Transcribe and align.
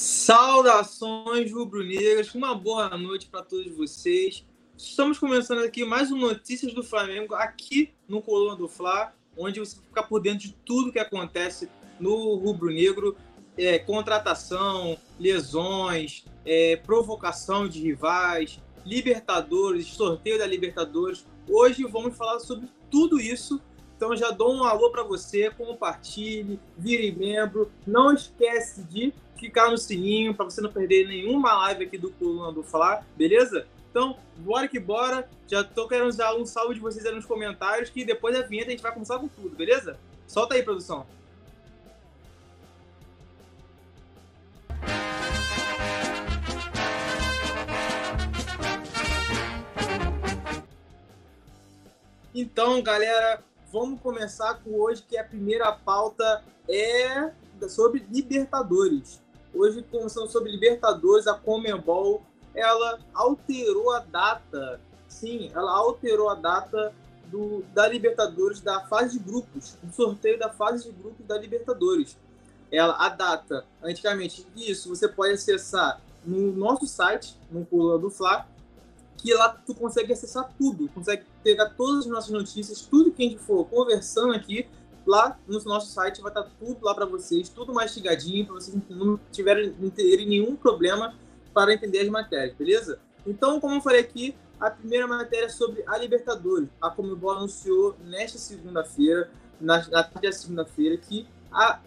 Saudações 0.00 1.52
rubro-negras, 1.52 2.32
uma 2.32 2.54
boa 2.54 2.88
noite 2.96 3.26
para 3.26 3.42
todos 3.42 3.76
vocês. 3.76 4.46
Estamos 4.76 5.18
começando 5.18 5.58
aqui 5.58 5.84
mais 5.84 6.12
um 6.12 6.16
Notícias 6.16 6.72
do 6.72 6.84
Flamengo 6.84 7.34
aqui 7.34 7.92
no 8.06 8.22
Coluna 8.22 8.54
do 8.54 8.68
Fla, 8.68 9.12
onde 9.36 9.58
você 9.58 9.74
fica 9.74 10.00
por 10.04 10.20
dentro 10.20 10.46
de 10.46 10.52
tudo 10.64 10.92
que 10.92 11.00
acontece 11.00 11.68
no 11.98 12.36
rubro-negro, 12.36 13.16
é, 13.56 13.76
contratação, 13.80 14.96
lesões, 15.18 16.24
é, 16.46 16.76
provocação 16.76 17.66
de 17.66 17.80
rivais, 17.80 18.62
Libertadores, 18.86 19.88
sorteio 19.88 20.38
da 20.38 20.46
Libertadores. 20.46 21.26
Hoje 21.48 21.82
vamos 21.82 22.16
falar 22.16 22.38
sobre 22.38 22.68
tudo 22.88 23.20
isso. 23.20 23.60
Então 23.98 24.14
já 24.14 24.30
dou 24.30 24.54
um 24.54 24.62
alô 24.62 24.90
para 24.90 25.02
você, 25.02 25.50
compartilhe, 25.50 26.60
vire 26.78 27.10
membro. 27.10 27.68
Não 27.84 28.14
esquece 28.14 28.84
de 28.84 29.12
clicar 29.36 29.72
no 29.72 29.76
sininho 29.76 30.32
para 30.32 30.44
você 30.44 30.60
não 30.60 30.70
perder 30.70 31.08
nenhuma 31.08 31.52
live 31.64 31.82
aqui 31.82 31.98
do 31.98 32.12
Coluna 32.12 32.52
do 32.52 32.62
Falar, 32.62 33.04
beleza? 33.16 33.66
Então, 33.90 34.16
bora 34.36 34.68
que 34.68 34.78
bora. 34.78 35.28
Já 35.48 35.64
tô 35.64 35.88
querendo 35.88 36.16
dar 36.16 36.36
um 36.36 36.46
salve 36.46 36.74
de 36.74 36.80
vocês 36.80 37.04
aí 37.04 37.12
nos 37.12 37.26
comentários, 37.26 37.90
que 37.90 38.04
depois 38.04 38.38
da 38.38 38.42
vinheta 38.42 38.68
a 38.68 38.70
gente 38.70 38.82
vai 38.84 38.92
começar 38.92 39.18
com 39.18 39.26
tudo, 39.26 39.56
beleza? 39.56 39.98
Solta 40.28 40.54
aí, 40.54 40.62
produção. 40.62 41.04
Então, 52.32 52.80
galera, 52.80 53.42
vamos 53.72 54.00
começar 54.00 54.54
com 54.62 54.78
hoje, 54.80 55.02
que 55.02 55.16
a 55.16 55.24
primeira 55.24 55.72
pauta 55.72 56.42
é 56.68 57.30
sobre 57.68 58.06
Libertadores. 58.10 59.20
Hoje, 59.54 59.82
começando 59.90 60.28
sobre 60.28 60.50
Libertadores, 60.50 61.26
a 61.26 61.34
Comembol, 61.34 62.22
ela 62.54 62.98
alterou 63.14 63.92
a 63.92 64.00
data. 64.00 64.80
Sim, 65.06 65.50
ela 65.54 65.72
alterou 65.72 66.28
a 66.28 66.34
data 66.34 66.94
do, 67.26 67.62
da 67.74 67.86
Libertadores, 67.88 68.60
da 68.60 68.86
fase 68.86 69.18
de 69.18 69.24
grupos, 69.24 69.76
do 69.82 69.92
sorteio 69.92 70.38
da 70.38 70.50
fase 70.50 70.84
de 70.84 70.92
grupos 70.92 71.26
da 71.26 71.38
Libertadores. 71.38 72.16
Ela, 72.70 72.94
a 72.98 73.08
data, 73.08 73.64
antigamente, 73.82 74.46
isso 74.54 74.90
você 74.90 75.08
pode 75.08 75.32
acessar 75.32 76.00
no 76.24 76.52
nosso 76.52 76.86
site, 76.86 77.38
no 77.50 77.64
Coluna 77.64 77.98
do 77.98 78.10
Fla, 78.10 78.46
que 79.16 79.32
lá 79.34 79.48
tu 79.48 79.74
consegue 79.74 80.12
acessar 80.12 80.52
tudo, 80.56 80.88
consegue 80.90 81.24
pegar 81.48 81.70
todas 81.70 82.04
as 82.04 82.06
nossas 82.06 82.30
notícias, 82.30 82.82
tudo 82.82 83.10
que 83.10 83.24
a 83.24 83.28
gente 83.30 83.38
for 83.38 83.64
conversando 83.64 84.34
aqui, 84.34 84.68
lá 85.06 85.38
no 85.46 85.58
nosso 85.64 85.90
site 85.90 86.20
vai 86.20 86.30
estar 86.30 86.42
tudo 86.58 86.84
lá 86.84 86.94
para 86.94 87.06
vocês, 87.06 87.48
tudo 87.48 87.72
mastigadinho, 87.72 88.44
para 88.44 88.56
vocês 88.56 88.76
não 88.90 89.18
tiverem, 89.32 89.74
não 89.80 89.88
terem 89.88 90.28
nenhum 90.28 90.54
problema 90.54 91.14
para 91.54 91.72
entender 91.72 92.00
as 92.00 92.08
matérias, 92.08 92.54
beleza? 92.54 93.00
Então, 93.26 93.58
como 93.60 93.76
eu 93.76 93.80
falei 93.80 94.00
aqui, 94.00 94.36
a 94.60 94.70
primeira 94.70 95.06
matéria 95.06 95.46
é 95.46 95.48
sobre 95.48 95.82
a 95.86 95.96
Libertadores. 95.96 96.68
A 96.82 96.90
Comebol 96.90 97.30
anunciou 97.30 97.96
nesta 98.04 98.36
segunda-feira, 98.36 99.30
na, 99.58 99.78
na 99.88 100.04
tarde 100.04 100.28
da 100.28 100.32
segunda-feira, 100.32 100.98
que 100.98 101.26
a, 101.50 101.80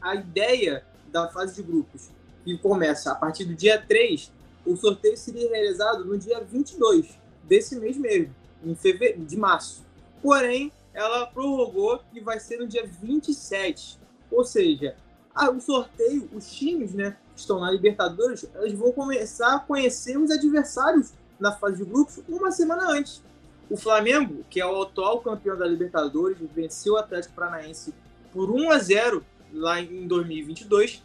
a 0.00 0.14
ideia 0.14 0.82
da 1.12 1.28
fase 1.28 1.56
de 1.56 1.62
grupos, 1.62 2.08
que 2.42 2.56
começa 2.56 3.12
a 3.12 3.14
partir 3.14 3.44
do 3.44 3.54
dia 3.54 3.84
3, 3.86 4.32
o 4.64 4.74
sorteio 4.76 5.16
seria 5.18 5.50
realizado 5.50 6.06
no 6.06 6.16
dia 6.16 6.40
22 6.40 7.18
desse 7.42 7.78
mês 7.78 7.98
mesmo, 7.98 8.34
em 8.64 8.74
fevereiro, 8.74 9.24
de 9.24 9.36
março. 9.36 9.84
Porém, 10.22 10.72
ela 10.92 11.26
prorrogou 11.26 12.00
e 12.12 12.20
vai 12.20 12.38
ser 12.38 12.58
no 12.58 12.66
dia 12.66 12.86
27. 12.86 13.98
Ou 14.30 14.44
seja, 14.44 14.96
a, 15.34 15.50
o 15.50 15.60
sorteio, 15.60 16.28
os 16.32 16.52
times 16.52 16.94
né, 16.94 17.16
que 17.34 17.40
estão 17.40 17.60
na 17.60 17.70
Libertadores, 17.70 18.46
eles 18.54 18.78
vão 18.78 18.92
começar 18.92 19.56
a 19.56 19.58
conhecer 19.58 20.16
os 20.16 20.30
adversários 20.30 21.12
na 21.38 21.52
fase 21.52 21.78
de 21.78 21.84
grupos 21.84 22.22
uma 22.28 22.50
semana 22.50 22.88
antes. 22.90 23.22
O 23.68 23.76
Flamengo, 23.76 24.44
que 24.48 24.60
é 24.60 24.66
o 24.66 24.82
atual 24.82 25.20
campeão 25.20 25.56
da 25.56 25.66
Libertadores, 25.66 26.38
venceu 26.54 26.94
o 26.94 26.96
Atlético 26.98 27.34
Paranaense 27.34 27.92
por 28.32 28.50
1 28.50 28.70
a 28.70 28.78
0 28.78 29.24
lá 29.52 29.80
em 29.80 30.06
2022. 30.06 31.02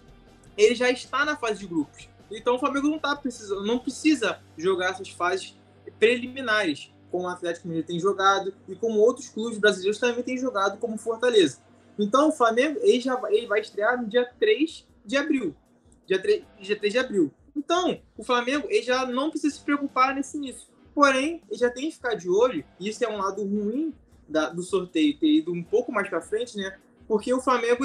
Ele 0.57 0.75
já 0.75 0.89
está 0.91 1.25
na 1.25 1.35
fase 1.35 1.59
de 1.59 1.67
grupos. 1.67 2.07
Então 2.29 2.55
o 2.55 2.59
Flamengo 2.59 2.89
não 2.89 2.99
tá 2.99 3.15
precisando, 3.15 3.65
não 3.65 3.79
precisa 3.79 4.39
jogar 4.57 4.91
essas 4.91 5.09
fases 5.09 5.55
preliminares, 5.97 6.91
como 7.11 7.25
o 7.25 7.27
Atlético 7.27 7.67
Mineiro 7.67 7.87
tem 7.87 7.99
jogado 7.99 8.53
e 8.67 8.75
como 8.75 8.99
outros 8.99 9.29
clubes 9.29 9.57
brasileiros 9.57 9.99
também 9.99 10.23
têm 10.23 10.37
jogado, 10.37 10.77
como 10.77 10.97
Fortaleza. 10.97 11.59
Então 11.97 12.29
o 12.29 12.31
Flamengo 12.31 12.79
ele 12.81 12.99
já 12.99 13.19
ele 13.29 13.47
vai 13.47 13.59
estrear 13.59 14.01
no 14.01 14.07
dia 14.07 14.29
3 14.39 14.87
de 15.05 15.17
abril. 15.17 15.55
Dia 16.05 16.21
3, 16.21 16.43
dia 16.59 16.77
3 16.77 16.93
de 16.93 16.99
abril. 16.99 17.33
Então, 17.55 18.01
o 18.17 18.23
Flamengo 18.23 18.67
ele 18.69 18.83
já 18.83 19.05
não 19.05 19.29
precisa 19.29 19.55
se 19.55 19.61
preocupar 19.61 20.15
nesse 20.15 20.37
início. 20.37 20.67
Porém, 20.93 21.43
ele 21.49 21.59
já 21.59 21.69
tem 21.69 21.89
que 21.89 21.95
ficar 21.95 22.15
de 22.15 22.29
olho, 22.29 22.63
e 22.79 22.89
isso 22.89 23.03
é 23.03 23.07
um 23.07 23.17
lado 23.17 23.43
ruim 23.43 23.93
da, 24.27 24.49
do 24.49 24.61
sorteio 24.61 25.17
ter 25.19 25.27
ido 25.27 25.51
um 25.51 25.63
pouco 25.63 25.91
mais 25.91 26.09
para 26.09 26.21
frente, 26.21 26.57
né? 26.57 26.77
Porque 27.07 27.33
o 27.33 27.41
Flamengo, 27.41 27.83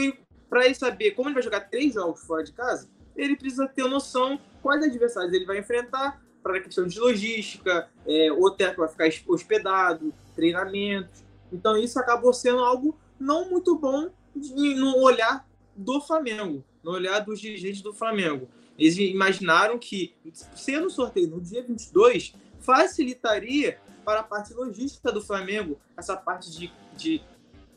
para 0.48 0.64
ele 0.64 0.74
saber 0.74 1.12
como 1.12 1.28
ele 1.28 1.34
vai 1.34 1.42
jogar 1.42 1.68
três 1.68 1.94
jogos 1.94 2.22
fora 2.22 2.44
de 2.44 2.52
casa, 2.52 2.88
ele 3.16 3.36
precisa 3.36 3.66
ter 3.66 3.84
noção 3.88 4.38
quais 4.62 4.82
adversários 4.82 5.32
ele 5.32 5.44
vai 5.44 5.58
enfrentar 5.58 6.23
para 6.44 6.58
a 6.58 6.60
questão 6.60 6.86
de 6.86 7.00
logística, 7.00 7.88
é, 8.06 8.30
hotel 8.30 8.72
que 8.72 8.80
vai 8.80 8.88
ficar 8.88 9.08
hospedado, 9.26 10.12
treinamentos. 10.36 11.24
Então 11.50 11.74
isso 11.74 11.98
acabou 11.98 12.34
sendo 12.34 12.58
algo 12.58 12.94
não 13.18 13.48
muito 13.48 13.74
bom 13.78 14.10
de, 14.36 14.74
no 14.74 14.98
olhar 14.98 15.48
do 15.74 16.02
Flamengo, 16.02 16.62
no 16.82 16.92
olhar 16.92 17.20
dos 17.20 17.40
dirigentes 17.40 17.80
do 17.80 17.94
Flamengo. 17.94 18.46
Eles 18.78 18.98
imaginaram 18.98 19.78
que, 19.78 20.14
sendo 20.54 20.90
sorteio 20.90 21.28
no 21.28 21.40
dia 21.40 21.62
22, 21.62 22.34
facilitaria 22.60 23.78
para 24.04 24.20
a 24.20 24.24
parte 24.24 24.52
logística 24.52 25.10
do 25.10 25.22
Flamengo, 25.22 25.80
essa 25.96 26.14
parte 26.14 26.50
de, 26.50 26.70
de 26.94 27.22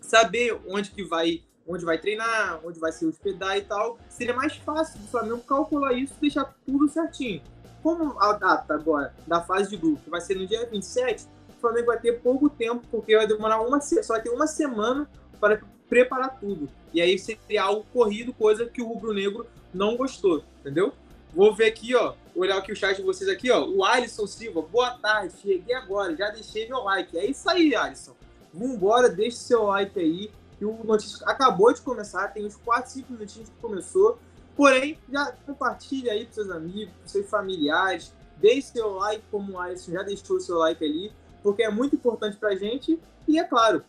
saber 0.02 0.60
onde 0.68 0.92
que 0.92 1.04
vai 1.04 1.42
onde 1.68 1.84
vai 1.84 1.98
treinar, 1.98 2.62
onde 2.64 2.80
vai 2.80 2.94
se 2.94 3.06
hospedar 3.06 3.58
e 3.58 3.62
tal, 3.62 4.00
seria 4.08 4.34
mais 4.34 4.56
fácil 4.56 5.00
do 5.00 5.08
Flamengo 5.08 5.40
calcular 5.40 5.94
isso 5.94 6.14
e 6.18 6.22
deixar 6.22 6.46
tudo 6.66 6.88
certinho. 6.88 7.42
Como 7.82 8.20
a 8.20 8.34
data 8.34 8.74
agora 8.74 9.14
da 9.26 9.42
fase 9.42 9.70
de 9.70 9.78
grupo 9.78 10.10
vai 10.10 10.22
ser 10.22 10.36
no 10.36 10.48
dia 10.48 10.66
27, 10.70 11.26
o 11.50 11.60
Flamengo 11.60 11.88
vai 11.88 12.00
ter 12.00 12.20
pouco 12.20 12.50
tempo, 12.50 12.84
porque 12.92 13.16
vai 13.16 13.28
demorar 13.28 13.62
uma 13.62 13.80
só 13.82 14.14
vai 14.14 14.22
ter 14.22 14.30
uma 14.30 14.48
semana 14.48 15.10
para 15.40 15.62
preparar 15.88 16.40
tudo. 16.40 16.70
E 16.94 17.02
aí 17.02 17.18
seria 17.18 17.64
algo 17.64 17.86
corrido, 17.94 18.34
coisa 18.34 18.66
que 18.66 18.82
o 18.82 18.88
Rubro 18.88 19.14
Negro 19.14 19.48
não 19.74 19.96
gostou, 19.96 20.44
entendeu? 20.60 20.94
Vou 21.34 21.54
ver 21.54 21.68
aqui, 21.68 21.96
ó, 21.96 22.14
olhar 22.36 22.58
aqui 22.58 22.72
o 22.72 22.76
chat 22.76 22.96
de 22.96 23.04
vocês 23.04 23.30
aqui, 23.30 23.52
ó. 23.52 23.66
O 23.66 23.84
Alisson 23.84 24.26
Silva, 24.26 24.62
boa 24.62 24.92
tarde, 24.92 25.34
cheguei 25.42 25.76
agora, 25.76 26.16
já 26.16 26.30
deixei 26.30 26.68
meu 26.68 26.84
like. 26.84 27.18
É 27.18 27.26
isso 27.26 27.50
aí, 27.50 27.76
Alisson. 27.76 28.16
Vambora, 28.54 29.10
deixe 29.10 29.38
seu 29.38 29.64
like 29.64 30.00
aí 30.00 30.32
que 30.58 30.66
o 30.66 30.84
Notícias 30.84 31.22
acabou 31.24 31.72
de 31.72 31.82
começar, 31.82 32.30
tem 32.30 32.46
uns 32.46 32.56
4, 32.56 32.92
5 32.92 33.14
minutinhos 33.14 33.50
que 33.50 33.56
começou. 33.62 34.18
Porém, 34.58 34.98
já 35.08 35.32
compartilha 35.46 36.12
aí 36.14 36.26
para 36.26 36.34
seus 36.34 36.50
amigos, 36.50 36.94
para 36.96 37.08
seus 37.08 37.30
familiares, 37.30 38.12
deixe 38.38 38.70
seu 38.70 38.96
like, 38.96 39.24
como 39.30 39.54
o 39.54 39.60
Alisson 39.60 39.92
já 39.92 40.02
deixou 40.02 40.38
o 40.38 40.40
seu 40.40 40.58
like 40.58 40.84
ali, 40.84 41.14
porque 41.44 41.62
é 41.62 41.70
muito 41.70 41.96
importante 41.96 42.38
para 42.38 42.50
a 42.50 42.56
gente. 42.56 43.00
E 43.28 43.38
é 43.38 43.44
claro, 43.44 43.84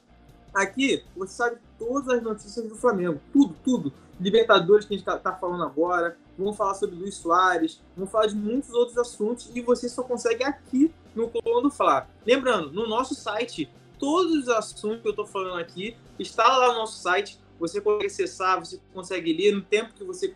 aqui 0.52 1.02
você 1.16 1.32
sabe 1.32 1.56
todas 1.78 2.08
as 2.10 2.22
notícias 2.22 2.68
do 2.68 2.76
Flamengo, 2.76 3.18
tudo, 3.32 3.56
tudo. 3.64 3.92
Libertadores 4.20 4.84
que 4.84 4.94
a 4.94 4.96
gente 4.98 5.08
está 5.08 5.16
tá 5.18 5.32
falando 5.32 5.62
agora, 5.64 6.18
vamos 6.36 6.56
falar 6.56 6.74
sobre 6.74 6.96
Luiz 6.96 7.14
Soares, 7.14 7.80
vamos 7.96 8.10
falar 8.10 8.26
de 8.26 8.36
muitos 8.36 8.70
outros 8.74 8.98
assuntos 8.98 9.50
e 9.54 9.62
você 9.62 9.88
só 9.88 10.02
consegue 10.02 10.44
aqui 10.44 10.92
no 11.14 11.28
Coluna 11.28 11.70
do. 11.70 12.10
Lembrando, 12.26 12.72
no 12.72 12.86
nosso 12.86 13.14
site 13.14 13.70
todos 13.98 14.32
os 14.32 14.48
assuntos 14.48 15.02
que 15.02 15.08
eu 15.08 15.12
estou 15.12 15.26
falando 15.26 15.58
aqui 15.58 15.96
está 16.18 16.46
lá 16.46 16.68
no 16.68 16.80
nosso 16.80 17.00
site. 17.00 17.38
Você 17.58 17.80
consegue 17.80 18.06
acessar, 18.06 18.58
você 18.60 18.80
consegue 18.94 19.32
ler 19.32 19.52
no 19.52 19.62
tempo 19.62 19.92
que 19.92 20.04
você, 20.04 20.32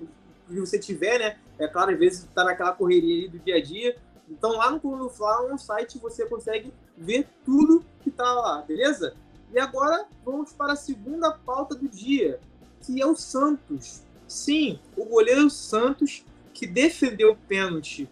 que 0.47 0.60
você 0.60 0.78
tiver, 0.78 1.19
né? 1.19 1.38
É 1.59 1.66
claro, 1.68 1.92
às 1.92 1.98
vezes 1.98 2.24
está 2.24 2.44
naquela 2.44 2.72
correria 2.72 3.28
do 3.28 3.39
dia 3.39 3.56
a 3.56 3.62
dia. 3.62 3.97
Então, 4.28 4.53
lá 4.53 4.71
no 4.71 5.09
Fla, 5.10 5.48
no 5.48 5.59
site, 5.59 5.98
você 5.98 6.27
consegue 6.27 6.72
ver 6.97 7.28
tudo 7.44 7.84
que 8.00 8.09
está 8.09 8.33
lá, 8.33 8.62
beleza? 8.62 9.15
E 9.53 9.59
agora, 9.59 10.06
vamos 10.24 10.53
para 10.53 10.72
a 10.72 10.77
segunda 10.77 11.30
pauta 11.30 11.74
do 11.74 11.89
dia, 11.89 12.41
que 12.80 13.00
é 13.00 13.06
o 13.06 13.15
Santos. 13.15 14.03
Sim, 14.27 14.78
o 14.97 15.04
goleiro 15.04 15.50
Santos, 15.50 16.24
que 16.54 16.66
defendeu 16.66 17.33
o 17.33 17.36
pênalti 17.36 18.09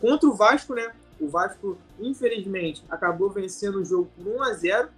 contra 0.00 0.28
o 0.28 0.34
Vasco, 0.34 0.74
né? 0.74 0.92
O 1.20 1.28
Vasco, 1.28 1.76
infelizmente, 2.00 2.82
acabou 2.88 3.28
vencendo 3.30 3.80
o 3.80 3.84
jogo 3.84 4.10
por 4.16 4.26
1 4.26 4.42
a 4.42 4.52
0 4.54 4.88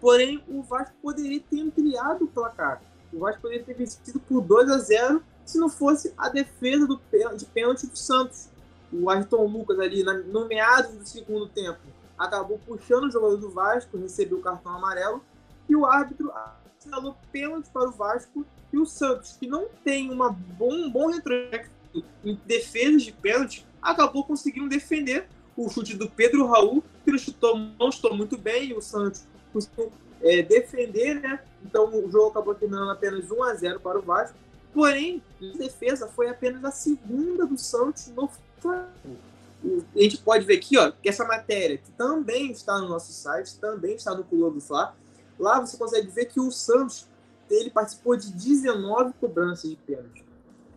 porém 0.00 0.42
o 0.48 0.62
Vasco 0.62 0.94
poderia 1.02 1.40
ter 1.40 1.60
ampliado 1.60 2.24
o 2.24 2.28
placar. 2.28 2.82
O 3.12 3.18
Vasco 3.18 3.42
poderia 3.42 3.64
ter 3.64 3.74
vencido 3.74 4.18
por 4.20 4.40
2 4.40 4.70
a 4.70 4.78
0 4.78 5.22
se 5.44 5.58
não 5.58 5.68
fosse 5.68 6.12
a 6.16 6.28
defesa 6.28 6.86
do, 6.86 7.00
de 7.36 7.44
pênalti 7.46 7.86
do 7.86 7.96
Santos. 7.96 8.48
O 8.92 9.08
Ayrton 9.08 9.46
Lucas 9.46 9.78
ali, 9.78 10.02
no 10.02 10.46
meados 10.46 10.92
do 10.96 11.06
segundo 11.06 11.48
tempo, 11.48 11.78
acabou 12.18 12.58
puxando 12.66 13.04
o 13.04 13.10
jogador 13.10 13.36
do 13.36 13.50
Vasco, 13.50 13.96
recebeu 13.96 14.38
o 14.38 14.42
cartão 14.42 14.74
amarelo, 14.74 15.22
e 15.68 15.76
o 15.76 15.86
árbitro 15.86 16.32
assinalou 16.78 17.16
pênalti 17.30 17.68
para 17.70 17.88
o 17.88 17.92
Vasco 17.92 18.44
e 18.72 18.78
o 18.78 18.84
Santos, 18.84 19.36
que 19.38 19.46
não 19.46 19.68
tem 19.84 20.10
uma 20.10 20.30
bom, 20.30 20.72
um 20.72 20.90
bom 20.90 21.08
retrospecto 21.08 21.70
em 22.24 22.38
defesas 22.46 23.02
de 23.02 23.12
pênalti, 23.12 23.66
acabou 23.80 24.24
conseguindo 24.24 24.68
defender 24.68 25.28
o 25.56 25.68
chute 25.68 25.96
do 25.96 26.08
Pedro 26.08 26.46
Raul, 26.46 26.82
que 27.04 27.10
não 27.10 27.18
chutou, 27.18 27.58
não 27.58 27.90
chutou 27.90 28.16
muito 28.16 28.36
bem, 28.36 28.70
e 28.70 28.74
o 28.74 28.80
Santos 28.80 29.24
conseguiu 29.52 29.92
é, 30.22 30.42
defender, 30.42 31.20
né? 31.20 31.40
Então 31.64 31.88
o 31.88 32.10
jogo 32.10 32.30
acabou 32.30 32.54
terminando 32.54 32.90
apenas 32.90 33.30
1 33.30 33.42
a 33.42 33.54
0 33.54 33.80
para 33.80 33.98
o 33.98 34.02
Vasco. 34.02 34.36
Porém, 34.72 35.22
a 35.40 35.56
defesa 35.56 36.06
foi 36.08 36.28
apenas 36.28 36.64
a 36.64 36.70
segunda 36.70 37.46
do 37.46 37.58
Santos 37.58 38.08
no 38.08 38.30
Flamengo. 38.60 39.18
A 39.94 40.00
gente 40.00 40.18
pode 40.18 40.44
ver 40.44 40.56
aqui, 40.56 40.78
ó, 40.78 40.90
que 40.90 41.08
essa 41.08 41.24
matéria 41.24 41.76
que 41.76 41.90
também 41.92 42.50
está 42.50 42.78
no 42.78 42.88
nosso 42.88 43.12
site, 43.12 43.58
também 43.58 43.94
está 43.96 44.14
no 44.14 44.24
Color 44.24 44.52
do 44.52 44.60
Fla. 44.60 44.94
Lá 45.38 45.60
você 45.60 45.76
consegue 45.76 46.08
ver 46.08 46.26
que 46.26 46.40
o 46.40 46.50
Santos 46.50 47.06
ele 47.50 47.70
participou 47.70 48.16
de 48.16 48.32
19 48.32 49.12
cobranças 49.20 49.68
de 49.68 49.76
pênalti. 49.76 50.24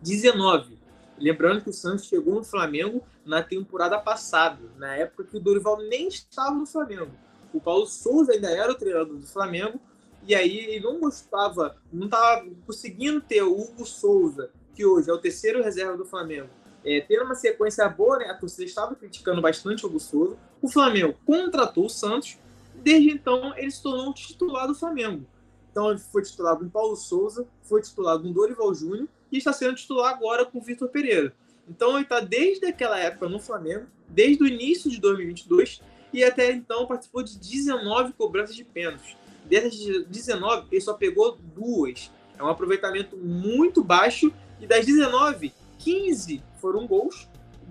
19. 0.02 0.78
Lembrando 1.18 1.62
que 1.62 1.70
o 1.70 1.72
Santos 1.72 2.06
chegou 2.06 2.34
no 2.34 2.44
Flamengo 2.44 3.02
na 3.24 3.42
temporada 3.42 3.98
passada, 3.98 4.58
na 4.76 4.94
época 4.96 5.24
que 5.24 5.36
o 5.36 5.40
Dorival 5.40 5.78
nem 5.78 6.08
estava 6.08 6.54
no 6.54 6.66
Flamengo. 6.66 7.12
O 7.52 7.60
Paulo 7.60 7.86
Souza 7.86 8.32
ainda 8.32 8.50
era 8.50 8.72
o 8.72 8.74
treinador 8.74 9.16
do 9.16 9.26
Flamengo, 9.26 9.80
e 10.26 10.34
aí 10.34 10.58
ele 10.58 10.80
não 10.80 10.98
gostava, 10.98 11.76
não 11.92 12.06
estava 12.06 12.46
conseguindo 12.66 13.20
ter 13.20 13.42
o 13.42 13.58
Hugo 13.58 13.84
Souza, 13.84 14.50
que 14.74 14.84
hoje 14.84 15.10
é 15.10 15.12
o 15.12 15.18
terceiro 15.18 15.62
reserva 15.62 15.96
do 15.96 16.04
Flamengo, 16.04 16.48
é, 16.84 17.00
ter 17.00 17.20
uma 17.22 17.34
sequência 17.34 17.88
boa, 17.88 18.18
né? 18.18 18.26
A 18.26 18.34
torcida 18.34 18.64
estava 18.64 18.94
criticando 18.94 19.40
bastante 19.40 19.84
o 19.84 19.88
Hugo 19.88 20.00
Souza. 20.00 20.36
O 20.60 20.68
Flamengo 20.68 21.14
contratou 21.24 21.86
o 21.86 21.90
Santos, 21.90 22.38
desde 22.74 23.10
então 23.10 23.56
ele 23.56 23.70
se 23.70 23.82
tornou 23.82 24.12
titular 24.12 24.66
do 24.66 24.74
Flamengo. 24.74 25.26
Então 25.70 25.90
ele 25.90 25.98
foi 25.98 26.22
titular 26.22 26.56
com 26.56 26.68
Paulo 26.68 26.94
Souza, 26.94 27.46
foi 27.62 27.80
titular 27.82 28.18
com 28.18 28.32
Dorival 28.32 28.74
Júnior 28.74 29.08
e 29.32 29.38
está 29.38 29.52
sendo 29.52 29.74
titular 29.74 30.12
agora 30.12 30.44
com 30.44 30.60
Vitor 30.60 30.88
Pereira. 30.88 31.34
Então 31.68 31.94
ele 31.94 32.02
está 32.02 32.20
desde 32.20 32.66
aquela 32.66 32.98
época 32.98 33.28
no 33.28 33.40
Flamengo, 33.40 33.86
desde 34.08 34.42
o 34.42 34.46
início 34.46 34.90
de 34.90 35.00
2022, 35.00 35.80
e 36.12 36.22
até 36.22 36.52
então 36.52 36.86
participou 36.86 37.22
de 37.22 37.38
19 37.38 38.12
cobranças 38.12 38.54
de 38.54 38.62
pênaltis. 38.62 39.16
Dessas 39.44 40.06
19, 40.06 40.66
ele 40.70 40.80
só 40.80 40.94
pegou 40.94 41.38
duas. 41.54 42.10
É 42.38 42.42
um 42.42 42.48
aproveitamento 42.48 43.16
muito 43.16 43.82
baixo, 43.82 44.32
e 44.60 44.66
das 44.66 44.86
19, 44.86 45.52
15 45.78 46.42
foram 46.60 46.86
gols, 46.86 47.28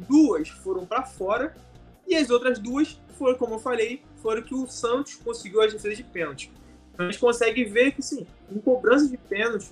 duas 0.07 0.49
foram 0.49 0.85
para 0.85 1.03
fora, 1.03 1.55
e 2.07 2.15
as 2.15 2.29
outras 2.29 2.59
duas 2.59 2.99
foram, 3.17 3.37
como 3.37 3.55
eu 3.55 3.59
falei, 3.59 4.01
foram 4.21 4.41
que 4.41 4.53
o 4.53 4.67
Santos 4.67 5.15
conseguiu 5.15 5.61
as 5.61 5.73
defesas 5.73 5.97
de 5.97 6.03
pênalti. 6.03 6.51
Então 6.93 7.07
a 7.07 7.11
gente 7.11 7.19
consegue 7.19 7.63
ver 7.65 7.93
que, 7.93 8.01
sim, 8.01 8.27
em 8.51 8.59
cobrança 8.59 9.07
de 9.07 9.17
pênalti, 9.17 9.71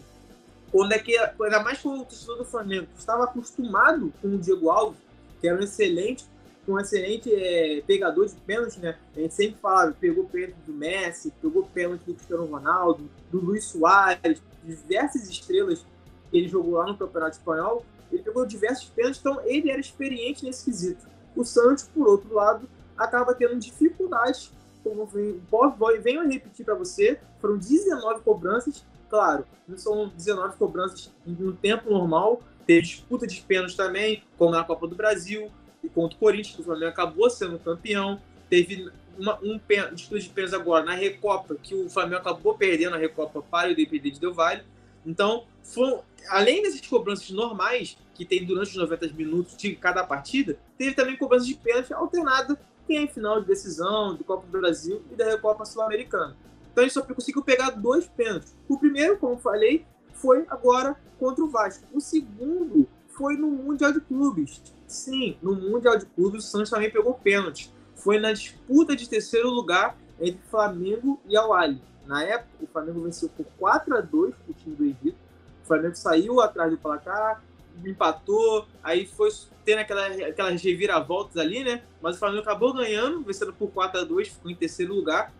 quando 0.72 0.94
é 0.94 1.00
que, 1.00 1.18
ainda 1.18 1.62
mais 1.62 1.80
com 1.80 2.00
o 2.00 2.06
torcedor 2.06 2.38
do 2.38 2.46
Flamengo 2.46 2.88
estava 2.98 3.26
acostumado 3.26 4.12
com 4.22 4.30
o 4.30 4.38
Diego 4.38 4.70
Alves, 4.70 5.00
que 5.40 5.48
era 5.48 5.60
um 5.60 5.64
excelente, 5.64 6.26
um 6.74 6.80
excelente 6.80 7.34
é, 7.34 7.82
pegador 7.86 8.28
de 8.28 8.36
pênalti, 8.36 8.80
né? 8.80 8.98
A 9.16 9.20
gente 9.20 9.34
sempre 9.34 9.60
fala, 9.60 9.92
pegou 9.92 10.26
pênalti 10.26 10.58
do 10.66 10.74
Messi, 10.74 11.34
pegou 11.42 11.64
pênalti 11.64 12.04
do 12.04 12.14
Cristiano 12.14 12.46
Ronaldo, 12.46 13.10
do 13.32 13.40
Luiz 13.40 13.66
Soares, 13.66 14.42
diversas 14.64 15.30
estrelas 15.30 15.86
ele 16.32 16.48
jogou 16.48 16.76
lá 16.76 16.86
no 16.86 16.98
Campeonato 16.98 17.38
Espanhol. 17.38 17.86
Ele 18.12 18.24
pegou 18.24 18.46
diversos 18.46 18.90
pênaltis, 18.90 19.20
então 19.20 19.42
ele 19.46 19.70
era 19.70 19.80
experiente 19.80 20.46
nesse 20.46 20.66
quesito. 20.66 21.06
O 21.36 21.44
Santos, 21.44 21.90
por 21.94 22.08
outro 22.08 22.34
lado, 22.34 22.70
acaba 22.98 23.34
tendo 23.34 23.58
dificuldades, 23.58 24.52
como 24.84 25.06
venho 25.06 26.28
repetir 26.30 26.66
para 26.66 26.76
você, 26.76 27.20
foram 27.40 27.58
19 27.58 28.22
cobranças 28.22 28.84
Claro, 29.12 29.46
não 29.68 29.78
são 29.78 30.08
19 30.08 30.56
cobranças 30.56 31.12
no 31.26 31.52
tempo 31.52 31.92
normal. 31.92 32.42
Teve 32.66 32.84
disputa 32.84 33.28
de 33.28 33.42
pênaltis 33.42 33.76
também, 33.76 34.24
como 34.38 34.52
na 34.52 34.64
Copa 34.64 34.88
do 34.88 34.96
Brasil 34.96 35.52
e 35.84 35.90
contra 35.90 36.16
o 36.16 36.20
Corinthians, 36.20 36.56
que 36.56 36.62
o 36.62 36.66
Flamengo 36.66 36.90
acabou 36.90 37.30
sendo 37.30 37.58
campeão. 37.60 38.22
Teve 38.50 38.92
uma, 39.18 39.40
um 39.42 39.60
disputa 39.94 40.20
de 40.20 40.30
pênaltis 40.30 40.54
agora 40.54 40.84
na 40.86 40.94
Recopa, 40.94 41.56
que 41.56 41.76
o 41.76 41.90
Flamengo 41.90 42.18
acabou 42.18 42.56
perdendo 42.56 42.96
a 42.96 42.98
Recopa 42.98 43.42
para 43.42 43.70
o 43.70 43.72
Independente 43.72 44.20
Del 44.20 44.34
Vale. 44.34 44.64
Então, 45.06 45.46
foram, 45.64 46.04
além 46.30 46.62
dessas 46.62 46.82
cobranças 46.86 47.30
normais, 47.32 47.98
que 48.14 48.26
tem 48.26 48.46
durante 48.46 48.72
os 48.72 48.78
90 48.78 49.08
minutos 49.14 49.58
de 49.58 49.76
cada 49.76 50.04
partida, 50.04 50.58
teve 50.78 50.94
também 50.94 51.18
cobranças 51.18 51.48
de 51.48 51.56
pênalti 51.56 51.94
alternada, 51.94 52.60
que 52.86 52.96
é 52.96 53.02
em 53.02 53.08
final 53.08 53.42
de 53.42 53.48
decisão, 53.48 54.16
do 54.16 54.24
Copa 54.24 54.46
do 54.46 54.60
Brasil 54.60 55.02
e 55.12 55.16
da 55.16 55.26
Recopa 55.26 55.66
Sul-Americana. 55.66 56.36
Então 56.72 56.84
ele 56.84 56.92
só 56.92 57.02
conseguiu 57.02 57.42
pegar 57.42 57.72
dois 57.72 58.08
pênaltis. 58.08 58.56
O 58.68 58.78
primeiro, 58.78 59.18
como 59.18 59.38
falei, 59.38 59.86
foi 60.14 60.46
agora 60.50 60.96
contra 61.20 61.44
o 61.44 61.50
Vasco. 61.50 61.84
O 61.94 62.00
segundo 62.00 62.88
foi 63.22 63.38
no 63.38 63.52
Mundial 63.52 63.94
de 63.94 64.02
Clubes. 64.02 64.60
Sim, 64.88 65.38
no 65.44 65.54
Mundial 65.54 65.96
de 65.96 66.08
Clubes 66.08 66.44
o 66.44 66.48
Santos 66.48 66.72
também 66.72 66.90
pegou 66.90 67.14
pênalti. 67.14 67.72
Foi 67.96 68.20
na 68.20 68.34
disputa 68.34 68.96
de 68.96 69.08
terceiro 69.08 69.48
lugar 69.52 69.96
entre 70.20 70.42
Flamengo 70.50 71.22
e 71.30 71.38
Al 71.38 71.54
Ahly. 71.54 71.80
Na 72.08 72.24
época, 72.24 72.50
o 72.60 72.66
Flamengo 72.66 73.02
venceu 73.02 73.30
por 73.30 73.46
4 73.60 73.96
a 73.96 74.02
2 74.02 74.34
o 74.50 74.54
time 74.54 74.76
do 74.76 74.84
Egito. 74.86 75.18
O 75.64 75.68
Flamengo 75.68 75.96
saiu 75.96 76.42
atrás 76.42 76.72
do 76.72 76.80
placar, 76.80 77.44
empatou, 77.86 78.66
aí 78.84 79.06
foi 79.06 79.30
tendo 79.64 79.80
aquela, 79.80 80.08
aquelas 80.08 80.60
reviravoltas 80.60 81.38
ali, 81.38 81.64
né? 81.64 81.84
Mas 82.02 82.16
o 82.16 82.20
Flamengo 82.20 82.42
acabou 82.42 82.74
ganhando, 82.74 83.22
vencendo 83.22 83.54
por 83.54 83.70
4 83.70 84.02
a 84.02 84.04
2 84.04 84.30
ficou 84.30 84.50
em 84.50 84.56
terceiro 84.56 84.96
lugar. 84.96 85.32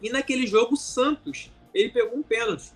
E 0.00 0.08
naquele 0.08 0.46
jogo, 0.46 0.72
o 0.72 0.78
Santos, 0.78 1.52
ele 1.74 1.90
pegou 1.90 2.18
um 2.18 2.22
pênalti. 2.22 2.72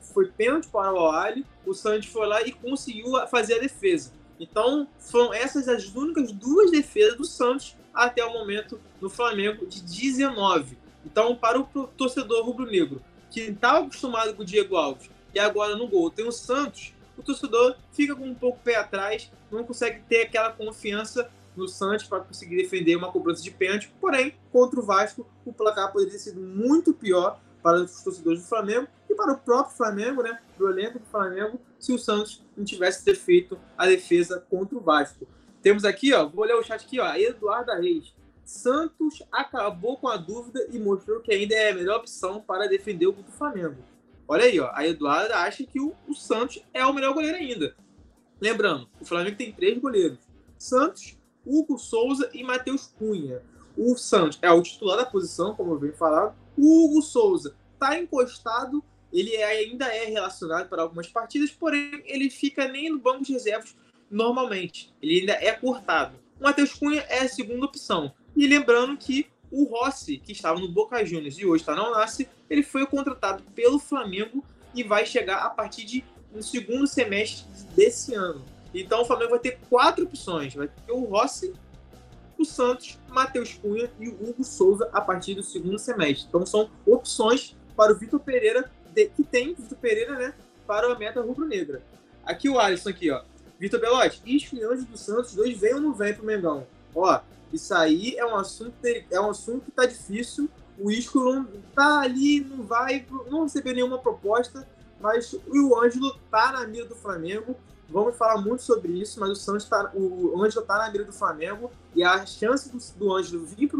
Foi 0.00 0.26
pênalti 0.26 0.68
para 0.68 0.92
o 0.92 0.98
Al 0.98 1.34
o 1.64 1.74
Santos 1.74 2.08
foi 2.08 2.26
lá 2.26 2.42
e 2.42 2.52
conseguiu 2.52 3.12
fazer 3.28 3.54
a 3.54 3.58
defesa. 3.58 4.12
Então, 4.38 4.88
foram 4.98 5.34
essas 5.34 5.68
as 5.68 5.94
únicas 5.94 6.32
duas 6.32 6.70
defesas 6.70 7.16
do 7.16 7.24
Santos 7.24 7.76
até 7.92 8.24
o 8.24 8.32
momento 8.32 8.80
no 9.00 9.10
Flamengo 9.10 9.66
de 9.66 9.82
19. 9.82 10.78
Então, 11.04 11.36
para 11.36 11.58
o 11.60 11.64
torcedor 11.96 12.44
rubro-negro, 12.44 13.02
que 13.30 13.40
estava 13.42 13.84
acostumado 13.84 14.34
com 14.34 14.42
o 14.42 14.44
Diego 14.44 14.76
Alves 14.76 15.10
e 15.34 15.38
agora 15.38 15.76
no 15.76 15.86
gol 15.86 16.10
tem 16.10 16.26
o 16.26 16.32
Santos, 16.32 16.92
o 17.16 17.22
torcedor 17.22 17.76
fica 17.92 18.16
com 18.16 18.24
um 18.24 18.34
pouco 18.34 18.58
pé 18.64 18.76
atrás, 18.76 19.30
não 19.50 19.62
consegue 19.62 20.00
ter 20.08 20.22
aquela 20.22 20.50
confiança 20.50 21.30
no 21.56 21.68
Santos 21.68 22.06
para 22.06 22.20
conseguir 22.20 22.56
defender 22.56 22.96
uma 22.96 23.12
cobrança 23.12 23.42
de 23.42 23.50
pênalti. 23.50 23.92
Porém, 24.00 24.34
contra 24.50 24.80
o 24.80 24.82
Vasco, 24.82 25.26
o 25.44 25.52
placar 25.52 25.92
poderia 25.92 26.12
ter 26.12 26.18
sido 26.18 26.40
muito 26.40 26.94
pior 26.94 27.38
para 27.62 27.82
os 27.82 28.02
torcedores 28.02 28.40
do 28.40 28.48
Flamengo 28.48 28.88
e 29.08 29.14
para 29.14 29.32
o 29.32 29.38
próprio 29.38 29.76
Flamengo, 29.76 30.22
né, 30.22 30.38
do 30.56 30.68
elenco 30.68 30.98
do 30.98 31.06
Flamengo, 31.06 31.60
se 31.78 31.92
o 31.92 31.98
Santos 31.98 32.42
não 32.56 32.64
tivesse 32.64 33.04
ter 33.04 33.14
feito 33.14 33.58
a 33.76 33.86
defesa 33.86 34.44
contra 34.48 34.76
o 34.76 34.80
Vasco. 34.80 35.26
Temos 35.62 35.84
aqui, 35.84 36.12
ó, 36.12 36.26
vou 36.26 36.44
ler 36.44 36.54
o 36.54 36.62
chat 36.62 36.84
aqui, 36.84 36.98
ó, 37.00 37.14
Eduardo 37.14 37.72
Reis. 37.72 38.14
Santos 38.44 39.22
acabou 39.30 39.96
com 39.96 40.08
a 40.08 40.16
dúvida 40.16 40.66
e 40.72 40.78
mostrou 40.78 41.20
que 41.20 41.32
ainda 41.32 41.54
é 41.54 41.70
a 41.70 41.74
melhor 41.74 41.98
opção 41.98 42.40
para 42.40 42.66
defender 42.66 43.06
o 43.06 43.14
Flamengo. 43.36 43.76
Olha 44.26 44.44
aí, 44.44 44.58
ó, 44.58 44.70
a 44.72 44.86
Eduarda 44.86 45.36
acha 45.36 45.64
que 45.64 45.80
o, 45.80 45.94
o 46.08 46.14
Santos 46.14 46.62
é 46.72 46.84
o 46.84 46.92
melhor 46.92 47.12
goleiro 47.14 47.36
ainda. 47.36 47.74
Lembrando, 48.40 48.88
o 49.00 49.04
Flamengo 49.04 49.36
tem 49.36 49.52
três 49.52 49.78
goleiros: 49.78 50.18
Santos, 50.58 51.18
Hugo 51.44 51.78
Souza 51.78 52.30
e 52.32 52.42
Matheus 52.42 52.86
Cunha. 52.98 53.42
O 53.76 53.96
Santos 53.96 54.38
é 54.42 54.50
o 54.50 54.62
titular 54.62 54.96
da 54.96 55.06
posição, 55.06 55.54
como 55.54 55.72
eu 55.72 55.78
venho 55.78 55.96
falando. 55.96 56.34
O 56.62 56.84
Hugo 56.84 57.00
Souza 57.00 57.56
está 57.72 57.98
encostado, 57.98 58.84
ele 59.10 59.34
é, 59.34 59.44
ainda 59.44 59.86
é 59.86 60.04
relacionado 60.04 60.68
para 60.68 60.82
algumas 60.82 61.06
partidas, 61.06 61.50
porém 61.50 62.02
ele 62.04 62.28
fica 62.28 62.68
nem 62.68 62.90
no 62.90 62.98
banco 62.98 63.24
de 63.24 63.32
reservas 63.32 63.74
normalmente. 64.10 64.92
Ele 65.00 65.20
ainda 65.20 65.32
é 65.32 65.52
cortado. 65.52 66.18
O 66.38 66.42
Matheus 66.42 66.74
Cunha 66.74 67.00
é 67.08 67.20
a 67.20 67.28
segunda 67.30 67.64
opção. 67.64 68.12
E 68.36 68.46
lembrando 68.46 68.94
que 68.98 69.26
o 69.50 69.64
Rossi, 69.64 70.18
que 70.18 70.32
estava 70.32 70.60
no 70.60 70.68
Boca 70.68 71.02
Juniors 71.02 71.38
e 71.38 71.46
hoje 71.46 71.62
está 71.62 71.74
no 71.74 71.92
Nasce, 71.92 72.28
ele 72.50 72.62
foi 72.62 72.86
contratado 72.86 73.42
pelo 73.54 73.78
Flamengo 73.78 74.44
e 74.74 74.82
vai 74.82 75.06
chegar 75.06 75.38
a 75.38 75.48
partir 75.48 75.84
de 75.84 76.04
no 76.30 76.42
segundo 76.42 76.86
semestre 76.86 77.46
desse 77.74 78.14
ano. 78.14 78.44
Então 78.74 79.00
o 79.00 79.04
Flamengo 79.06 79.30
vai 79.30 79.40
ter 79.40 79.58
quatro 79.70 80.04
opções. 80.04 80.54
Vai 80.54 80.68
ter 80.68 80.92
o 80.92 81.04
Rossi, 81.04 81.54
o 82.42 82.44
Santos, 82.44 82.98
Matheus 83.08 83.54
Cunha 83.54 83.90
e 83.98 84.08
o 84.08 84.12
Hugo 84.12 84.42
Souza 84.44 84.88
a 84.92 85.00
partir 85.00 85.34
do 85.34 85.42
segundo 85.42 85.78
semestre. 85.78 86.26
Então 86.28 86.44
são 86.46 86.70
opções 86.86 87.56
para 87.76 87.92
o 87.92 87.96
Vitor 87.96 88.20
Pereira, 88.20 88.70
de, 88.92 89.06
que 89.08 89.22
tem 89.22 89.54
Vitor 89.54 89.78
Pereira, 89.78 90.16
né? 90.16 90.34
Para 90.66 90.92
a 90.92 90.98
meta 90.98 91.20
rubro-negra. 91.20 91.82
Aqui 92.24 92.48
o 92.48 92.58
Alisson 92.58 92.90
aqui, 92.90 93.10
ó. 93.10 93.22
Vitor 93.58 93.80
Belotti, 93.80 94.22
e 94.24 94.64
Anjo 94.64 94.86
do 94.86 94.96
Santos, 94.96 95.34
dois 95.34 95.58
vem 95.58 95.74
ou 95.74 95.80
não 95.80 95.92
vem 95.92 96.14
pro 96.14 96.24
Mengão? 96.24 96.66
Ó, 96.94 97.20
isso 97.52 97.74
aí 97.74 98.16
é 98.16 98.24
um 98.24 98.34
assunto, 98.34 98.74
é 98.84 99.20
um 99.20 99.30
assunto 99.30 99.66
que 99.66 99.70
tá 99.70 99.84
difícil. 99.84 100.48
O 100.78 100.90
Isco 100.90 101.18
não 101.18 101.46
tá 101.74 102.00
ali, 102.00 102.40
não 102.40 102.64
vai, 102.64 103.04
não 103.30 103.42
recebeu 103.42 103.74
nenhuma 103.74 103.98
proposta, 103.98 104.66
mas 104.98 105.34
o 105.34 105.78
Ângelo 105.78 106.18
tá 106.30 106.52
na 106.52 106.66
mira 106.66 106.86
do 106.86 106.94
Flamengo 106.94 107.54
vamos 107.90 108.16
falar 108.16 108.40
muito 108.40 108.62
sobre 108.62 108.92
isso, 108.92 109.18
mas 109.18 109.30
o 109.30 109.34
Santos 109.34 109.64
tá, 109.64 109.90
o 109.94 110.42
Ângelo 110.42 110.64
tá 110.64 110.78
na 110.78 110.90
mira 110.90 111.04
do 111.04 111.12
Flamengo 111.12 111.70
e 111.94 112.02
a 112.02 112.24
chance 112.24 112.70
do, 112.70 112.78
do 112.98 113.14
Ângelo 113.14 113.44
vir 113.44 113.70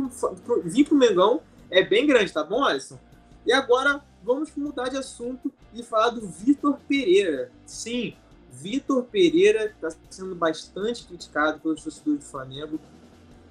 vir 0.65 0.85
pro 0.85 0.97
Mengão 0.97 1.41
é 1.71 1.85
bem 1.85 2.07
grande, 2.07 2.33
tá 2.33 2.43
bom, 2.43 2.65
Alisson? 2.65 2.99
E 3.47 3.53
agora 3.53 4.03
vamos 4.23 4.51
mudar 4.57 4.89
de 4.89 4.97
assunto 4.97 5.53
e 5.73 5.83
falar 5.83 6.11
do 6.11 6.27
Vitor 6.27 6.79
Pereira. 6.89 7.51
Sim, 7.65 8.15
Vitor 8.51 9.05
Pereira 9.05 9.67
está 9.67 9.97
sendo 10.11 10.35
bastante 10.35 11.05
criticado 11.05 11.61
pelos 11.61 11.83
torcedores 11.83 12.21
do 12.21 12.27
Flamengo, 12.27 12.81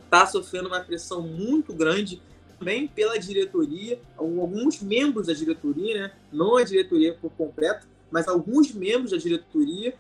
está 0.04 0.26
sofrendo 0.28 0.68
uma 0.68 0.82
pressão 0.82 1.22
muito 1.22 1.74
grande 1.74 2.22
também 2.58 2.88
pela 2.88 3.18
diretoria, 3.18 4.00
alguns 4.18 4.82
membros 4.82 5.28
da 5.28 5.34
diretoria, 5.34 5.94
né? 6.02 6.12
não 6.32 6.58
a 6.58 6.64
diretoria 6.64 7.14
por 7.14 7.32
completo, 7.32 7.88
mas 8.12 8.28
alguns 8.28 8.74
membros 8.74 9.12
da 9.12 9.18
diretoria, 9.18 9.96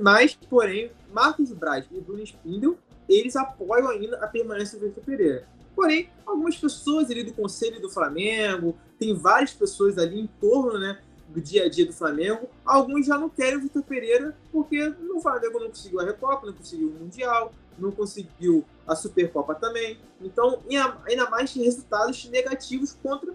mas, 0.00 0.34
porém, 0.34 0.90
Marcos 1.12 1.52
Braz 1.52 1.86
e 1.90 2.00
Bruno 2.00 2.22
Spindel, 2.22 2.78
eles 3.08 3.36
apoiam 3.36 3.88
ainda 3.88 4.18
a 4.18 4.26
permanência 4.26 4.78
do 4.78 4.86
Vitor 4.86 5.04
Pereira. 5.04 5.46
Porém, 5.74 6.08
algumas 6.24 6.56
pessoas 6.56 7.10
ali 7.10 7.22
do 7.22 7.34
conselho 7.34 7.80
do 7.80 7.90
Flamengo, 7.90 8.76
tem 8.98 9.14
várias 9.14 9.52
pessoas 9.52 9.98
ali 9.98 10.20
em 10.20 10.26
torno 10.40 10.78
né, 10.78 10.98
do 11.28 11.40
dia 11.40 11.64
a 11.64 11.68
dia 11.68 11.84
do 11.84 11.92
Flamengo, 11.92 12.48
alguns 12.64 13.06
já 13.06 13.18
não 13.18 13.28
querem 13.28 13.58
o 13.58 13.60
Vitor 13.60 13.82
Pereira 13.82 14.34
porque 14.50 14.88
no 14.88 15.20
Flamengo 15.20 15.60
não 15.60 15.68
conseguiu 15.68 16.00
a 16.00 16.04
Recopa, 16.04 16.46
não 16.46 16.54
conseguiu 16.54 16.88
o 16.88 16.92
Mundial, 16.92 17.52
não 17.78 17.90
conseguiu 17.90 18.64
a 18.86 18.96
Supercopa 18.96 19.54
também. 19.54 19.98
Então, 20.20 20.62
ainda 21.06 21.28
mais 21.28 21.52
resultados 21.52 22.28
negativos 22.30 22.96
contra 23.02 23.34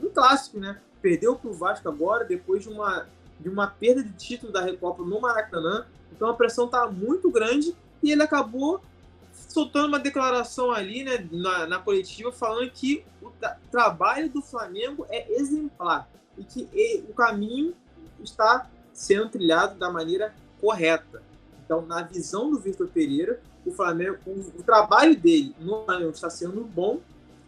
um 0.00 0.10
clássico, 0.10 0.58
né? 0.58 0.80
Perdeu 1.00 1.36
para 1.36 1.50
o 1.50 1.54
Vasco 1.54 1.88
agora, 1.88 2.24
depois 2.24 2.62
de 2.62 2.68
uma, 2.68 3.06
de 3.40 3.48
uma 3.48 3.66
perda 3.66 4.02
de 4.02 4.12
título 4.12 4.52
da 4.52 4.60
Recopa 4.60 5.02
no 5.02 5.20
Maracanã. 5.20 5.86
Então 6.12 6.28
a 6.28 6.34
pressão 6.34 6.66
está 6.66 6.86
muito 6.86 7.30
grande 7.30 7.74
e 8.02 8.10
ele 8.10 8.22
acabou 8.22 8.80
soltando 9.32 9.88
uma 9.88 9.98
declaração 9.98 10.70
ali 10.70 11.04
né, 11.04 11.26
na, 11.30 11.66
na 11.66 11.78
coletiva 11.78 12.30
falando 12.32 12.70
que 12.70 13.04
o 13.22 13.32
trabalho 13.70 14.28
do 14.28 14.42
Flamengo 14.42 15.06
é 15.08 15.32
exemplar 15.32 16.08
e 16.36 16.44
que 16.44 16.68
ele, 16.72 17.06
o 17.08 17.14
caminho 17.14 17.74
está 18.22 18.68
sendo 18.92 19.28
trilhado 19.28 19.78
da 19.78 19.90
maneira 19.90 20.34
correta. 20.60 21.22
Então, 21.64 21.84
na 21.84 22.02
visão 22.02 22.50
do 22.50 22.58
Vitor 22.58 22.88
Pereira, 22.88 23.40
o 23.64 23.72
Flamengo, 23.72 24.18
o, 24.26 24.40
o 24.58 24.62
trabalho 24.62 25.16
dele 25.16 25.54
no 25.60 25.84
Flamengo 25.84 26.10
está 26.10 26.30
sendo 26.30 26.64
bom 26.64 27.00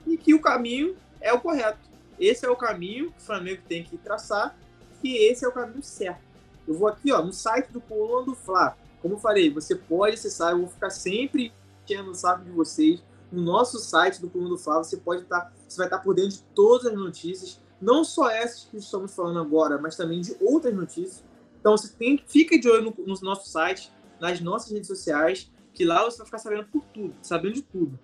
e 0.06 0.16
que 0.16 0.34
o 0.34 0.40
caminho 0.40 0.96
é 1.20 1.32
o 1.32 1.40
correto. 1.40 1.78
Esse 2.18 2.44
é 2.44 2.50
o 2.50 2.56
caminho 2.56 3.10
que 3.12 3.18
o 3.18 3.22
Flamengo 3.22 3.62
tem 3.68 3.82
que 3.82 3.96
traçar, 3.96 4.56
que 5.00 5.16
esse 5.16 5.44
é 5.44 5.48
o 5.48 5.52
caminho 5.52 5.82
certo. 5.82 6.20
Eu 6.66 6.74
vou 6.74 6.88
aqui, 6.88 7.12
ó, 7.12 7.22
no 7.22 7.32
site 7.32 7.72
do 7.72 7.80
Coluna 7.80 8.26
do 8.26 8.34
Fla. 8.34 8.76
Como 9.02 9.14
eu 9.14 9.18
falei, 9.18 9.52
você 9.52 9.74
pode 9.74 10.14
acessar, 10.14 10.52
eu 10.52 10.58
vou 10.58 10.68
ficar 10.68 10.90
sempre 10.90 11.52
enchendo 11.84 12.10
o 12.10 12.14
saco 12.14 12.44
de 12.44 12.50
vocês. 12.50 13.02
No 13.32 13.42
nosso 13.42 13.78
site 13.78 14.20
do 14.20 14.28
Coluna 14.28 14.50
do 14.50 14.58
Fla, 14.58 14.78
você 14.78 14.96
pode 14.96 15.22
estar, 15.22 15.40
tá, 15.40 15.52
você 15.66 15.76
vai 15.78 15.86
estar 15.86 15.98
tá 15.98 16.04
por 16.04 16.14
dentro 16.14 16.32
de 16.32 16.42
todas 16.54 16.86
as 16.86 16.94
notícias, 16.94 17.60
não 17.80 18.04
só 18.04 18.28
essas 18.28 18.64
que 18.64 18.76
estamos 18.76 19.14
falando 19.14 19.40
agora, 19.40 19.78
mas 19.78 19.96
também 19.96 20.20
de 20.20 20.36
outras 20.40 20.74
notícias. 20.74 21.24
Então 21.58 21.76
você 21.76 21.88
tem, 21.88 22.22
fica 22.26 22.58
de 22.58 22.68
olho 22.68 22.94
no, 22.96 23.06
no 23.06 23.20
nosso 23.22 23.48
site, 23.48 23.92
nas 24.20 24.40
nossas 24.40 24.70
redes 24.70 24.88
sociais, 24.88 25.50
que 25.72 25.84
lá 25.84 26.04
você 26.04 26.18
vai 26.18 26.26
ficar 26.26 26.38
sabendo 26.38 26.66
por 26.66 26.84
tudo, 26.92 27.14
sabendo 27.22 27.54
de 27.54 27.62
tudo. 27.62 27.98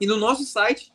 E 0.00 0.06
no 0.06 0.16
nosso 0.16 0.44
site 0.44 0.92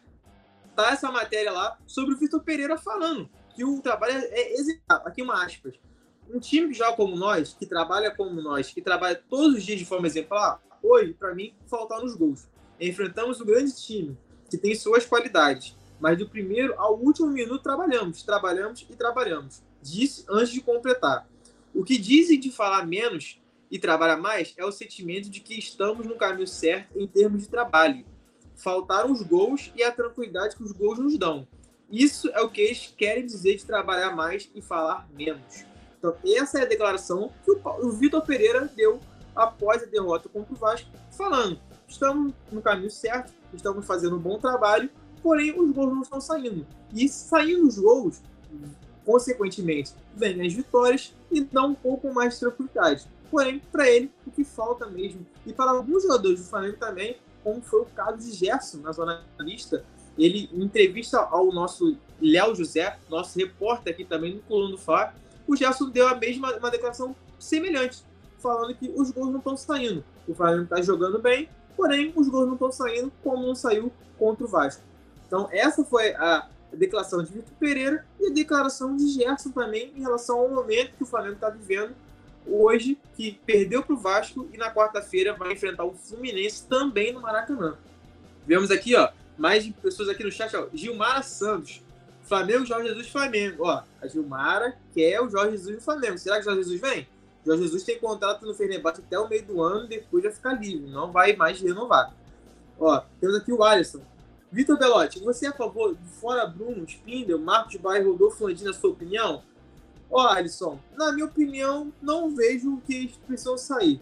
tá 0.76 0.92
essa 0.92 1.12
matéria 1.12 1.52
lá 1.52 1.78
sobre 1.86 2.16
o 2.16 2.18
Vitor 2.18 2.42
Pereira 2.42 2.78
falando 2.78 3.30
que 3.56 3.64
o 3.64 3.82
trabalho 3.82 4.14
é 4.14 4.54
exemplar. 4.54 5.02
Aqui 5.06 5.22
uma 5.22 5.44
aspas. 5.44 5.76
Um 6.30 6.40
time 6.40 6.74
joga 6.74 6.96
como 6.96 7.16
nós, 7.16 7.54
que 7.54 7.66
trabalha 7.66 8.12
como 8.12 8.42
nós, 8.42 8.72
que 8.72 8.82
trabalha 8.82 9.22
todos 9.30 9.58
os 9.58 9.64
dias 9.64 9.80
de 9.80 9.86
forma 9.86 10.08
exemplar, 10.08 10.62
hoje, 10.84 11.14
para 11.14 11.34
mim, 11.34 11.54
faltar 11.68 12.02
nos 12.02 12.16
gols. 12.16 12.48
Enfrentamos 12.80 13.40
um 13.40 13.46
grande 13.46 13.76
time, 13.76 14.18
que 14.50 14.58
tem 14.58 14.76
suas 14.76 15.06
qualidades. 15.06 15.76
Mas 16.00 16.18
do 16.18 16.28
primeiro 16.28 16.74
ao 16.78 17.00
último 17.00 17.28
minuto 17.28 17.64
trabalhamos, 17.64 18.24
trabalhamos 18.24 18.86
e 18.90 18.96
trabalhamos. 18.96 19.64
Disse 19.82 20.26
antes 20.30 20.52
de 20.52 20.62
completar. 20.62 21.28
O 21.74 21.84
que 21.84 21.98
dizem 21.98 22.40
de 22.40 22.52
falar 22.52 22.86
menos 22.86 23.40
e 23.72 23.80
trabalha 23.80 24.18
mais 24.18 24.54
é 24.58 24.66
o 24.66 24.72
sentimento 24.72 25.30
de 25.30 25.40
que 25.40 25.58
estamos 25.58 26.06
no 26.06 26.16
caminho 26.16 26.48
certo 26.48 27.00
em 27.00 27.08
termos 27.08 27.44
de 27.44 27.50
trabalho. 27.50 28.06
Faltaram 28.56 29.12
os 29.12 29.22
gols 29.22 29.72
e 29.76 29.84
a 29.84 29.92
tranquilidade 29.92 30.56
que 30.56 30.64
os 30.64 30.72
gols 30.72 31.00
nos 31.00 31.18
dão. 31.18 31.48
Isso 31.90 32.30
é 32.30 32.42
o 32.42 32.50
que 32.50 32.62
eles 32.62 32.94
querem 32.98 33.26
dizer 33.26 33.56
de 33.56 33.66
trabalhar 33.66 34.16
mais 34.16 34.50
e 34.54 34.62
falar 34.62 35.08
menos. 35.14 35.66
Então, 35.98 36.16
essa 36.26 36.60
é 36.60 36.64
a 36.64 36.66
declaração 36.66 37.32
que 37.44 37.52
o 37.52 37.92
Vitor 37.92 38.24
Pereira 38.26 38.70
deu 38.76 39.00
após 39.36 39.84
a 39.84 39.86
derrota 39.86 40.30
contra 40.30 40.54
o 40.54 40.58
Vasco, 40.58 40.90
falando: 41.12 41.60
estamos 41.88 42.34
no 42.52 42.62
caminho 42.62 42.92
certo, 42.92 43.34
estamos 43.54 43.86
fazendo 43.86 44.16
um 44.16 44.20
bom 44.20 44.40
trabalho, 44.40 44.90
porém 45.22 45.58
os 45.60 45.72
gols 45.72 45.94
não 45.94 46.02
estão 46.02 46.22
saindo. 46.22 46.66
E 46.94 47.08
saindo 47.10 47.68
os 47.68 47.78
gols, 47.78 48.22
consequentemente, 49.06 49.94
vêm 50.16 50.46
as 50.46 50.54
vitórias 50.54 51.14
e 51.32 51.42
dá 51.42 51.64
um 51.64 51.76
pouco 51.76 52.14
mais 52.14 52.36
de 52.36 52.42
tranquilidade. 52.42 53.08
Porém, 53.30 53.60
para 53.72 53.90
ele, 53.90 54.12
o 54.26 54.32
que 54.32 54.44
falta 54.44 54.86
mesmo, 54.86 55.26
e 55.46 55.52
para 55.52 55.72
alguns 55.72 56.04
jogadores 56.04 56.40
do 56.40 56.46
Flamengo 56.46 56.78
também, 56.78 57.18
como 57.44 57.62
foi 57.62 57.82
o 57.82 57.86
caso 57.86 58.18
de 58.18 58.32
Gerson 58.32 58.78
na 58.78 58.92
zona 58.92 59.24
lista, 59.40 59.86
ele, 60.18 60.50
entrevista 60.54 61.20
ao 61.20 61.52
nosso 61.52 61.98
Léo 62.22 62.56
José, 62.56 62.98
nosso 63.10 63.38
repórter 63.38 63.94
aqui 63.94 64.06
também 64.06 64.36
no 64.36 64.42
Coluna 64.42 64.72
do 64.72 64.78
Fá, 64.78 65.14
o 65.48 65.56
Gerson 65.56 65.90
deu 65.90 66.08
a 66.08 66.16
mesma 66.16 66.56
uma 66.56 66.72
declaração 66.72 67.16
semelhante, 67.38 68.04
falando 68.40 68.74
que 68.76 68.92
os 68.96 69.12
gols 69.12 69.30
não 69.30 69.40
estão 69.40 69.58
saindo. 69.58 70.04
O 70.28 70.34
Flamengo 70.34 70.64
está 70.64 70.82
jogando 70.82 71.20
bem, 71.20 71.50
porém 71.76 72.14
os 72.16 72.28
gols 72.28 72.48
não 72.48 72.54
estão 72.54 72.72
saindo 72.72 73.12
como 73.24 73.46
não 73.46 73.56
saiu 73.56 73.92
contra 74.18 74.46
o 74.46 74.48
Vasco. 74.48 74.82
Então, 75.28 75.50
essa 75.52 75.84
foi 75.84 76.14
a 76.16 76.48
declaração 76.74 77.24
de 77.24 77.32
Vitor 77.32 77.54
Pereira 77.60 78.06
e 78.20 78.28
a 78.28 78.34
declaração 78.34 78.96
de 78.96 79.08
Gerson 79.10 79.52
também 79.52 79.92
em 79.96 80.02
relação 80.02 80.40
ao 80.40 80.50
momento 80.50 80.96
que 80.98 81.04
o 81.04 81.06
Flamengo 81.06 81.36
está 81.36 81.50
vivendo 81.50 81.94
hoje, 82.48 82.98
que 83.16 83.40
perdeu 83.46 83.82
para 83.84 83.96
o 83.96 83.98
Vasco 83.98 84.48
e 84.54 84.58
na 84.58 84.72
quarta-feira 84.74 85.34
vai 85.34 85.54
enfrentar 85.54 85.84
o 85.84 85.94
Fluminense 85.94 86.66
também 86.68 87.12
no 87.12 87.22
Maracanã. 87.22 87.76
Vemos 88.46 88.70
aqui, 88.70 88.96
ó, 88.96 89.10
mais 89.38 89.68
pessoas 89.82 90.10
aqui 90.10 90.24
no 90.24 90.32
chat, 90.32 90.56
ó, 90.56 90.68
Gilmara 90.74 91.22
Santos, 91.22 91.82
Flamengo, 92.24 92.66
Jorge 92.66 92.90
Jesus, 92.90 93.08
Flamengo. 93.10 93.64
Ó, 93.66 93.84
a 94.02 94.08
Gilmara 94.08 94.76
quer 94.94 95.22
o 95.22 95.30
Jorge 95.30 95.52
Jesus 95.52 95.76
do 95.76 95.82
Flamengo. 95.82 96.18
Será 96.18 96.36
que 96.36 96.42
o 96.42 96.46
Jorge 96.46 96.64
Jesus 96.64 96.82
vem? 96.82 97.08
Jorge 97.46 97.64
Jesus 97.64 97.84
tem 97.84 98.00
contrato 98.00 98.46
no 98.46 98.54
Fenerbahçe 98.54 99.02
até 99.02 99.20
o 99.20 99.30
meio 99.30 99.46
do 99.46 99.62
ano, 99.62 99.88
depois 99.88 100.24
vai 100.24 100.32
ficar 100.32 100.54
livre, 100.54 100.90
não 100.90 101.12
vai 101.12 101.36
mais 101.36 101.62
renovar. 101.62 102.14
Ó, 102.80 103.02
temos 103.20 103.36
aqui 103.36 103.52
o 103.54 103.64
Alisson. 103.64 104.02
Vitor 104.52 104.78
Belotti, 104.78 105.20
você 105.20 105.48
é 105.48 105.50
a 105.50 105.54
favor 105.54 105.96
de 105.96 106.10
fora 106.20 106.48
Bruno, 106.48 106.86
Spindel, 106.88 107.38
Marcos 107.40 107.76
Bairro, 107.76 108.12
Rodolfo 108.12 108.46
Landim, 108.46 108.64
na 108.64 108.74
sua 108.74 108.92
opinião? 108.92 109.44
Ó, 110.10 110.28
Alisson, 110.28 110.80
na 110.96 111.12
minha 111.12 111.26
opinião, 111.26 111.92
não 112.02 112.34
vejo 112.34 112.82
que 112.86 112.96
eles 112.96 113.18
precisam 113.28 113.58
sair. 113.58 114.02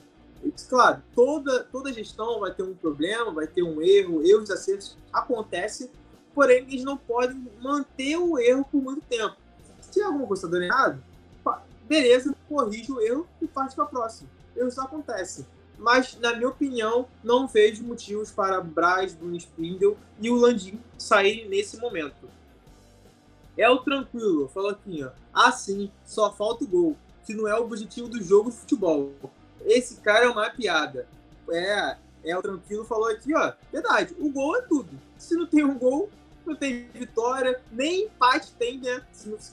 Claro, 0.70 1.02
toda, 1.16 1.64
toda 1.66 1.94
gestão 1.94 2.40
vai 2.40 2.54
ter 2.54 2.64
um 2.64 2.74
problema, 2.74 3.32
vai 3.32 3.48
ter 3.48 3.64
um 3.64 3.82
erro, 3.82 4.26
erros 4.26 4.52
acertos 4.52 4.98
acontecem, 5.12 5.90
porém 6.34 6.66
eles 6.68 6.84
não 6.84 6.98
podem 6.98 7.48
manter 7.62 8.18
o 8.18 8.38
erro 8.38 8.66
por 8.70 8.82
muito 8.82 9.02
tempo. 9.08 9.36
Se 9.80 10.02
alguma 10.02 10.28
coisa 10.28 10.46
está 10.46 10.58
dando 10.58 10.66
errado, 10.66 11.04
beleza, 11.88 12.36
corrige 12.48 12.92
o 12.92 13.00
erro 13.00 13.28
e 13.42 13.48
parte 13.48 13.76
para 13.76 13.86
a 13.86 13.88
próxima. 13.88 14.30
Erros 14.56 14.78
acontecem. 14.80 15.46
Mas, 15.78 16.18
na 16.20 16.36
minha 16.36 16.50
opinião, 16.50 17.08
não 17.24 17.48
vejo 17.48 17.84
motivos 17.84 18.32
para 18.32 18.62
Braz, 18.62 19.14
Bruno 19.14 19.36
Spindel 19.36 19.98
e 20.20 20.30
o 20.30 20.36
Landim 20.36 20.80
saírem 20.98 21.50
nesse 21.50 21.78
momento. 21.78 22.30
É 23.58 23.70
o 23.70 23.80
tranquilo, 23.80 24.48
falou 24.48 24.72
aqui, 24.72 25.04
ó. 25.04 25.12
Assim, 25.34 25.92
só 26.06 26.32
falta 26.32 26.64
o 26.64 26.68
gol, 26.68 26.98
que 27.26 27.34
não 27.34 27.48
é 27.48 27.60
o 27.60 27.64
objetivo 27.64 28.08
do 28.08 28.22
jogo 28.24 28.50
de 28.50 28.58
futebol. 28.58 29.12
Esse 29.66 29.98
cara 30.02 30.26
é 30.26 30.30
uma 30.30 30.50
piada. 30.50 31.08
É, 31.50 31.98
é 32.24 32.38
o 32.38 32.42
tranquilo, 32.42 32.86
falou 32.86 33.10
aqui, 33.10 33.36
ó. 33.36 33.54
Verdade, 33.72 34.16
o 34.20 34.30
gol 34.30 34.56
é 34.58 34.62
tudo. 34.62 34.90
Se 35.18 35.36
não 35.36 35.46
tem 35.46 35.64
um 35.64 35.78
gol, 35.78 36.10
não 36.46 36.56
tem 36.56 36.88
vitória, 36.94 37.62
nem 37.72 38.06
empate 38.06 38.52
tem, 38.54 38.80
né? 38.80 39.02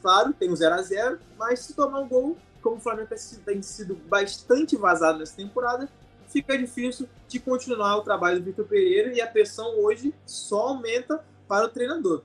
Claro, 0.03 0.33
tem 0.33 0.51
um 0.51 0.57
0 0.57 0.75
a 0.75 0.83
0 0.83 1.19
mas 1.39 1.61
se 1.61 1.75
tomar 1.75 2.01
um 2.01 2.09
gol, 2.09 2.37
como 2.63 2.77
o 2.77 2.81
Flamengo 2.81 3.09
tem 3.45 3.63
sido 3.63 3.95
bastante 3.95 4.77
vazado 4.77 5.19
nessa 5.19 5.37
temporada, 5.37 5.89
fica 6.29 6.57
difícil 6.57 7.09
de 7.29 7.39
continuar 7.41 7.97
o 7.97 8.03
trabalho 8.03 8.39
do 8.39 8.45
Vitor 8.45 8.67
Pereira 8.67 9.13
e 9.13 9.21
a 9.21 9.27
pressão 9.27 9.79
hoje 9.81 10.15
só 10.27 10.69
aumenta 10.69 11.25
para 11.49 11.67
o 11.67 11.69
treinador. 11.69 12.23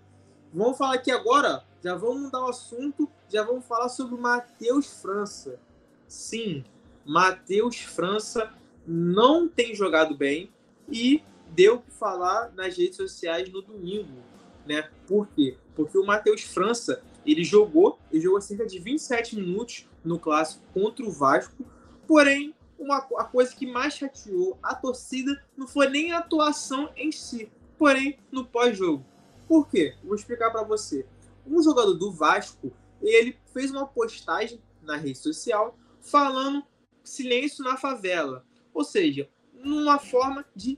Vamos 0.54 0.78
falar 0.78 0.96
aqui 0.96 1.12
agora, 1.12 1.64
já 1.84 1.96
vamos 1.96 2.24
mudar 2.24 2.44
o 2.44 2.50
assunto, 2.50 3.10
já 3.30 3.44
vamos 3.44 3.66
falar 3.66 3.90
sobre 3.90 4.16
o 4.16 4.18
Matheus 4.18 5.02
França. 5.02 5.60
Sim, 6.08 6.64
Matheus 7.06 7.78
França 7.78 8.52
não 8.86 9.48
tem 9.48 9.76
jogado 9.76 10.16
bem 10.16 10.52
e 10.90 11.22
deu 11.52 11.76
o 11.76 11.82
que 11.82 11.92
falar 11.92 12.52
nas 12.56 12.78
redes 12.78 12.98
sociais 12.98 13.50
no 13.50 13.62
domingo, 13.62 14.24
né? 14.66 14.90
Por 15.08 15.28
quê? 15.28 15.58
Porque 15.76 15.98
o 15.98 16.06
Matheus 16.06 16.42
França, 16.42 17.04
ele 17.26 17.44
jogou, 17.44 18.00
ele 18.12 18.22
jogou 18.22 18.42
cerca 18.42 18.66
de 18.66 18.80
27 18.80 19.36
minutos 19.36 19.88
no 20.04 20.20
clássico 20.20 20.64
contra 20.74 21.06
o 21.06 21.12
Vasco, 21.12 21.64
porém, 22.08 22.54
uma, 22.78 22.98
a 22.98 23.24
coisa 23.24 23.56
que 23.56 23.66
mais 23.66 23.94
chateou 23.94 24.58
a 24.62 24.76
torcida 24.76 25.42
não 25.56 25.68
foi 25.68 25.90
nem 25.90 26.12
a 26.12 26.20
atuação 26.20 26.90
em 26.96 27.12
si, 27.12 27.50
porém 27.78 28.20
no 28.32 28.46
pós-jogo. 28.46 29.06
Por 29.48 29.68
quê? 29.68 29.96
Vou 30.04 30.16
explicar 30.16 30.52
para 30.52 30.64
você. 30.64 31.06
Um 31.46 31.62
jogador 31.62 31.94
do 31.94 32.12
Vasco, 32.12 32.74
ele 33.02 33.38
fez 33.54 33.72
uma 33.72 33.86
postagem 33.86 34.60
na 34.82 34.98
rede 34.98 35.20
social 35.20 35.78
falando 36.02 36.64
silêncio 37.06 37.64
na 37.64 37.78
favela. 37.78 38.46
Ou 38.74 38.84
seja, 38.84 39.30
numa 39.54 39.98
forma 39.98 40.46
de 40.56 40.78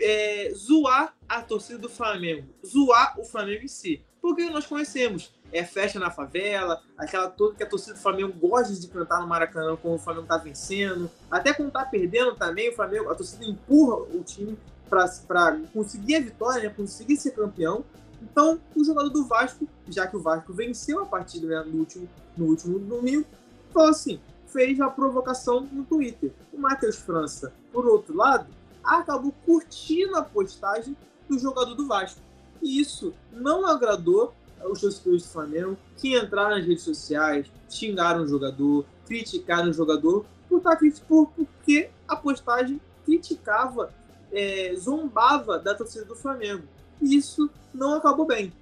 é, 0.00 0.50
zoar 0.54 1.14
a 1.28 1.42
torcida 1.42 1.78
do 1.78 1.88
Flamengo, 1.88 2.48
zoar 2.64 3.18
o 3.20 3.24
Flamengo 3.24 3.64
em 3.64 3.68
si. 3.68 4.02
Porque 4.20 4.48
nós 4.48 4.66
conhecemos, 4.66 5.34
é 5.52 5.62
festa 5.62 6.00
na 6.00 6.10
favela, 6.10 6.82
aquela 6.96 7.28
toda 7.28 7.54
que 7.54 7.62
a 7.62 7.66
torcida 7.66 7.94
do 7.94 8.00
Flamengo 8.00 8.32
gosta 8.32 8.72
de 8.72 8.88
cantar 8.88 9.20
no 9.20 9.26
Maracanã 9.26 9.76
quando 9.76 9.96
o 9.96 9.98
Flamengo 9.98 10.26
tá 10.26 10.38
vencendo, 10.38 11.10
até 11.30 11.52
quando 11.52 11.70
tá 11.70 11.84
perdendo 11.84 12.34
também, 12.34 12.70
o 12.70 12.74
Flamengo, 12.74 13.10
a 13.10 13.14
torcida 13.14 13.44
empurra 13.44 13.96
o 13.96 14.22
time 14.24 14.58
para 14.88 15.60
conseguir 15.72 16.16
a 16.16 16.20
vitória, 16.20 16.62
né, 16.62 16.68
conseguir 16.70 17.16
ser 17.16 17.32
campeão. 17.32 17.84
Então, 18.22 18.58
o 18.74 18.82
jogador 18.82 19.10
do 19.10 19.26
Vasco, 19.26 19.68
já 19.88 20.06
que 20.06 20.16
o 20.16 20.22
Vasco 20.22 20.52
venceu 20.52 21.02
a 21.02 21.06
partida 21.06 21.46
né, 21.46 21.62
no, 21.66 21.80
último, 21.80 22.08
no 22.36 22.46
último 22.46 22.78
domingo, 22.78 23.26
falou 23.72 23.90
assim: 23.90 24.20
fez 24.54 24.80
a 24.80 24.88
provocação 24.88 25.68
no 25.72 25.84
Twitter. 25.84 26.32
O 26.52 26.58
Matheus 26.58 26.94
França, 26.94 27.52
por 27.72 27.84
outro 27.86 28.16
lado, 28.16 28.46
acabou 28.84 29.34
curtindo 29.44 30.16
a 30.16 30.22
postagem 30.22 30.96
do 31.28 31.36
jogador 31.40 31.74
do 31.74 31.88
Vasco. 31.88 32.20
E 32.62 32.80
isso 32.80 33.12
não 33.32 33.66
agradou 33.66 34.32
os 34.62 34.80
torcedores 34.80 35.24
do 35.24 35.28
Flamengo, 35.28 35.76
que 35.96 36.16
entraram 36.16 36.56
nas 36.56 36.64
redes 36.64 36.84
sociais, 36.84 37.50
xingaram 37.68 38.22
o 38.22 38.28
jogador, 38.28 38.86
criticaram 39.06 39.70
o 39.70 39.72
jogador, 39.72 40.24
por, 40.48 40.62
por, 41.08 41.26
porque 41.32 41.90
a 42.06 42.14
postagem 42.14 42.80
criticava, 43.04 43.92
é, 44.32 44.72
zombava 44.76 45.58
da 45.58 45.74
torcida 45.74 46.04
do 46.04 46.14
Flamengo. 46.14 46.62
E 47.02 47.16
isso 47.16 47.50
não 47.74 47.94
acabou 47.94 48.24
bem. 48.24 48.52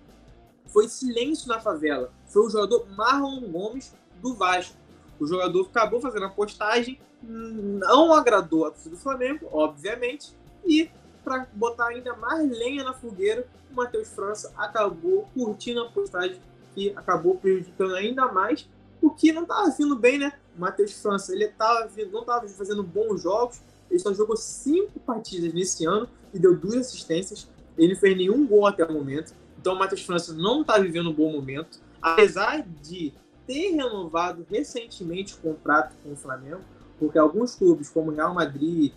Foi 0.67 0.89
silêncio 0.89 1.49
na 1.49 1.61
favela. 1.61 2.11
Foi 2.27 2.47
o 2.47 2.51
jogador 2.51 2.87
Marlon 2.97 3.43
Gomes 3.43 3.95
do 4.23 4.35
Vasco. 4.35 4.82
O 5.23 5.27
jogador 5.27 5.69
acabou 5.71 6.01
fazendo 6.01 6.25
a 6.27 6.29
postagem, 6.29 6.99
não 7.23 8.13
agradou 8.13 8.67
a 8.67 8.73
torcida 8.73 8.97
do 8.97 9.01
Flamengo, 9.01 9.49
obviamente, 9.53 10.33
e 10.67 10.91
para 11.23 11.47
botar 11.53 11.87
ainda 11.87 12.17
mais 12.17 12.51
lenha 12.51 12.83
na 12.83 12.93
fogueira, 12.93 13.47
o 13.71 13.77
Matheus 13.77 14.09
França 14.09 14.53
acabou 14.57 15.29
curtindo 15.33 15.81
a 15.81 15.89
postagem 15.89 16.41
que 16.75 16.93
acabou 16.97 17.37
prejudicando 17.37 17.95
ainda 17.95 18.33
mais 18.33 18.69
o 19.01 19.11
que 19.11 19.31
não 19.31 19.43
estava 19.43 19.71
vindo 19.71 19.95
bem, 19.95 20.19
né? 20.19 20.33
O 20.57 20.61
Matheus 20.61 21.01
França 21.01 21.33
ele 21.33 21.47
tava, 21.47 21.89
não 22.11 22.23
estava 22.23 22.49
fazendo 22.49 22.83
bons 22.83 23.23
jogos, 23.23 23.61
ele 23.89 24.01
só 24.01 24.13
jogou 24.13 24.37
cinco 24.37 24.99
partidas 24.99 25.55
nesse 25.55 25.87
ano 25.87 26.09
e 26.35 26.39
deu 26.41 26.57
duas 26.57 26.75
assistências. 26.89 27.49
Ele 27.79 27.95
fez 27.95 28.17
nenhum 28.17 28.45
gol 28.45 28.67
até 28.67 28.85
o 28.85 28.93
momento. 28.93 29.35
Então 29.57 29.75
o 29.75 29.79
Matheus 29.79 30.03
França 30.03 30.33
não 30.33 30.63
está 30.63 30.79
vivendo 30.79 31.11
um 31.11 31.15
bom 31.15 31.31
momento. 31.31 31.81
Apesar 32.01 32.67
de 32.83 33.13
ter 33.47 33.71
renovado 33.71 34.47
recentemente 34.49 35.35
o 35.35 35.39
contrato 35.39 35.95
com 36.03 36.13
o 36.13 36.17
Flamengo, 36.17 36.61
porque 36.99 37.19
alguns 37.19 37.55
clubes, 37.55 37.89
como 37.89 38.13
Real 38.13 38.35
Madrid, 38.35 38.93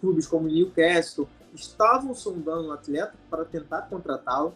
clubes 0.00 0.26
como 0.26 0.48
Newcastle, 0.48 1.28
estavam 1.54 2.14
sondando 2.14 2.68
o 2.68 2.72
atleta 2.72 3.14
para 3.28 3.44
tentar 3.44 3.82
contratá-lo. 3.82 4.54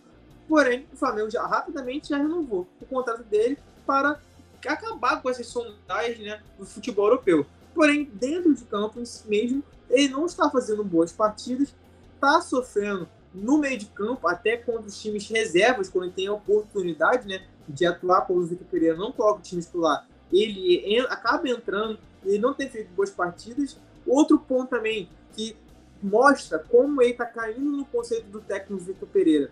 Porém, 0.49 0.87
o 0.93 0.97
Flamengo 0.97 1.31
já 1.31 1.47
rapidamente 1.47 2.11
já 2.11 2.19
renovou 2.19 2.67
o 2.81 2.87
contrato 2.87 3.25
dele 3.25 3.59
para 3.87 4.21
acabar 4.67 5.21
com 5.21 5.29
essas 5.29 5.47
sondagens 5.47 6.21
né, 6.21 6.41
do 6.59 6.65
futebol 6.65 7.07
europeu. 7.07 7.47
Porém, 7.75 8.11
dentro 8.15 8.55
de 8.55 8.65
campo 8.65 9.03
mesmo, 9.27 9.63
ele 9.91 10.09
não 10.09 10.27
está 10.27 10.49
fazendo 10.51 10.85
boas 10.85 11.11
partidas, 11.11 11.75
está 12.15 12.41
sofrendo 12.41 13.09
no 13.35 13.59
meio 13.59 13.79
de 13.79 13.87
campo, 13.87 14.29
até 14.29 14.57
contra 14.57 14.87
os 14.87 15.01
times 15.01 15.29
reservas, 15.29 15.89
quando 15.89 16.05
ele 16.05 16.13
tem 16.13 16.27
a 16.27 16.35
oportunidade 16.35 17.27
né, 17.27 17.47
de 17.69 17.87
atuar, 17.87 18.23
como 18.23 18.41
o 18.41 18.47
Vitor 18.47 18.67
Pereira 18.67 18.97
não 18.97 19.13
coloca 19.13 19.41
o 19.41 19.43
time 19.43 19.63
titular, 19.63 20.07
ele 20.33 20.99
acaba 21.09 21.49
entrando, 21.49 21.99
ele 22.25 22.39
não 22.39 22.55
tem 22.55 22.69
feito 22.69 22.91
boas 22.95 23.11
partidas. 23.11 23.77
Outro 24.07 24.39
ponto 24.39 24.71
também 24.71 25.09
que 25.35 25.57
mostra 26.03 26.59
como 26.59 27.01
ele 27.01 27.13
está 27.13 27.27
caindo 27.27 27.71
no 27.71 27.85
conceito 27.85 28.27
do 28.27 28.41
técnico 28.41 28.83
Vitor 28.83 29.09
Pereira 29.09 29.51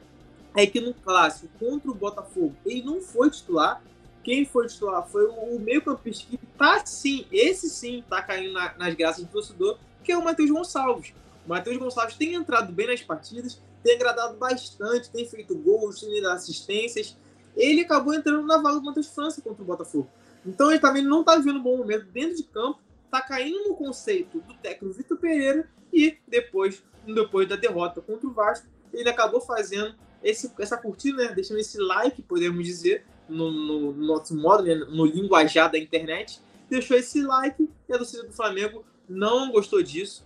é 0.57 0.67
que 0.67 0.81
no 0.81 0.93
clássico 0.93 1.49
contra 1.59 1.91
o 1.91 1.95
Botafogo 1.95 2.55
ele 2.65 2.83
não 2.83 3.01
foi 3.01 3.31
titular. 3.31 3.83
Quem 4.25 4.45
foi 4.45 4.67
titular 4.67 5.07
foi 5.09 5.27
o 5.27 5.59
meio-campista 5.59 6.27
que 6.29 6.37
tá 6.59 6.85
sim, 6.85 7.27
esse 7.31 7.71
sim 7.71 8.05
tá 8.09 8.21
caindo 8.23 8.53
na, 8.53 8.75
nas 8.77 8.95
graças 8.95 9.25
do 9.25 9.31
torcedor, 9.31 9.79
que 10.03 10.13
é 10.13 10.19
o 10.19 10.25
Matheus 10.25 10.51
Gonçalves. 10.51 11.15
O 11.47 11.49
Matheus 11.49 11.77
Gonçalves 11.77 12.17
tem 12.17 12.35
entrado 12.35 12.73
bem 12.73 12.87
nas 12.87 13.01
partidas, 13.01 13.61
tem 13.83 13.95
agradado 13.95 14.37
bastante, 14.37 15.09
tem 15.11 15.27
feito 15.27 15.55
gols, 15.55 16.01
tem 16.01 16.21
dado 16.21 16.35
assistências. 16.35 17.17
Ele 17.57 17.83
acabou 17.83 18.15
entrando 18.15 18.47
na 18.47 18.59
vaga 18.59 18.79
do 18.79 18.85
Matheus 18.85 19.09
França 19.09 19.41
contra 19.41 19.63
o 19.63 19.67
Botafogo. 19.67 20.09
Então 20.45 20.71
ele 20.71 20.81
também 20.81 21.03
não 21.03 21.21
está 21.21 21.37
vivendo 21.37 21.59
um 21.59 21.63
bom 21.63 21.77
momento 21.77 22.07
dentro 22.07 22.37
de 22.37 22.45
campo, 22.45 22.81
está 23.05 23.21
caindo 23.21 23.69
no 23.69 23.75
conceito 23.75 24.41
do 24.41 24.55
técnico 24.55 24.95
Vitor 24.95 25.19
Pereira 25.19 25.69
e 25.93 26.17
depois, 26.27 26.83
depois 27.07 27.49
da 27.49 27.57
derrota 27.57 28.01
contra 28.01 28.27
o 28.27 28.33
Vasco, 28.33 28.67
ele 28.93 29.09
acabou 29.09 29.41
fazendo 29.41 29.95
esse, 30.23 30.53
essa 30.59 30.77
curtida, 30.77 31.25
né? 31.25 31.35
deixando 31.35 31.59
esse 31.59 31.79
like, 31.79 32.23
podemos 32.23 32.65
dizer, 32.65 33.05
no, 33.29 33.51
no, 33.51 33.93
no 33.93 34.07
nosso 34.07 34.37
modo, 34.37 34.63
né? 34.63 34.75
no 34.75 35.05
linguajar 35.05 35.71
da 35.71 35.79
internet, 35.79 36.41
deixou 36.69 36.97
esse 36.97 37.23
like 37.23 37.69
e 37.89 37.93
a 37.93 37.99
torcida 37.99 38.25
do 38.25 38.33
Flamengo 38.33 38.85
não 39.09 39.51
gostou 39.51 39.83
disso, 39.83 40.25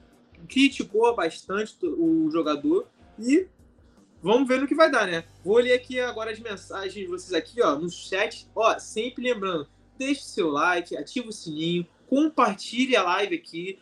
criticou 0.48 1.14
bastante 1.14 1.74
o 1.82 2.28
jogador 2.30 2.87
e 3.18 3.46
vamos 4.24 4.48
ver 4.48 4.58
no 4.58 4.66
que 4.66 4.74
vai 4.74 4.90
dar, 4.90 5.06
né? 5.06 5.24
Vou 5.44 5.58
ler 5.58 5.74
aqui 5.74 6.00
agora 6.00 6.32
as 6.32 6.40
mensagens 6.40 6.94
de 6.94 7.06
vocês 7.06 7.34
aqui, 7.34 7.62
ó, 7.62 7.76
no 7.76 7.90
chat. 7.90 8.48
Ó, 8.54 8.78
sempre 8.78 9.22
lembrando, 9.22 9.68
deixe 9.98 10.22
seu 10.22 10.48
like, 10.48 10.96
ative 10.96 11.28
o 11.28 11.32
sininho, 11.32 11.87
compartilhe 12.08 12.96
a 12.96 13.02
live 13.02 13.37
aqui. 13.37 13.78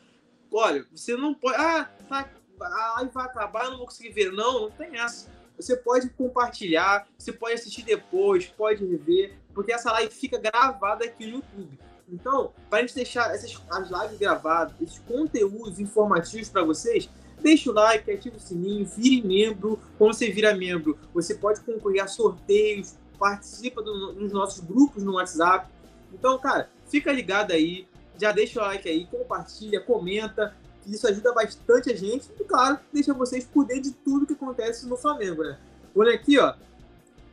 Olha, 0.51 0.85
você 0.93 1.17
não 1.17 1.33
pode. 1.33 1.57
Ah, 1.57 1.89
tá, 2.09 2.29
a 2.61 2.95
live 2.97 3.15
vai 3.15 3.25
acabar, 3.25 3.71
não 3.71 3.79
vou 3.79 3.87
conseguir 3.87 4.11
ver. 4.11 4.33
Não, 4.33 4.63
não 4.63 4.71
tem 4.71 4.99
essa. 4.99 5.31
Você 5.57 5.77
pode 5.77 6.11
compartilhar, 6.11 7.07
você 7.17 7.33
pode 7.33 7.55
assistir 7.55 7.83
depois, 7.83 8.47
pode 8.47 8.85
rever, 8.85 9.39
porque 9.55 9.73
essa 9.73 9.93
live 9.93 10.13
fica 10.13 10.39
gravada 10.39 11.05
aqui 11.05 11.25
no 11.25 11.37
YouTube. 11.37 11.79
Então, 12.09 12.53
para 12.69 12.81
a 12.81 12.83
gente 12.83 12.97
deixar 12.97 13.33
essas, 13.33 13.63
as 13.71 13.89
lives 13.89 14.19
gravadas, 14.19 14.75
esses 14.81 14.99
conteúdos 14.99 15.79
informativos 15.79 16.49
para 16.49 16.65
vocês, 16.65 17.09
deixa 17.43 17.71
o 17.71 17.75
like, 17.75 18.11
ativa 18.11 18.37
o 18.37 18.41
sininho, 18.41 18.87
vire 18.87 19.27
membro. 19.27 19.79
Quando 19.99 20.15
você 20.15 20.31
vira 20.31 20.55
membro, 20.55 20.99
você 21.13 21.35
pode 21.35 21.61
concorrer 21.61 22.03
a 22.03 22.07
sorteios, 22.07 22.95
participa 23.19 23.83
do, 23.83 24.13
dos 24.13 24.33
nossos 24.33 24.61
grupos 24.65 25.03
no 25.03 25.15
WhatsApp. 25.15 25.69
Então, 26.13 26.39
cara, 26.39 26.71
fica 26.89 27.13
ligado 27.13 27.53
aí, 27.53 27.87
já 28.19 28.33
deixa 28.33 28.61
o 28.61 28.65
like 28.65 28.89
aí, 28.89 29.07
compartilha, 29.07 29.81
comenta, 29.81 30.55
isso 30.87 31.07
ajuda 31.07 31.33
bastante 31.33 31.91
a 31.91 31.97
gente 31.97 32.29
e, 32.39 32.45
claro, 32.45 32.79
deixa 32.93 33.15
vocês 33.15 33.45
por 33.45 33.65
dentro 33.65 33.85
de 33.85 33.93
tudo 33.93 34.27
que 34.27 34.33
acontece 34.33 34.87
no 34.87 34.97
Flamengo, 34.97 35.43
né? 35.43 35.59
Olha 35.95 36.15
aqui, 36.15 36.39
ó, 36.39 36.55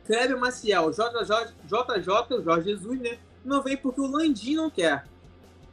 Kleber 0.06 0.38
Maciel, 0.38 0.90
JJ, 0.90 1.54
JJ, 1.66 2.42
Jorge 2.42 2.70
Jesus, 2.70 3.00
né? 3.00 3.18
Não 3.44 3.62
vem 3.62 3.76
porque 3.76 4.00
o 4.00 4.06
Landim 4.06 4.54
não 4.54 4.70
quer. 4.70 5.04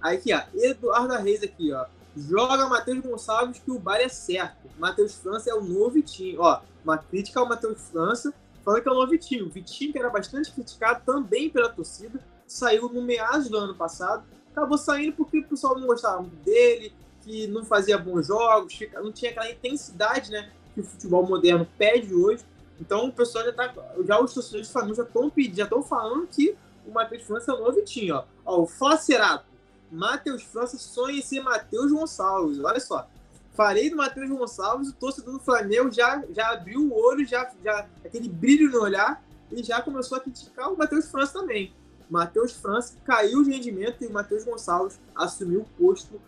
Aí 0.01 0.17
aqui, 0.17 0.33
ó, 0.33 0.41
Eduardo 0.55 1.15
Reis 1.15 1.43
aqui, 1.43 1.71
ó. 1.71 1.85
Joga 2.17 2.67
Matheus 2.67 2.99
Gonçalves 2.99 3.59
que 3.59 3.69
o 3.69 3.77
bar 3.77 3.97
é 3.97 4.09
certo. 4.09 4.67
Matheus 4.79 5.13
França 5.15 5.51
é 5.51 5.53
o 5.53 5.61
novo 5.61 5.91
Vitinho. 5.91 6.41
Ó, 6.41 6.61
uma 6.83 6.97
crítica 6.97 7.39
ao 7.39 7.47
Matheus 7.47 7.79
França, 7.91 8.33
falando 8.65 8.81
que 8.81 8.89
é 8.89 8.91
o 8.91 8.95
novo 8.95 9.11
Vitinho. 9.11 9.49
Vitinho, 9.49 9.91
que 9.91 9.99
era 9.99 10.09
bastante 10.09 10.51
criticado 10.51 11.03
também 11.05 11.49
pela 11.49 11.69
torcida, 11.69 12.19
saiu 12.47 12.89
no 12.89 13.01
meados 13.01 13.49
do 13.49 13.57
ano 13.57 13.75
passado. 13.75 14.23
Acabou 14.51 14.77
saindo 14.77 15.13
porque 15.13 15.39
o 15.39 15.47
pessoal 15.47 15.77
não 15.77 15.85
gostava 15.85 16.21
muito 16.21 16.37
dele, 16.37 16.91
que 17.21 17.45
não 17.47 17.63
fazia 17.63 17.97
bons 17.97 18.27
jogos, 18.27 18.79
não 18.95 19.11
tinha 19.11 19.29
aquela 19.29 19.51
intensidade 19.51 20.31
né, 20.31 20.51
que 20.73 20.81
o 20.81 20.83
futebol 20.83 21.27
moderno 21.27 21.67
pede 21.77 22.15
hoje. 22.15 22.43
Então 22.79 23.07
o 23.07 23.13
pessoal 23.13 23.45
já 23.45 23.53
tá. 23.53 23.73
Já 24.05 24.19
os 24.19 24.33
torcedores 24.33 24.67
de 24.67 24.73
Flamengo 24.73 24.95
já 24.95 25.03
estão 25.03 25.31
já 25.35 25.63
estão 25.63 25.83
falando 25.83 26.27
que 26.27 26.55
o 26.85 26.91
Matheus 26.91 27.23
França 27.23 27.51
é 27.51 27.55
o 27.55 27.59
novo 27.59 27.73
Vitinho, 27.73 28.15
ó. 28.15 28.23
ó 28.45 28.61
o 28.61 28.67
Flacerato. 28.67 29.45
Matheus 29.91 30.43
França 30.43 30.77
sonha 30.77 31.19
em 31.19 31.21
ser 31.21 31.41
Matheus 31.41 31.91
Gonçalves. 31.91 32.59
Olha 32.59 32.79
só. 32.79 33.07
Falei 33.53 33.89
do 33.89 33.97
Matheus 33.97 34.29
Gonçalves, 34.29 34.89
o 34.89 34.93
torcedor 34.93 35.33
do 35.33 35.39
Flamengo 35.39 35.91
já, 35.91 36.23
já 36.29 36.51
abriu 36.51 36.81
o 36.81 36.93
olho, 36.93 37.25
já, 37.25 37.51
já 37.63 37.87
aquele 38.05 38.29
brilho 38.29 38.69
no 38.69 38.81
olhar 38.81 39.23
e 39.51 39.63
já 39.63 39.81
começou 39.81 40.17
a 40.17 40.21
criticar 40.21 40.71
o 40.71 40.77
Matheus 40.77 41.09
França 41.09 41.39
também. 41.39 41.73
Matheus 42.09 42.53
França 42.53 42.95
caiu 43.03 43.43
de 43.43 43.51
rendimento 43.51 44.03
e 44.03 44.07
o 44.07 44.13
Matheus 44.13 44.43
Gonçalves 44.43 44.99
assumiu 45.15 45.61
o 45.61 45.65
posto 45.77 46.21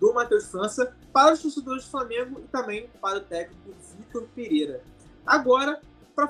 do 0.00 0.12
Matheus 0.12 0.46
França 0.46 0.92
para 1.12 1.34
os 1.34 1.40
torcedores 1.40 1.84
do 1.84 1.90
Flamengo 1.90 2.40
e 2.40 2.48
também 2.48 2.90
para 3.00 3.18
o 3.18 3.20
técnico 3.20 3.72
Vitor 3.96 4.26
Pereira. 4.34 4.82
Agora, 5.24 5.80
pra, 6.16 6.26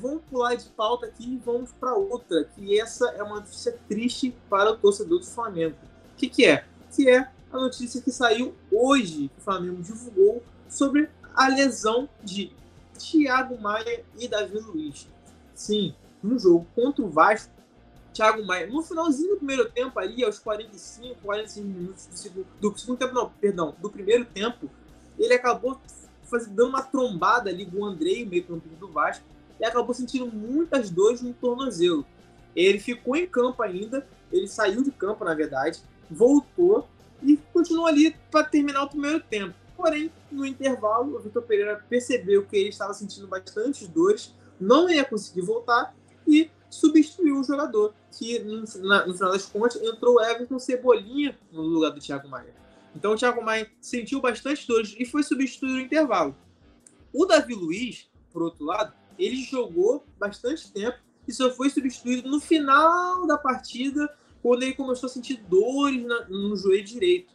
vamos 0.00 0.22
pular 0.30 0.54
de 0.54 0.68
pauta 0.70 1.06
aqui 1.06 1.34
e 1.34 1.36
vamos 1.36 1.70
para 1.72 1.94
outra, 1.94 2.44
que 2.44 2.80
essa 2.80 3.10
é 3.10 3.22
uma 3.22 3.36
notícia 3.36 3.78
triste 3.88 4.34
para 4.48 4.70
o 4.70 4.78
torcedor 4.78 5.18
do 5.18 5.26
Flamengo. 5.26 5.76
Que, 6.22 6.28
que 6.28 6.46
é? 6.46 6.64
Que 6.94 7.10
é 7.10 7.28
a 7.50 7.58
notícia 7.58 8.00
que 8.00 8.12
saiu 8.12 8.54
hoje, 8.70 9.28
que 9.28 9.40
o 9.40 9.42
Flamengo 9.42 9.82
divulgou, 9.82 10.40
sobre 10.68 11.10
a 11.34 11.48
lesão 11.48 12.08
de 12.22 12.52
Thiago 12.96 13.60
Maia 13.60 14.04
e 14.16 14.28
Davi 14.28 14.56
Luiz. 14.60 15.08
Sim, 15.52 15.92
no 16.22 16.38
jogo 16.38 16.64
contra 16.76 17.04
o 17.04 17.10
Vasco, 17.10 17.50
Thiago 18.14 18.46
Maia. 18.46 18.68
No 18.68 18.84
finalzinho 18.84 19.30
do 19.30 19.38
primeiro 19.38 19.68
tempo, 19.68 19.98
ali, 19.98 20.22
aos 20.22 20.38
45, 20.38 21.16
45 21.22 21.66
minutos 21.66 22.06
do 22.06 22.16
segundo, 22.16 22.46
do 22.60 22.78
segundo 22.78 22.98
tempo, 22.98 23.14
não, 23.14 23.28
perdão, 23.28 23.74
do 23.82 23.90
primeiro 23.90 24.24
tempo, 24.24 24.70
ele 25.18 25.34
acabou 25.34 25.80
faz, 26.22 26.46
dando 26.46 26.68
uma 26.68 26.82
trombada 26.82 27.50
ali 27.50 27.66
com 27.66 27.78
o 27.78 27.84
Andrei, 27.84 28.24
meio 28.24 28.44
campista 28.44 28.78
do 28.78 28.86
Vasco, 28.92 29.24
e 29.58 29.64
acabou 29.64 29.92
sentindo 29.92 30.26
muitas 30.26 30.88
dores 30.88 31.20
no 31.20 31.34
tornozelo. 31.34 32.06
Ele 32.54 32.78
ficou 32.78 33.16
em 33.16 33.26
campo 33.26 33.60
ainda, 33.60 34.06
ele 34.32 34.46
saiu 34.46 34.84
de 34.84 34.92
campo, 34.92 35.24
na 35.24 35.34
verdade, 35.34 35.82
voltou 36.12 36.88
e 37.22 37.36
continuou 37.52 37.86
ali 37.86 38.16
para 38.30 38.44
terminar 38.44 38.84
o 38.84 38.88
primeiro 38.88 39.20
tempo. 39.20 39.54
Porém, 39.76 40.12
no 40.30 40.46
intervalo, 40.46 41.16
o 41.16 41.20
Vitor 41.20 41.42
Pereira 41.42 41.84
percebeu 41.88 42.44
que 42.46 42.56
ele 42.56 42.68
estava 42.68 42.94
sentindo 42.94 43.26
bastante 43.26 43.86
dores, 43.86 44.34
não 44.60 44.88
ia 44.88 45.04
conseguir 45.04 45.42
voltar 45.42 45.94
e 46.26 46.50
substituiu 46.70 47.40
o 47.40 47.44
jogador, 47.44 47.94
que 48.10 48.38
no, 48.40 48.64
na, 48.86 49.06
no 49.06 49.14
final 49.14 49.32
das 49.32 49.46
contas 49.46 49.82
entrou 49.82 50.16
o 50.16 50.20
Everton 50.22 50.58
Cebolinha 50.58 51.38
no 51.50 51.62
lugar 51.62 51.90
do 51.90 52.00
Thiago 52.00 52.28
Maia. 52.28 52.54
Então 52.94 53.12
o 53.12 53.16
Thiago 53.16 53.42
Maia 53.42 53.70
sentiu 53.80 54.20
bastante 54.20 54.66
dores 54.66 54.94
e 54.98 55.04
foi 55.04 55.22
substituído 55.22 55.74
no 55.74 55.80
intervalo. 55.80 56.36
O 57.12 57.26
Davi 57.26 57.54
Luiz, 57.54 58.08
por 58.32 58.42
outro 58.42 58.64
lado, 58.64 58.92
ele 59.18 59.42
jogou 59.42 60.04
bastante 60.18 60.70
tempo 60.72 60.98
e 61.26 61.32
só 61.32 61.50
foi 61.50 61.70
substituído 61.70 62.28
no 62.28 62.40
final 62.40 63.26
da 63.26 63.38
partida, 63.38 64.08
quando 64.42 64.62
ele 64.64 64.74
começou 64.74 65.06
a 65.06 65.10
sentir 65.10 65.36
dores 65.48 66.04
na, 66.04 66.28
no 66.28 66.56
joelho 66.56 66.84
direito. 66.84 67.32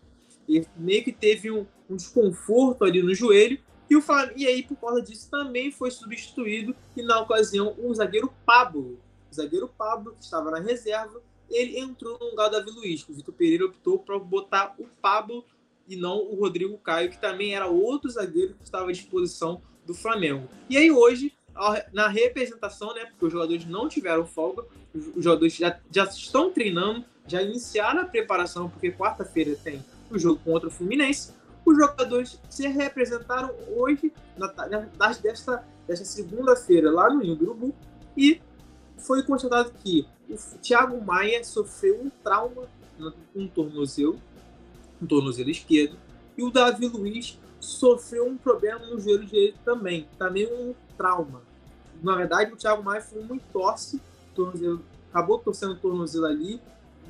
Ele 0.48 0.68
meio 0.76 1.04
que 1.04 1.12
teve 1.12 1.50
um, 1.50 1.66
um 1.90 1.96
desconforto 1.96 2.84
ali 2.84 3.02
no 3.02 3.16
joelho. 3.16 3.60
E, 3.90 3.96
o 3.96 4.04
e 4.36 4.46
aí, 4.46 4.64
por 4.64 4.76
causa 4.76 5.02
disso, 5.02 5.30
também 5.30 5.72
foi 5.72 5.90
substituído. 5.90 6.76
E 6.96 7.02
na 7.02 7.20
ocasião, 7.22 7.76
o 7.78 7.94
zagueiro 7.94 8.32
Pablo. 8.46 9.00
O 9.32 9.36
zagueiro 9.36 9.68
Pablo, 9.68 10.14
que 10.14 10.24
estava 10.24 10.52
na 10.52 10.60
reserva, 10.60 11.22
ele 11.50 11.80
entrou 11.80 12.18
no 12.20 12.30
lugar 12.32 12.50
do 12.50 12.58
Davi 12.58 12.72
Luiz. 12.72 13.08
O 13.08 13.14
Vitor 13.14 13.34
Pereira 13.34 13.66
optou 13.66 14.00
para 14.00 14.20
botar 14.20 14.76
o 14.78 14.86
Pablo 15.02 15.46
e 15.88 15.96
não 15.96 16.20
o 16.20 16.36
Rodrigo 16.36 16.78
Caio, 16.78 17.10
que 17.10 17.20
também 17.20 17.56
era 17.56 17.68
outro 17.68 18.10
zagueiro 18.10 18.56
que 18.56 18.64
estava 18.64 18.90
à 18.90 18.92
disposição 18.92 19.62
do 19.86 19.94
Flamengo. 19.94 20.50
E 20.70 20.78
aí 20.78 20.92
hoje, 20.92 21.34
na 21.92 22.08
representação, 22.08 22.94
né, 22.94 23.06
porque 23.06 23.26
os 23.26 23.32
jogadores 23.32 23.66
não 23.66 23.90
tiveram 23.90 24.26
folga, 24.26 24.64
os 24.94 25.24
jogadores 25.24 25.56
já, 25.56 25.78
já 25.92 26.04
estão 26.04 26.52
treinando, 26.52 27.04
já 27.28 27.42
iniciaram 27.42 28.02
a 28.02 28.06
preparação, 28.06 28.70
porque 28.70 28.92
quarta-feira 28.92 29.58
tem 29.64 29.84
o 30.10 30.18
jogo 30.18 30.40
contra 30.44 30.70
o 30.70 30.72
Fluminense. 30.72 31.34
Os 31.66 31.78
jogadores 31.78 32.40
se 32.50 32.68
representaram 32.68 33.54
hoje, 33.76 34.14
na, 34.38 34.54
na, 34.98 35.14
desta, 35.14 35.64
desta 35.86 36.06
segunda-feira, 36.06 36.90
lá 36.92 37.10
no 37.10 37.22
Rio 37.22 37.36
do 37.36 37.46
Urubu, 37.46 37.76
e 38.16 38.42
foi 38.98 39.24
constatado 39.24 39.72
que 39.84 40.08
o 40.30 40.36
Thiago 40.60 41.04
Maia 41.04 41.44
sofreu 41.44 42.02
um 42.02 42.10
trauma 42.24 42.64
no 42.98 43.14
um 43.36 43.48
tornozelo, 43.48 44.20
um 45.02 45.06
tornozelo 45.06 45.50
esquerdo, 45.50 45.98
e 46.38 46.44
o 46.44 46.50
Davi 46.50 46.88
Luiz 46.88 47.38
sofreu 47.60 48.26
um 48.26 48.38
problema 48.38 48.86
no 48.86 49.00
joelho 49.00 49.26
direito 49.26 49.60
também, 49.66 50.08
também 50.18 50.46
um 50.46 50.74
trauma. 50.98 51.42
Na 52.02 52.16
verdade, 52.16 52.52
o 52.54 52.56
Thiago 52.56 52.84
Maia 52.84 53.02
foi 53.02 53.22
uma 53.22 53.36
entorse, 53.36 54.02
tornozelo, 54.36 54.82
acabou 55.10 55.40
torcendo 55.40 55.74
o 55.74 55.78
tornozelo 55.78 56.26
ali, 56.26 56.62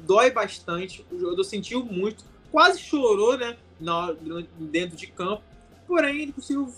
dói 0.05 0.31
bastante, 0.31 1.05
o 1.11 1.19
jogador 1.19 1.43
sentiu 1.43 1.83
muito, 1.83 2.23
quase 2.51 2.79
chorou, 2.79 3.37
né, 3.37 3.57
na, 3.79 4.15
dentro 4.57 4.95
de 4.95 5.07
campo, 5.07 5.43
porém 5.87 6.21
ele 6.21 6.33
conseguiu 6.33 6.71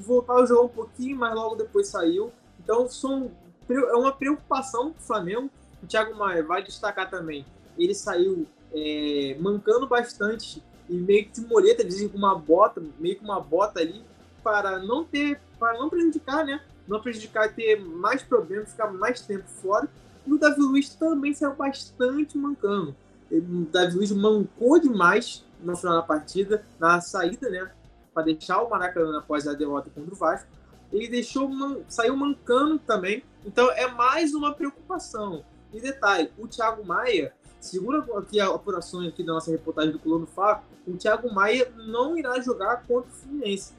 voltar 0.00 0.34
ao 0.34 0.46
jogo 0.46 0.64
um 0.64 0.68
pouquinho, 0.68 1.16
mas 1.16 1.34
logo 1.34 1.56
depois 1.56 1.88
saiu. 1.88 2.32
Então 2.58 2.88
são, 2.88 3.30
é 3.68 3.94
uma 3.94 4.12
preocupação 4.12 4.90
do 4.90 5.00
Flamengo. 5.00 5.50
O 5.82 5.86
Thiago 5.86 6.16
Maia 6.16 6.42
vai 6.42 6.62
destacar 6.62 7.08
também. 7.08 7.46
Ele 7.78 7.94
saiu 7.94 8.46
é, 8.74 9.36
mancando 9.38 9.86
bastante 9.86 10.62
e 10.88 10.94
meio 10.94 11.26
que 11.26 11.40
de 11.40 11.46
moleta, 11.46 11.84
com 12.10 12.18
uma 12.18 12.34
bota, 12.34 12.82
meio 12.98 13.16
que 13.16 13.24
uma 13.24 13.40
bota 13.40 13.80
ali, 13.80 14.02
para 14.42 14.78
não 14.78 15.04
ter, 15.04 15.40
para 15.58 15.78
não 15.78 15.88
prejudicar, 15.88 16.44
né? 16.44 16.60
Não 16.88 17.00
prejudicar 17.00 17.54
ter 17.54 17.78
mais 17.80 18.22
problemas, 18.22 18.70
ficar 18.70 18.90
mais 18.90 19.20
tempo 19.20 19.46
fora. 19.46 19.86
E 20.26 20.32
o 20.32 20.38
Davi 20.38 20.60
Luiz 20.60 20.88
também 20.94 21.34
saiu 21.34 21.54
bastante 21.54 22.36
mancando. 22.36 22.96
O 23.30 23.66
Davi 23.70 23.94
Luiz 23.94 24.10
mancou 24.10 24.80
demais 24.80 25.44
no 25.62 25.76
final 25.76 25.96
da 25.96 26.02
partida, 26.02 26.64
na 26.80 27.00
saída, 27.00 27.50
né? 27.50 27.70
Para 28.14 28.24
deixar 28.24 28.62
o 28.62 28.70
Maracanã 28.70 29.18
após 29.18 29.46
a 29.46 29.52
derrota 29.52 29.90
contra 29.94 30.14
o 30.14 30.16
Vasco. 30.16 30.48
Ele 30.90 31.08
deixou, 31.08 31.46
man... 31.48 31.78
saiu 31.88 32.16
mancando 32.16 32.78
também. 32.78 33.22
Então 33.44 33.70
é 33.72 33.86
mais 33.88 34.32
uma 34.32 34.54
preocupação. 34.54 35.44
E 35.72 35.80
detalhe, 35.80 36.30
o 36.38 36.48
Thiago 36.48 36.84
Maia, 36.84 37.34
segura 37.60 37.98
aqui 38.18 38.40
a 38.40 38.46
apuração 38.46 39.06
aqui 39.06 39.22
da 39.22 39.34
nossa 39.34 39.50
reportagem 39.50 39.92
do 39.92 39.98
Colono 39.98 40.26
Fá, 40.26 40.62
o 40.86 40.96
Thiago 40.96 41.32
Maia 41.32 41.70
não 41.76 42.16
irá 42.16 42.40
jogar 42.40 42.84
contra 42.86 43.10
o 43.10 43.12
Fluminense. 43.12 43.74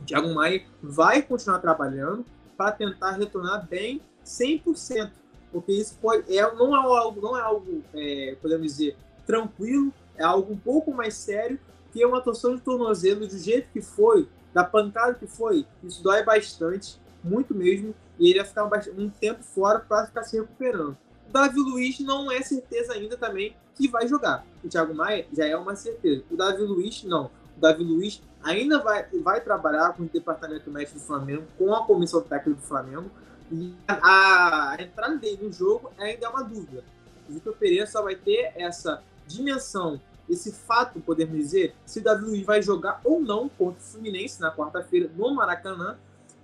O 0.00 0.04
Thiago 0.04 0.32
Maia 0.32 0.64
vai 0.80 1.22
continuar 1.22 1.58
trabalhando 1.58 2.24
para 2.56 2.72
tentar 2.72 3.12
retornar 3.12 3.66
bem 3.66 4.00
100%, 4.24 5.10
porque 5.52 5.72
isso 5.72 5.96
pode, 6.00 6.36
é, 6.36 6.54
não 6.54 6.74
é 6.74 6.98
algo, 6.98 7.20
não 7.20 7.36
é 7.36 7.40
algo 7.40 7.82
é, 7.94 8.36
podemos 8.40 8.66
dizer, 8.66 8.96
tranquilo, 9.26 9.92
é 10.16 10.24
algo 10.24 10.52
um 10.52 10.56
pouco 10.56 10.92
mais 10.92 11.14
sério, 11.14 11.58
que 11.92 12.02
é 12.02 12.06
uma 12.06 12.20
torção 12.20 12.54
de 12.54 12.62
tornozelo 12.62 13.26
do 13.26 13.38
jeito 13.38 13.68
que 13.72 13.80
foi, 13.80 14.28
da 14.52 14.64
pancada 14.64 15.14
que 15.14 15.26
foi, 15.26 15.66
isso 15.82 16.02
dói 16.02 16.22
bastante, 16.22 16.98
muito 17.22 17.54
mesmo, 17.54 17.94
e 18.18 18.30
ele 18.30 18.38
vai 18.38 18.80
ficar 18.80 18.90
um 18.96 19.10
tempo 19.10 19.42
fora 19.42 19.80
para 19.80 20.06
ficar 20.06 20.22
se 20.24 20.38
recuperando. 20.38 20.96
O 21.28 21.32
Davi 21.32 21.60
Luiz 21.60 22.00
não 22.00 22.30
é 22.30 22.40
certeza 22.40 22.94
ainda 22.94 23.16
também 23.16 23.54
que 23.74 23.88
vai 23.88 24.08
jogar. 24.08 24.46
O 24.64 24.68
Thiago 24.68 24.94
Maia 24.94 25.26
já 25.32 25.44
é 25.44 25.56
uma 25.56 25.76
certeza. 25.76 26.24
O 26.30 26.36
Davi 26.36 26.62
Luiz, 26.62 27.04
não. 27.04 27.30
O 27.56 27.60
Davi 27.60 27.84
Luiz 27.84 28.22
ainda 28.46 28.78
vai, 28.78 29.04
vai 29.22 29.40
trabalhar 29.40 29.92
com 29.94 30.04
o 30.04 30.06
departamento 30.06 30.70
médico 30.70 30.98
do 30.98 31.04
Flamengo, 31.04 31.44
com 31.58 31.74
a 31.74 31.84
comissão 31.84 32.20
técnica 32.20 32.60
do 32.60 32.66
Flamengo, 32.66 33.10
e 33.50 33.74
a, 33.88 34.70
a 34.70 34.82
entrada 34.82 35.16
dele 35.16 35.38
no 35.42 35.52
jogo 35.52 35.92
ainda 35.98 36.26
é 36.26 36.28
uma 36.28 36.42
dúvida. 36.42 36.84
O 37.28 37.32
Vitor 37.32 37.54
Pereira 37.56 37.86
só 37.86 38.02
vai 38.02 38.14
ter 38.14 38.52
essa 38.54 39.02
dimensão, 39.26 40.00
esse 40.28 40.52
fato, 40.52 41.00
podemos 41.00 41.36
dizer, 41.36 41.74
se 41.84 41.98
o 41.98 42.02
Davi 42.02 42.24
Luiz 42.24 42.46
vai 42.46 42.62
jogar 42.62 43.00
ou 43.04 43.20
não 43.20 43.48
contra 43.48 43.80
o 43.80 43.84
Fluminense 43.84 44.40
na 44.40 44.54
quarta-feira 44.54 45.10
no 45.14 45.34
Maracanã, 45.34 45.98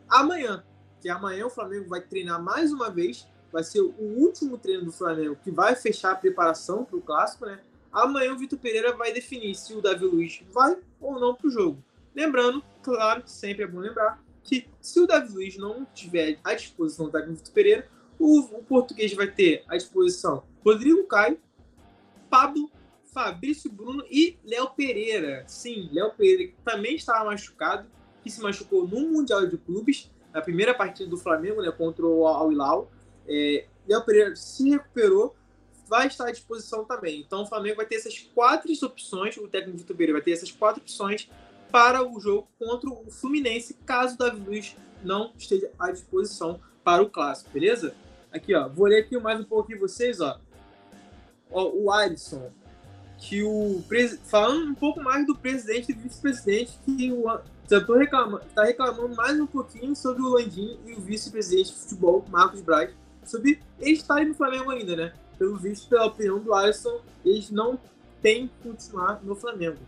amanhã. 0.09 0.63
Que 1.01 1.09
amanhã 1.09 1.47
o 1.47 1.51
Flamengo 1.51 1.89
vai 1.89 2.01
treinar 2.01 2.41
mais 2.41 2.73
uma 2.73 2.89
vez, 2.89 3.27
vai 3.53 3.65
ser 3.65 3.81
o 3.81 3.95
último 3.99 4.57
treino 4.57 4.85
do 4.85 4.93
Flamengo 4.93 5.37
que 5.43 5.51
vai 5.51 5.75
fechar 5.75 6.13
a 6.13 6.17
preparação 6.17 6.85
para 6.85 6.97
o 6.97 7.03
clássico, 7.03 7.45
né? 7.45 7.59
Amanhã 7.93 8.33
o 8.33 8.39
Vitor 8.39 8.59
Pereira 8.59 8.95
vai 8.97 9.13
definir 9.13 9.55
se 9.55 9.75
o 9.75 9.83
Davi 9.83 10.05
Luiz 10.05 10.43
vai 10.53 10.79
ou 11.01 11.19
não 11.19 11.35
para 11.35 11.49
o 11.49 11.51
jogo. 11.51 11.83
Lembrando, 12.15 12.63
claro, 12.83 13.23
sempre 13.27 13.65
é 13.65 13.67
bom 13.67 13.79
lembrar, 13.79 14.23
que 14.43 14.69
se 14.81 15.01
o 15.01 15.07
Davi 15.07 15.33
Luiz 15.33 15.57
não 15.57 15.87
tiver 15.95 16.39
à 16.45 16.55
disposição 16.55 17.09
do 17.09 17.35
Vitor 17.35 17.53
Pereira, 17.53 17.89
o, 18.19 18.41
o 18.41 18.63
português 18.63 19.13
vai 19.15 19.27
ter 19.27 19.65
à 19.69 19.77
disposição 19.77 20.45
Rodrigo 20.65 21.05
Caio, 21.07 21.41
Pablo, 22.29 22.71
Fabrício 23.13 23.71
Bruno 23.71 24.05
e 24.11 24.39
Léo 24.45 24.71
Pereira. 24.71 25.45
Sim, 25.47 25.89
Léo 25.93 26.13
Pereira 26.13 26.53
que 26.53 26.57
também 26.65 26.95
estava 26.95 27.25
machucado, 27.25 27.89
que 28.23 28.31
se 28.31 28.41
machucou 28.41 28.87
no 28.87 29.09
Mundial 29.11 29.47
de 29.47 29.59
Clubes, 29.59 30.11
na 30.33 30.41
primeira 30.41 30.73
partida 30.73 31.09
do 31.11 31.17
Flamengo, 31.17 31.61
né, 31.61 31.71
contra 31.71 32.07
o 32.07 32.27
Al 32.27 32.53
Hilal. 32.53 32.91
É, 33.27 33.67
Léo 33.87 34.05
Pereira 34.05 34.37
se 34.37 34.71
recuperou, 34.71 35.37
vai 35.89 36.07
estar 36.07 36.29
à 36.29 36.31
disposição 36.31 36.85
também. 36.85 37.21
Então 37.21 37.43
o 37.43 37.47
Flamengo 37.47 37.77
vai 37.77 37.87
ter 37.87 37.97
essas 37.97 38.19
quatro 38.19 38.73
opções, 38.83 39.37
o 39.37 39.49
técnico 39.49 39.79
Vitor 39.79 39.97
Pereira 39.97 40.15
vai 40.15 40.23
ter 40.23 40.33
essas 40.33 40.51
quatro 40.51 40.81
opções 40.81 41.29
para 41.73 42.07
o 42.07 42.21
jogo 42.21 42.47
contra 42.59 42.91
o 42.91 43.11
Fluminense, 43.11 43.75
caso 43.87 44.15
o 44.15 44.19
Davi 44.19 44.39
Luiz 44.39 44.77
não 45.03 45.33
esteja 45.37 45.71
à 45.79 45.91
disposição 45.91 46.61
para 46.85 47.03
o 47.03 47.09
clássico, 47.09 47.51
beleza? 47.51 47.95
Aqui, 48.31 48.55
ó, 48.55 48.69
vou 48.69 48.87
ler 48.87 49.01
aqui 49.01 49.19
mais 49.19 49.41
um 49.41 49.45
pouquinho 49.45 49.81
vocês, 49.81 50.21
ó. 50.21 50.39
ó 51.51 51.71
o 51.71 51.91
Alisson, 51.91 52.51
que 53.19 53.43
o 53.43 53.83
falando 54.25 54.71
um 54.71 54.75
pouco 54.75 55.03
mais 55.03 55.27
do 55.27 55.35
presidente 55.35 55.93
e 55.93 55.95
vice-presidente, 55.95 56.79
que 56.85 57.11
o 57.11 57.25
tô 57.87 57.95
reclamando, 57.95 58.45
tá 58.55 58.65
reclamando 58.65 59.15
mais 59.15 59.41
um 59.41 59.47
pouquinho 59.47 59.97
sobre 59.97 60.23
o 60.23 60.29
Landim 60.29 60.79
e 60.85 60.93
o 60.93 61.01
vice-presidente 61.01 61.73
de 61.73 61.79
futebol, 61.79 62.25
Marcos 62.29 62.61
Braz, 62.61 62.91
sobre 63.25 63.61
eles 63.81 64.01
estarem 64.01 64.29
no 64.29 64.35
Flamengo 64.35 64.71
ainda, 64.71 64.95
né? 64.95 65.13
Pelo 65.39 65.57
visto, 65.57 65.89
pela 65.89 66.07
opinião 66.07 66.39
do 66.39 66.53
Alisson, 66.53 67.01
eles 67.25 67.51
não 67.51 67.79
têm 68.21 68.49
que 68.49 68.69
continuar 68.69 69.23
no 69.23 69.35
Flamengo. 69.35 69.79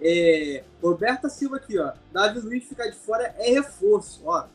É, 0.00 0.64
Roberta 0.82 1.28
Silva 1.28 1.56
aqui, 1.56 1.78
ó. 1.78 1.92
Davi 2.12 2.40
Luiz 2.40 2.64
ficar 2.64 2.88
de 2.88 2.96
fora 2.96 3.34
é 3.38 3.52
reforço, 3.52 4.22
ó. 4.24 4.46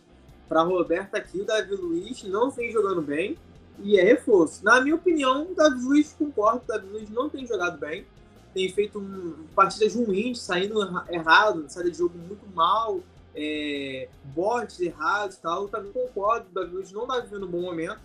Para 0.48 0.64
Roberta 0.64 1.18
aqui, 1.18 1.42
o 1.42 1.46
Davi 1.46 1.76
Luiz 1.76 2.24
não 2.24 2.50
vem 2.50 2.72
jogando 2.72 3.02
bem 3.02 3.38
e 3.80 4.00
é 4.00 4.04
reforço. 4.04 4.64
Na 4.64 4.82
minha 4.82 4.96
opinião, 4.96 5.52
o 5.52 5.56
Davi 5.56 5.82
Luiz 5.84 6.14
concordo, 6.14 6.64
o 6.64 6.68
Davi 6.68 6.88
Luiz 6.88 7.10
não 7.10 7.30
tem 7.30 7.46
jogado 7.46 7.78
bem, 7.80 8.06
tem 8.54 8.68
feito 8.72 9.00
um, 9.00 9.46
partidas 9.56 9.96
ruins, 9.96 10.42
saindo 10.42 10.82
errado, 11.10 11.66
saída 11.70 11.92
de 11.92 11.98
jogo 11.98 12.18
muito 12.18 12.46
mal, 12.54 13.00
é, 13.36 14.10
botes 14.24 14.80
errados 14.80 15.36
e 15.36 15.42
tal. 15.42 15.64
Eu 15.64 15.70
também 15.70 15.92
concordo, 15.92 16.48
o 16.50 16.54
Davi 16.54 16.76
Luiz 16.76 16.92
não 16.92 17.04
está 17.04 17.20
vivendo 17.20 17.46
um 17.46 17.52
bom 17.52 17.62
momento. 17.62 18.00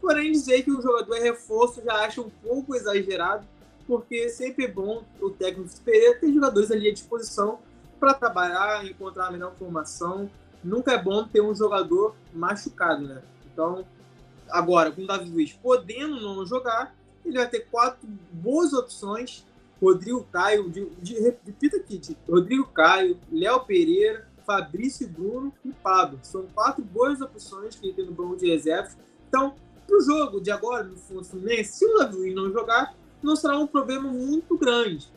Porém, 0.00 0.32
dizer 0.32 0.62
que 0.62 0.70
o 0.70 0.80
jogador 0.80 1.14
é 1.16 1.20
reforço 1.20 1.82
já 1.84 2.04
acho 2.04 2.22
um 2.22 2.30
pouco 2.30 2.74
exagerado, 2.74 3.44
porque 3.90 4.28
sempre 4.28 4.66
é 4.66 4.68
bom 4.68 5.02
o 5.20 5.30
técnico 5.30 5.68
Pereira 5.84 6.16
ter 6.20 6.32
jogadores 6.32 6.70
ali 6.70 6.88
à 6.88 6.92
disposição 6.92 7.58
para 7.98 8.14
trabalhar, 8.14 8.86
encontrar 8.86 9.26
a 9.26 9.32
melhor 9.32 9.52
formação. 9.58 10.30
Nunca 10.62 10.92
é 10.92 11.02
bom 11.02 11.26
ter 11.26 11.40
um 11.40 11.52
jogador 11.52 12.14
machucado, 12.32 13.08
né? 13.08 13.20
Então, 13.52 13.84
agora, 14.48 14.92
com 14.92 15.02
o 15.02 15.06
Davi 15.08 15.28
Luiz 15.28 15.52
podendo 15.54 16.20
não 16.20 16.46
jogar, 16.46 16.94
ele 17.24 17.36
vai 17.36 17.48
ter 17.48 17.66
quatro 17.68 18.08
boas 18.32 18.72
opções. 18.72 19.44
Rodrigo 19.82 20.22
Caio, 20.30 20.70
de, 20.70 20.88
de, 21.02 21.14
repita 21.18 21.78
aqui, 21.78 22.00
Rodrigo 22.28 22.66
Caio, 22.66 23.18
Léo 23.32 23.64
Pereira, 23.64 24.28
Fabrício 24.46 25.08
Bruno 25.08 25.52
e 25.64 25.72
Pablo. 25.72 26.20
São 26.22 26.46
quatro 26.54 26.84
boas 26.84 27.20
opções 27.20 27.74
que 27.74 27.88
ele 27.88 27.94
tem 27.94 28.06
no 28.06 28.12
banco 28.12 28.36
de 28.36 28.48
reservas. 28.48 28.96
Então, 29.28 29.56
para 29.84 29.98
o 29.98 30.00
jogo 30.00 30.40
de 30.40 30.52
agora, 30.52 30.84
no 30.84 30.96
Fluminense, 31.24 31.72
se 31.72 31.84
o 31.84 31.98
Davi 31.98 32.16
Luiz 32.16 32.34
não 32.36 32.52
jogar, 32.52 32.94
não 33.22 33.36
será 33.36 33.58
um 33.58 33.66
problema 33.66 34.10
muito 34.10 34.56
grande. 34.56 35.08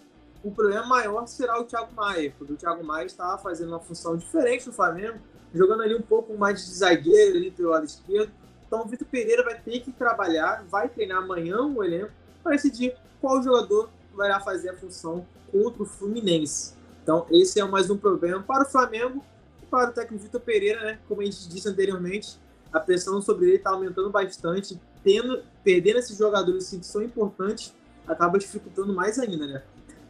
O 0.44 0.52
problema 0.52 0.86
maior 0.86 1.26
será 1.26 1.60
o 1.60 1.64
Thiago 1.64 1.94
Maia, 1.96 2.34
porque 2.38 2.54
o 2.54 2.58
Thiago 2.58 2.84
Maia 2.84 3.06
estava 3.06 3.38
fazendo 3.38 3.70
uma 3.70 3.80
função 3.80 4.18
diferente 4.18 4.68
no 4.68 4.74
Flamengo, 4.74 5.20
jogando 5.54 5.84
ali 5.84 5.96
um 5.96 6.02
pouco 6.02 6.38
mais 6.38 6.66
de 6.66 6.74
zagueiro 6.74 7.38
ali 7.38 7.52
pelo 7.52 7.70
lado 7.70 7.86
esquerdo. 7.86 8.32
Então 8.68 8.82
o 8.82 8.86
Vitor 8.86 9.08
Pereira 9.08 9.44
vai 9.44 9.58
ter 9.60 9.80
que 9.80 9.92
trabalhar, 9.92 10.66
vai 10.70 10.90
treinar 10.90 11.20
amanhã 11.20 11.62
o 11.62 11.84
elenco 11.84 12.12
para 12.44 12.54
decidir 12.54 12.96
qual 13.22 13.42
jogador 13.42 13.90
vai 14.14 14.38
fazer 14.42 14.70
a 14.70 14.78
função 14.78 15.26
contra 15.52 15.84
o 15.84 15.86
Fluminense. 15.86 16.74
Então 17.02 17.26
esse 17.32 17.60
é 17.60 17.64
mais 17.64 17.90
um 17.90 17.98
problema 17.98 18.44
para 18.44 18.64
o 18.64 18.70
Flamengo 18.70 19.24
e 19.62 19.66
para 19.68 19.92
o 19.92 19.94
técnico 19.94 20.24
Vitor 20.24 20.42
Pereira, 20.42 20.84
né? 20.84 21.00
Como 21.08 21.22
a 21.22 21.26
gente 21.26 21.48
disse 21.48 21.70
anteriormente, 21.70 22.38
a 22.72 22.80
pressão 22.80 23.22
sobre 23.22 23.46
ele 23.46 23.56
está 23.58 23.70
aumentando 23.70 24.10
bastante, 24.10 24.82
tendo, 25.04 25.44
perdendo 25.64 26.00
esses 26.00 26.18
jogadores 26.18 26.66
assim, 26.66 26.80
que 26.80 26.88
são 26.88 27.02
importantes, 27.04 27.74
acaba 28.08 28.38
dificultando 28.38 28.94
mais 28.94 29.20
ainda, 29.20 29.48
né? 29.48 29.64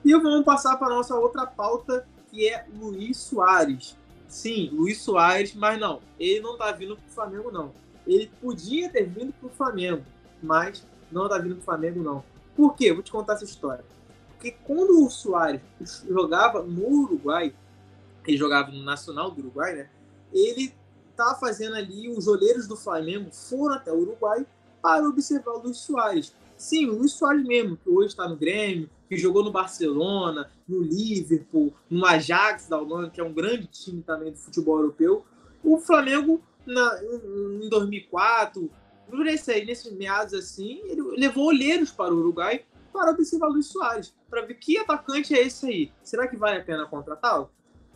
E 0.04 0.14
vamos 0.14 0.44
passar 0.44 0.78
para 0.78 0.88
a 0.88 0.98
nossa 0.98 1.16
outra 1.16 1.46
pauta, 1.46 2.06
que 2.30 2.48
é 2.48 2.66
Luiz 2.76 3.18
Soares. 3.18 3.96
Sim, 4.28 4.70
Luiz 4.74 5.02
Soares, 5.02 5.54
mas 5.54 5.80
não, 5.80 6.02
ele 6.20 6.42
não 6.42 6.54
está 6.54 6.72
vindo 6.72 6.96
para 6.96 7.08
o 7.08 7.12
Flamengo, 7.12 7.52
não. 7.52 7.72
Ele 8.06 8.30
podia 8.42 8.90
ter 8.90 9.04
vindo 9.04 9.32
para 9.34 9.48
o 9.48 9.52
Flamengo, 9.52 10.04
mas 10.42 10.86
não 11.12 11.26
está 11.26 11.38
vindo 11.38 11.56
para 11.56 11.62
o 11.62 11.66
Flamengo, 11.66 12.04
não. 12.04 12.24
Por 12.56 12.76
quê? 12.76 12.92
Vou 12.92 13.02
te 13.02 13.12
contar 13.12 13.34
essa 13.34 13.46
história. 13.46 13.86
Porque 14.30 14.52
quando 14.66 15.06
o 15.06 15.10
Soares 15.10 15.62
jogava 16.10 16.62
no 16.64 16.86
Uruguai, 16.86 17.54
ele 18.26 18.38
jogava 18.38 18.72
no 18.72 18.84
Nacional 18.84 19.32
do 19.32 19.40
Uruguai, 19.40 19.74
né? 19.74 19.90
Ele 20.34 20.74
tá 21.16 21.36
fazendo 21.36 21.76
ali, 21.76 22.10
os 22.10 22.28
olheiros 22.28 22.68
do 22.68 22.76
Flamengo 22.76 23.32
foram 23.32 23.76
até 23.76 23.92
o 23.92 24.00
Uruguai 24.00 24.46
para 24.82 25.08
observar 25.08 25.54
o 25.54 25.60
Luiz 25.60 25.78
Soares. 25.78 26.34
Sim, 26.64 26.86
o 26.86 26.96
Luiz 26.96 27.12
Soares 27.12 27.44
mesmo, 27.44 27.76
que 27.76 27.90
hoje 27.90 28.08
está 28.08 28.26
no 28.26 28.38
Grêmio, 28.38 28.90
que 29.10 29.18
jogou 29.18 29.44
no 29.44 29.52
Barcelona, 29.52 30.50
no 30.66 30.82
Liverpool, 30.82 31.74
no 31.90 32.06
Ajax 32.06 32.70
da 32.70 32.80
Holanda, 32.80 33.10
que 33.10 33.20
é 33.20 33.24
um 33.24 33.34
grande 33.34 33.68
time 33.68 34.02
também 34.02 34.32
do 34.32 34.38
futebol 34.38 34.78
europeu. 34.78 35.26
O 35.62 35.78
Flamengo, 35.78 36.42
na, 36.66 37.02
em 37.62 37.68
2004, 37.68 38.72
nesse, 39.12 39.52
aí, 39.52 39.66
nesses 39.66 39.92
meados 39.92 40.34
assim, 40.34 40.80
ele 40.86 41.02
levou 41.18 41.48
olheiros 41.48 41.92
para 41.92 42.14
o 42.14 42.18
Uruguai 42.18 42.64
para 42.94 43.12
observar 43.12 43.50
o 43.50 43.52
Luiz 43.52 43.68
Soares, 43.68 44.16
para 44.30 44.46
ver 44.46 44.54
que 44.54 44.78
atacante 44.78 45.36
é 45.36 45.46
esse 45.46 45.68
aí. 45.68 45.92
Será 46.02 46.30
que 46.30 46.38
vale 46.38 46.60
a 46.60 46.64
pena 46.64 46.86
contratá-lo? 46.86 47.50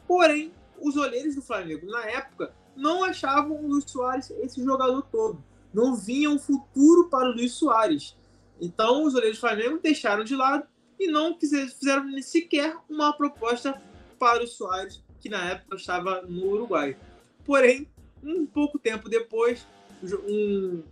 Porém, 0.06 0.52
os 0.82 0.98
olheiros 0.98 1.36
do 1.36 1.42
Flamengo, 1.42 1.86
na 1.86 2.04
época, 2.06 2.54
não 2.76 3.06
achavam 3.06 3.64
o 3.64 3.68
Luiz 3.70 3.90
Soares 3.90 4.30
esse 4.30 4.62
jogador 4.62 5.04
todo. 5.04 5.42
Não 5.74 5.96
vinham 5.96 6.38
futuro 6.38 7.10
para 7.10 7.30
o 7.30 7.32
Luiz 7.32 7.54
Soares. 7.54 8.18
Então, 8.60 9.04
os 9.04 9.14
olheiros 9.16 9.38
do 9.38 9.42
Flamengo 9.42 9.80
deixaram 9.82 10.24
de 10.24 10.36
lado 10.36 10.66
e 11.00 11.08
não 11.08 11.38
fizeram 11.40 12.22
sequer 12.22 12.76
uma 12.90 13.14
proposta 13.14 13.80
para 14.18 14.44
o 14.44 14.48
Soares, 14.48 15.04
que 15.20 15.30
na 15.30 15.52
época 15.52 15.76
estava 15.76 16.22
no 16.24 16.48
Uruguai. 16.48 16.98
Porém, 17.46 17.88
um 18.24 18.46
pouco 18.46 18.80
tempo 18.80 19.08
depois, 19.08 19.66
um, 20.04 20.84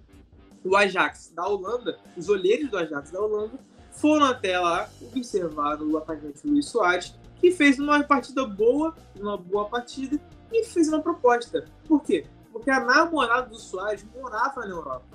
o 0.64 0.76
Ajax 0.76 1.32
da 1.36 1.48
Holanda, 1.48 2.00
os 2.16 2.30
olheiros 2.30 2.70
do 2.70 2.78
Ajax 2.78 3.12
da 3.12 3.20
Holanda, 3.20 3.60
foram 3.92 4.26
até 4.26 4.60
lá 4.60 4.90
observar 5.16 5.82
o 5.82 5.98
atacante 5.98 6.46
Luiz 6.46 6.68
Soares, 6.68 7.16
que 7.40 7.52
fez 7.52 7.80
uma 7.80 8.04
partida 8.04 8.46
boa, 8.46 8.96
uma 9.16 9.38
boa 9.38 9.66
partida, 9.66 10.20
e 10.52 10.64
fez 10.64 10.88
uma 10.88 11.02
proposta. 11.02 11.66
Por 11.88 12.04
quê? 12.04 12.26
Porque 12.52 12.70
a 12.70 12.80
namorada 12.80 13.50
do 13.50 13.60
Soares 13.60 14.06
morava 14.16 14.62
na 14.62 14.70
Europa. 14.70 15.06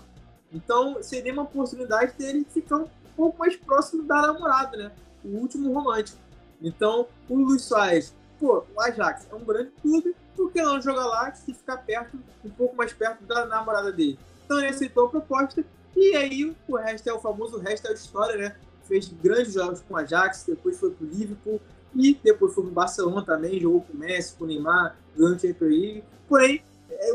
Então, 0.52 1.02
seria 1.02 1.32
uma 1.32 1.44
possibilidade 1.44 2.14
dele 2.16 2.46
ficar 2.48 2.78
um 2.78 2.88
pouco 3.16 3.38
mais 3.38 3.56
próximo 3.56 4.02
da 4.02 4.20
namorada, 4.20 4.76
né? 4.76 4.92
O 5.24 5.36
último 5.36 5.72
romântico. 5.72 6.18
Então, 6.60 7.06
o 7.28 7.36
Luiz 7.36 7.62
Soares, 7.62 8.14
pô, 8.38 8.64
o 8.74 8.80
Ajax 8.80 9.26
é 9.30 9.34
um 9.34 9.44
grande 9.44 9.70
clube, 9.80 10.14
por 10.36 10.50
que 10.52 10.60
não 10.62 10.80
jogar 10.80 11.06
lá 11.06 11.32
e 11.46 11.54
ficar 11.54 11.78
perto, 11.78 12.18
um 12.44 12.50
pouco 12.50 12.76
mais 12.76 12.92
perto 12.92 13.24
da 13.24 13.46
namorada 13.46 13.92
dele? 13.92 14.18
Então, 14.44 14.58
ele 14.58 14.68
aceitou 14.68 15.06
a 15.06 15.08
proposta 15.08 15.64
e 15.96 16.16
aí 16.16 16.56
o 16.68 16.76
resto 16.76 17.08
é 17.08 17.12
o 17.12 17.20
famoso 17.20 17.56
o 17.56 17.60
resto 17.60 17.86
é 17.86 17.90
a 17.90 17.94
história, 17.94 18.36
né? 18.36 18.56
Fez 18.84 19.08
grandes 19.08 19.54
jogos 19.54 19.80
com 19.80 19.94
o 19.94 19.96
Ajax, 19.96 20.44
depois 20.46 20.78
foi 20.78 20.90
pro 20.90 21.06
Liverpool 21.06 21.60
e 21.94 22.14
depois 22.14 22.54
foi 22.54 22.64
pro 22.64 22.72
Barcelona 22.72 23.24
também, 23.24 23.60
jogou 23.60 23.82
com 23.82 23.92
o 23.92 23.96
Messi, 23.96 24.34
com 24.36 24.44
o 24.44 24.46
Neymar, 24.46 24.96
durante 25.14 25.46
a 25.46 25.50
Champions 25.50 25.70
League. 25.70 26.04
Porém, 26.28 26.62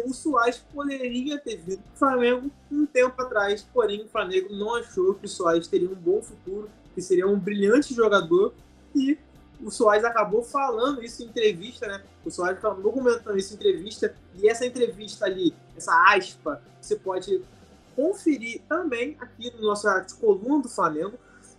o 0.05 0.13
Soares 0.13 0.63
poderia 0.73 1.37
ter 1.37 1.57
vindo 1.57 1.81
para 1.81 1.93
o 1.93 1.97
Flamengo 1.97 2.51
um 2.71 2.85
tempo 2.85 3.21
atrás, 3.21 3.65
porém 3.73 4.03
o 4.03 4.07
Flamengo 4.07 4.53
não 4.53 4.75
achou 4.75 5.13
que 5.13 5.25
o 5.25 5.29
Soares 5.29 5.67
teria 5.67 5.89
um 5.89 5.95
bom 5.95 6.21
futuro, 6.21 6.69
que 6.93 7.01
seria 7.01 7.27
um 7.27 7.37
brilhante 7.37 7.93
jogador 7.93 8.53
e 8.95 9.17
o 9.61 9.69
Soares 9.69 10.03
acabou 10.03 10.43
falando 10.43 11.03
isso 11.03 11.23
em 11.23 11.27
entrevista, 11.27 11.87
né? 11.87 12.03
O 12.25 12.31
Soares 12.31 12.57
acabou 12.57 12.91
comentando 12.91 13.37
isso 13.37 13.53
em 13.53 13.57
entrevista 13.57 14.15
e 14.35 14.49
essa 14.49 14.65
entrevista 14.65 15.25
ali, 15.25 15.53
essa 15.77 15.93
aspa, 16.13 16.61
você 16.81 16.95
pode 16.95 17.41
conferir 17.95 18.61
também 18.67 19.15
aqui 19.19 19.53
no 19.55 19.67
nosso 19.67 19.87
coluna 20.19 20.63
do 20.63 20.69
Flamengo. 20.69 21.13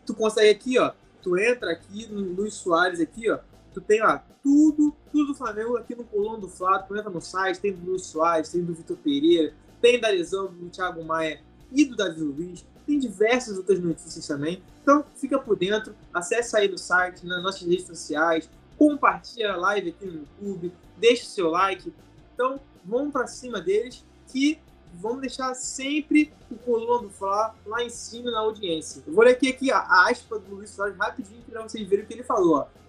Tu 0.05 0.15
consegue 0.15 0.51
aqui, 0.51 0.79
ó, 0.79 0.93
tu 1.23 1.39
entra 1.39 1.73
aqui 1.73 2.07
no 2.07 2.21
Luiz 2.21 2.55
Soares 2.55 3.01
aqui, 3.01 3.31
ó, 3.31 3.39
tu 3.77 3.81
tem, 3.83 4.03
ó, 4.03 4.19
tudo, 4.43 4.97
tudo 5.13 5.27
do 5.27 5.35
Flamengo 5.35 5.77
aqui 5.77 5.95
no 5.95 6.03
Colão 6.05 6.41
do 6.41 6.49
Flávio. 6.49 6.87
Tu 6.89 6.97
entra 6.97 7.11
no 7.11 7.21
site, 7.21 7.61
tem 7.61 7.75
do 7.75 7.91
Luiz 7.91 8.07
Soares, 8.07 8.49
tem 8.49 8.65
do 8.65 8.73
Vitor 8.73 8.97
Pereira, 8.97 9.53
tem 9.83 10.01
da 10.01 10.09
lesão 10.09 10.47
do 10.47 10.71
Thiago 10.71 11.05
Maia 11.05 11.43
e 11.71 11.85
do 11.85 11.95
Davi 11.95 12.23
Luiz. 12.23 12.65
Tem 12.87 12.99
diversas 12.99 13.59
outras 13.59 13.79
notícias 13.79 14.27
também. 14.27 14.63
Então, 14.83 15.05
fica 15.17 15.39
por 15.39 15.59
dentro, 15.59 15.95
acesse 16.15 16.57
aí 16.57 16.69
no 16.69 16.79
site, 16.79 17.27
nas 17.27 17.43
nossas 17.43 17.69
redes 17.69 17.87
sociais, 17.87 18.49
compartilha 18.79 19.53
a 19.53 19.57
live 19.57 19.91
aqui 19.91 20.07
no 20.07 20.21
YouTube, 20.21 20.73
deixa 20.97 21.25
o 21.25 21.27
seu 21.27 21.51
like. 21.51 21.93
Então, 22.33 22.59
vamos 22.83 23.13
para 23.13 23.27
cima 23.27 23.61
deles 23.61 24.03
que 24.29 24.59
vamos 24.95 25.21
deixar 25.21 25.53
sempre 25.55 26.33
o 26.51 26.57
Coluna 26.57 27.03
do 27.03 27.11
Fla 27.11 27.55
lá 27.67 27.83
em 27.83 27.91
cima 27.91 28.31
na 28.31 28.39
audiência. 28.39 29.03
Eu 29.07 29.13
vou 29.13 29.23
ler 29.23 29.33
aqui, 29.33 29.51
aqui 29.51 29.71
a 29.71 30.09
aspa 30.09 30.39
do 30.39 30.55
Luiz 30.55 30.71
Soares 30.71 30.97
rapidinho 30.97 31.43
para 31.43 31.63
vocês 31.63 31.87
verem 31.87 32.07
o 32.07 32.09
que 32.09 32.15
ele 32.15 32.23
falou. 32.23 32.57
Ó. 32.61 32.86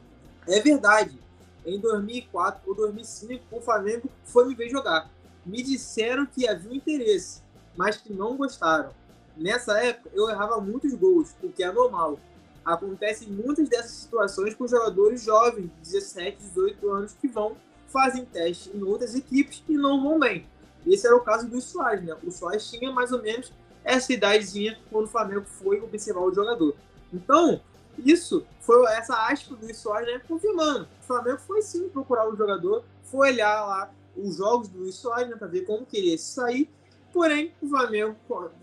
É 0.47 0.61
verdade, 0.61 1.19
em 1.65 1.79
2004 1.79 2.61
ou 2.65 2.73
2005, 2.73 3.43
o 3.51 3.61
Flamengo 3.61 4.09
foi 4.23 4.47
me 4.47 4.55
ver 4.55 4.69
jogar. 4.69 5.09
Me 5.45 5.61
disseram 5.61 6.25
que 6.25 6.47
havia 6.47 6.71
um 6.71 6.75
interesse, 6.75 7.41
mas 7.75 7.97
que 7.97 8.13
não 8.13 8.37
gostaram. 8.37 8.91
Nessa 9.35 9.77
época, 9.79 10.09
eu 10.13 10.29
errava 10.29 10.59
muitos 10.61 10.93
gols, 10.93 11.35
o 11.43 11.49
que 11.49 11.63
é 11.63 11.71
normal. 11.71 12.17
Acontece 12.63 13.29
muitas 13.29 13.69
dessas 13.69 13.91
situações 13.91 14.55
com 14.55 14.67
jogadores 14.67 15.23
jovens, 15.23 15.69
17, 15.83 16.37
18 16.37 16.89
anos, 16.89 17.13
que 17.13 17.27
vão, 17.27 17.55
fazem 17.87 18.25
teste 18.25 18.71
em 18.73 18.81
outras 18.83 19.15
equipes 19.15 19.63
e 19.67 19.73
não 19.73 20.01
vão 20.01 20.19
bem. 20.19 20.47
Esse 20.85 21.05
era 21.05 21.15
o 21.15 21.21
caso 21.21 21.47
do 21.47 21.59
Soares, 21.61 22.03
né? 22.03 22.15
O 22.23 22.31
Soares 22.31 22.69
tinha 22.69 22.91
mais 22.91 23.11
ou 23.11 23.21
menos 23.21 23.51
essa 23.83 24.11
idadezinha 24.11 24.77
quando 24.89 25.05
o 25.05 25.09
Flamengo 25.09 25.45
foi 25.45 25.79
observar 25.81 26.21
o 26.21 26.33
jogador. 26.33 26.75
Então, 27.13 27.61
isso 27.97 28.45
foi 28.59 28.85
essa 28.93 29.27
aspa 29.27 29.55
do 29.55 29.73
Soares, 29.73 30.07
né, 30.07 30.21
confirmando. 30.27 30.87
O 31.01 31.03
Flamengo 31.05 31.39
foi 31.39 31.61
sim 31.61 31.89
procurar 31.89 32.27
o 32.29 32.35
jogador, 32.35 32.83
foi 33.03 33.31
olhar 33.31 33.65
lá 33.65 33.91
os 34.15 34.37
jogos 34.37 34.67
do 34.67 34.79
Luiz 34.79 34.95
Soares, 34.95 35.29
né, 35.29 35.35
para 35.35 35.47
ver 35.47 35.65
como 35.65 35.85
queria 35.85 36.17
sair. 36.17 36.69
Porém, 37.13 37.53
o 37.61 37.69
Flamengo, 37.69 38.15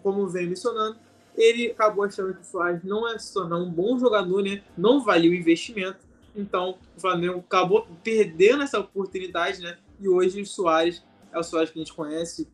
como 0.03 0.29
vem 0.29 0.49
mencionando, 0.49 0.97
ele 1.37 1.71
acabou 1.71 2.05
achando 2.05 2.35
que 2.35 2.43
o 2.43 2.45
Soares 2.45 2.85
não 2.85 3.09
é 3.09 3.19
se 3.19 3.33
tornar 3.33 3.57
um 3.57 3.71
bom 3.71 3.99
jogador, 3.99 4.43
né? 4.43 4.63
Não 4.77 5.03
valia 5.03 5.31
o 5.31 5.35
investimento. 5.35 5.99
Então, 6.37 6.79
o 6.97 7.01
Flamengo 7.01 7.41
acabou 7.41 7.87
perdendo 8.03 8.63
essa 8.63 8.79
oportunidade, 8.79 9.61
né? 9.61 9.77
E 9.99 10.09
hoje 10.09 10.41
o 10.41 10.47
Soares 10.47 11.03
é 11.33 11.39
o 11.39 11.43
Soares 11.43 11.71
que 11.71 11.79
a 11.79 11.83
gente 11.83 11.95
conhece, 11.95 12.49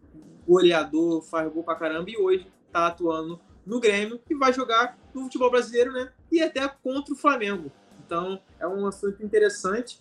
goleador, 0.47 1.23
faz 1.23 1.53
gol 1.53 1.63
pra 1.63 1.75
caramba, 1.75 2.11
e 2.11 2.17
hoje 2.17 2.47
tá 2.73 2.87
atuando 2.87 3.39
no 3.67 3.81
Grêmio 3.81 4.21
e 4.29 4.35
vai 4.35 4.53
jogar 4.53 4.99
no 5.13 5.23
futebol 5.23 5.51
brasileiro, 5.51 5.93
né? 5.93 6.11
E 6.31 6.43
até 6.43 6.67
contra 6.69 7.13
o 7.13 7.17
Flamengo. 7.17 7.71
Então 8.05 8.41
é 8.59 8.67
um 8.67 8.87
assunto 8.87 9.23
interessante. 9.25 10.01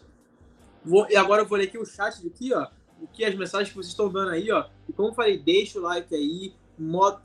Vou, 0.83 1.07
e 1.09 1.15
agora 1.15 1.41
eu 1.41 1.45
vou 1.45 1.57
ler 1.57 1.65
aqui 1.65 1.77
o 1.77 1.85
chat 1.85 2.25
aqui, 2.25 2.53
ó. 2.53 2.67
O 3.01 3.07
que 3.07 3.23
as 3.23 3.35
mensagens 3.35 3.69
que 3.69 3.75
vocês 3.75 3.87
estão 3.87 4.11
dando 4.11 4.31
aí, 4.31 4.51
ó. 4.51 4.67
E 4.87 4.93
como 4.93 5.09
eu 5.09 5.13
falei, 5.13 5.37
deixa 5.37 5.79
o 5.79 5.81
like 5.81 6.13
aí, 6.13 6.53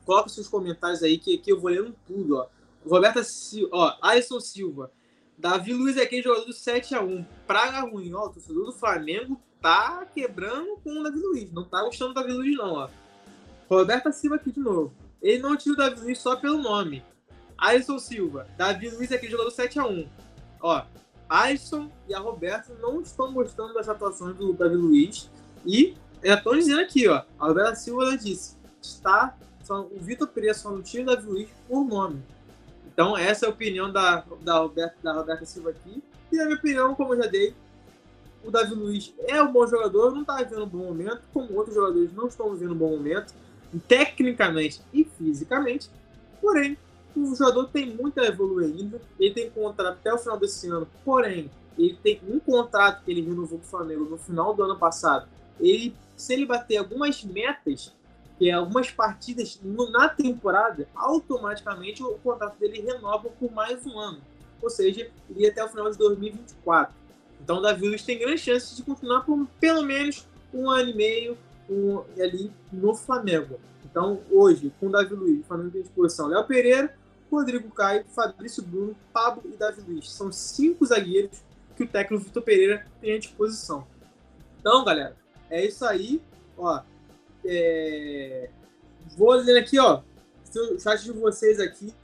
coloca 0.04 0.28
seus 0.28 0.48
comentários 0.48 1.02
aí, 1.02 1.18
que 1.18 1.34
aqui 1.36 1.50
eu 1.50 1.60
vou 1.60 1.70
lendo 1.70 1.94
tudo, 2.06 2.36
ó. 2.36 2.46
Roberta 2.86 3.24
Silva, 3.24 3.70
ó, 3.72 3.96
Alisson 4.02 4.40
Silva. 4.40 4.92
Davi 5.36 5.72
Luiz 5.72 5.96
é 5.96 6.02
aquele 6.02 6.22
jogador 6.22 6.44
do 6.44 6.52
7x1. 6.52 7.26
Praga 7.46 7.80
ruim, 7.80 8.12
ó. 8.14 8.26
O 8.26 8.30
torcedor 8.30 8.66
do 8.66 8.72
Flamengo 8.72 9.40
tá 9.60 10.06
quebrando 10.14 10.76
com 10.84 11.00
o 11.00 11.02
Davi 11.02 11.18
Luiz. 11.18 11.52
Não 11.52 11.64
tá 11.64 11.82
gostando 11.82 12.12
do 12.12 12.20
Davi 12.20 12.32
Luiz, 12.32 12.56
não, 12.56 12.74
ó. 12.74 12.88
Roberta 13.68 14.12
Silva 14.12 14.36
aqui 14.36 14.52
de 14.52 14.60
novo. 14.60 14.92
Ele 15.20 15.38
não 15.38 15.56
tira 15.56 15.74
o 15.74 15.76
Davi 15.78 16.00
Luiz 16.00 16.18
só 16.18 16.36
pelo 16.36 16.58
nome. 16.58 17.02
Alisson 17.58 17.98
Silva. 17.98 18.46
Davi 18.56 18.90
Luiz 18.90 19.10
é 19.10 19.16
aquele 19.16 19.32
jogador 19.32 19.50
do 19.50 19.56
7x1. 19.56 20.06
Ó, 20.60 20.82
Alisson 21.28 21.90
e 22.08 22.14
a 22.14 22.18
Roberta 22.18 22.72
não 22.80 23.00
estão 23.00 23.32
gostando 23.32 23.74
das 23.74 23.88
atuações 23.88 24.36
do 24.36 24.52
Davi 24.52 24.76
Luiz. 24.76 25.30
E 25.66 25.96
já 26.22 26.34
estão 26.34 26.54
dizendo 26.54 26.80
aqui, 26.80 27.08
ó. 27.08 27.22
A 27.38 27.46
Roberta 27.46 27.76
Silva 27.76 28.16
disse: 28.16 28.56
está. 28.80 29.36
Só, 29.62 29.80
o 29.80 29.98
Vitor 29.98 30.28
Pereira 30.28 30.54
só 30.54 30.70
não 30.70 30.82
tira 30.82 31.04
o 31.04 31.06
Davi 31.06 31.26
Luiz 31.26 31.48
por 31.66 31.84
nome. 31.86 32.22
Então, 32.86 33.16
essa 33.16 33.46
é 33.46 33.48
a 33.48 33.52
opinião 33.52 33.90
da, 33.90 34.24
da, 34.42 34.58
Roberta, 34.58 34.96
da 35.02 35.12
Roberta 35.14 35.46
Silva 35.46 35.70
aqui. 35.70 36.02
E 36.30 36.38
a 36.38 36.44
minha 36.44 36.56
opinião, 36.56 36.94
como 36.94 37.14
eu 37.14 37.22
já 37.22 37.28
dei, 37.28 37.54
o 38.44 38.50
Davi 38.50 38.74
Luiz 38.74 39.14
é 39.26 39.42
um 39.42 39.50
bom 39.50 39.66
jogador, 39.66 40.12
não 40.12 40.20
está 40.20 40.36
vivendo 40.36 40.64
um 40.64 40.68
bom 40.68 40.84
momento, 40.84 41.22
como 41.32 41.54
outros 41.54 41.74
jogadores 41.74 42.12
não 42.12 42.28
estão 42.28 42.52
vivendo 42.54 42.72
um 42.72 42.78
bom 42.78 42.90
momento, 42.90 43.34
tecnicamente 43.88 44.82
e 44.92 45.04
fisicamente. 45.04 45.90
Porém, 46.40 46.76
o 47.20 47.34
jogador 47.34 47.68
tem 47.68 47.94
muito 47.94 48.20
a 48.20 48.26
evoluir 48.26 48.74
ainda. 48.74 49.00
Ele 49.18 49.34
tem 49.34 49.50
contrato 49.50 49.98
até 49.98 50.12
o 50.12 50.18
final 50.18 50.38
desse 50.38 50.68
ano, 50.68 50.86
porém, 51.04 51.50
ele 51.78 51.98
tem 52.02 52.20
um 52.28 52.38
contrato 52.38 53.04
que 53.04 53.10
ele 53.10 53.22
renovou 53.22 53.58
com 53.58 53.64
o 53.64 53.68
Flamengo 53.68 54.04
no 54.04 54.18
final 54.18 54.54
do 54.54 54.62
ano 54.62 54.76
passado. 54.76 55.28
Ele, 55.60 55.94
se 56.16 56.32
ele 56.32 56.46
bater 56.46 56.76
algumas 56.76 57.22
metas 57.24 57.92
que 58.38 58.50
é 58.50 58.52
algumas 58.52 58.90
partidas 58.90 59.60
na 59.62 60.08
temporada, 60.08 60.88
automaticamente 60.94 62.02
o 62.02 62.14
contrato 62.18 62.58
dele 62.58 62.80
renova 62.80 63.28
por 63.28 63.52
mais 63.52 63.86
um 63.86 63.98
ano. 63.98 64.20
Ou 64.60 64.70
seja, 64.70 65.08
iria 65.30 65.50
até 65.50 65.64
o 65.64 65.68
final 65.68 65.90
de 65.90 65.96
2024. 65.98 66.94
Então 67.40 67.58
o 67.58 67.60
Davi 67.60 67.86
Luiz 67.86 68.02
tem 68.02 68.18
grandes 68.18 68.40
chances 68.40 68.76
de 68.76 68.82
continuar 68.82 69.20
por 69.20 69.46
pelo 69.60 69.82
menos 69.82 70.26
um 70.52 70.68
ano 70.68 70.90
e 70.90 70.94
meio 70.94 71.38
um, 71.68 72.02
ali 72.20 72.50
no 72.72 72.94
Flamengo. 72.94 73.60
Então, 73.84 74.20
hoje, 74.30 74.72
com 74.80 74.86
o 74.86 74.90
Davi 74.90 75.14
Luiz, 75.14 75.40
o 75.40 75.44
Flamengo 75.44 75.70
tem 75.70 75.82
disposição 75.82 76.26
Léo 76.26 76.44
Pereira, 76.44 76.92
Rodrigo 77.34 77.70
Caio, 77.70 78.04
Fabrício 78.08 78.62
Bruno, 78.62 78.96
Pablo 79.12 79.42
e 79.46 79.56
Davi 79.56 79.82
Luiz. 79.86 80.10
São 80.10 80.32
cinco 80.32 80.86
zagueiros 80.86 81.42
que 81.76 81.82
o 81.82 81.88
técnico 81.88 82.24
Vitor 82.24 82.42
Pereira 82.42 82.86
tem 83.00 83.14
à 83.14 83.18
disposição. 83.18 83.86
Então, 84.60 84.84
galera, 84.84 85.16
é 85.50 85.64
isso 85.64 85.84
aí. 85.84 86.22
Ó, 86.56 86.80
é... 87.44 88.48
Vou 89.16 89.32
ler 89.32 89.58
aqui, 89.58 89.78
ó, 89.78 90.02
o 90.56 90.80
chat 90.80 91.02
de 91.02 91.12
vocês 91.12 91.60
aqui. 91.60 91.94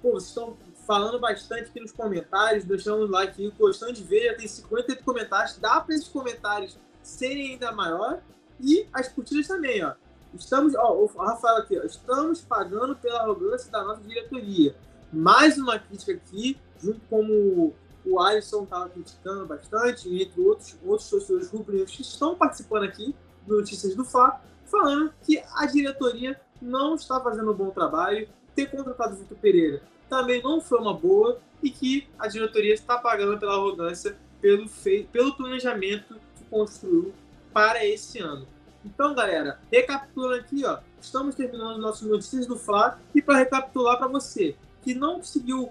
Pô, 0.00 0.12
vocês 0.12 0.28
estão 0.28 0.56
falando 0.86 1.20
bastante 1.20 1.70
aqui 1.70 1.80
nos 1.80 1.92
comentários, 1.92 2.64
deixando 2.64 3.04
o 3.04 3.06
like, 3.06 3.52
gostando 3.58 3.92
de 3.92 4.02
ver. 4.02 4.30
Já 4.30 4.36
tem 4.36 4.48
58 4.48 5.04
comentários. 5.04 5.58
Dá 5.58 5.80
para 5.80 5.94
esses 5.94 6.08
comentários 6.08 6.78
serem 7.02 7.52
ainda 7.52 7.72
maior. 7.72 8.22
E 8.58 8.86
as 8.92 9.08
curtidas 9.08 9.46
também, 9.46 9.84
ó. 9.84 9.94
Estamos, 10.34 10.74
ó, 10.74 10.92
o 10.92 11.06
Rafael 11.06 11.56
aqui, 11.58 11.78
ó, 11.78 11.82
estamos 11.82 12.40
pagando 12.40 12.94
pela 12.96 13.20
arrogância 13.20 13.70
da 13.70 13.82
nossa 13.84 14.02
diretoria. 14.02 14.74
Mais 15.12 15.58
uma 15.58 15.78
crítica 15.78 16.12
aqui, 16.12 16.56
junto 16.80 17.00
com 17.08 17.72
o 18.04 18.20
Alisson 18.20 18.64
estava 18.64 18.88
criticando 18.88 19.46
bastante, 19.46 20.08
entre 20.22 20.40
outros, 20.40 20.76
outros 20.84 21.10
torcedores 21.10 21.50
rubro-negros 21.50 21.94
que 21.94 22.02
estão 22.02 22.34
participando 22.34 22.84
aqui 22.84 23.14
do 23.46 23.58
Notícias 23.58 23.94
do 23.94 24.04
Fá 24.04 24.40
falando 24.64 25.12
que 25.22 25.42
a 25.54 25.66
diretoria 25.66 26.40
não 26.62 26.94
está 26.94 27.20
fazendo 27.20 27.50
um 27.50 27.54
bom 27.54 27.70
trabalho, 27.70 28.28
ter 28.54 28.70
contratado 28.70 29.14
o 29.14 29.18
Vitor 29.18 29.36
Pereira 29.38 29.82
também 30.10 30.42
não 30.42 30.60
foi 30.60 30.78
uma 30.78 30.92
boa 30.92 31.40
e 31.62 31.70
que 31.70 32.08
a 32.18 32.26
diretoria 32.26 32.74
está 32.74 32.98
pagando 32.98 33.38
pela 33.38 33.54
arrogância, 33.54 34.16
pelo, 34.40 34.68
fei 34.68 35.04
pelo 35.10 35.34
planejamento 35.34 36.16
que 36.36 36.44
construiu 36.50 37.14
para 37.52 37.86
esse 37.86 38.18
ano. 38.18 38.46
Então, 38.84 39.14
galera, 39.14 39.60
recapitulando 39.70 40.34
aqui, 40.34 40.64
ó, 40.64 40.78
estamos 41.00 41.34
terminando 41.34 41.78
nossas 41.78 42.08
notícias 42.08 42.46
do 42.46 42.56
Fla 42.56 42.98
e 43.14 43.20
para 43.20 43.38
recapitular 43.38 43.98
para 43.98 44.08
você 44.08 44.56
que 44.82 44.94
não 44.94 45.16
conseguiu, 45.16 45.70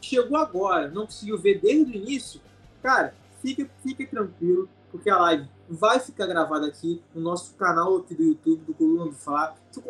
chegou 0.00 0.36
agora, 0.36 0.88
não 0.88 1.06
conseguiu 1.06 1.38
ver 1.38 1.60
desde 1.60 1.92
o 1.92 1.94
início, 1.94 2.40
cara, 2.82 3.14
fique, 3.40 3.68
fique 3.82 4.06
tranquilo, 4.06 4.68
porque 4.90 5.08
a 5.10 5.18
live 5.18 5.48
vai 5.68 6.00
ficar 6.00 6.26
gravada 6.26 6.66
aqui 6.66 7.02
no 7.14 7.20
nosso 7.20 7.54
canal 7.54 7.98
aqui 7.98 8.14
do 8.14 8.22
YouTube, 8.22 8.64
do 8.64 8.74
Coluna 8.74 9.04
do 9.04 9.12
Fá. 9.12 9.54
Tu 9.72 9.82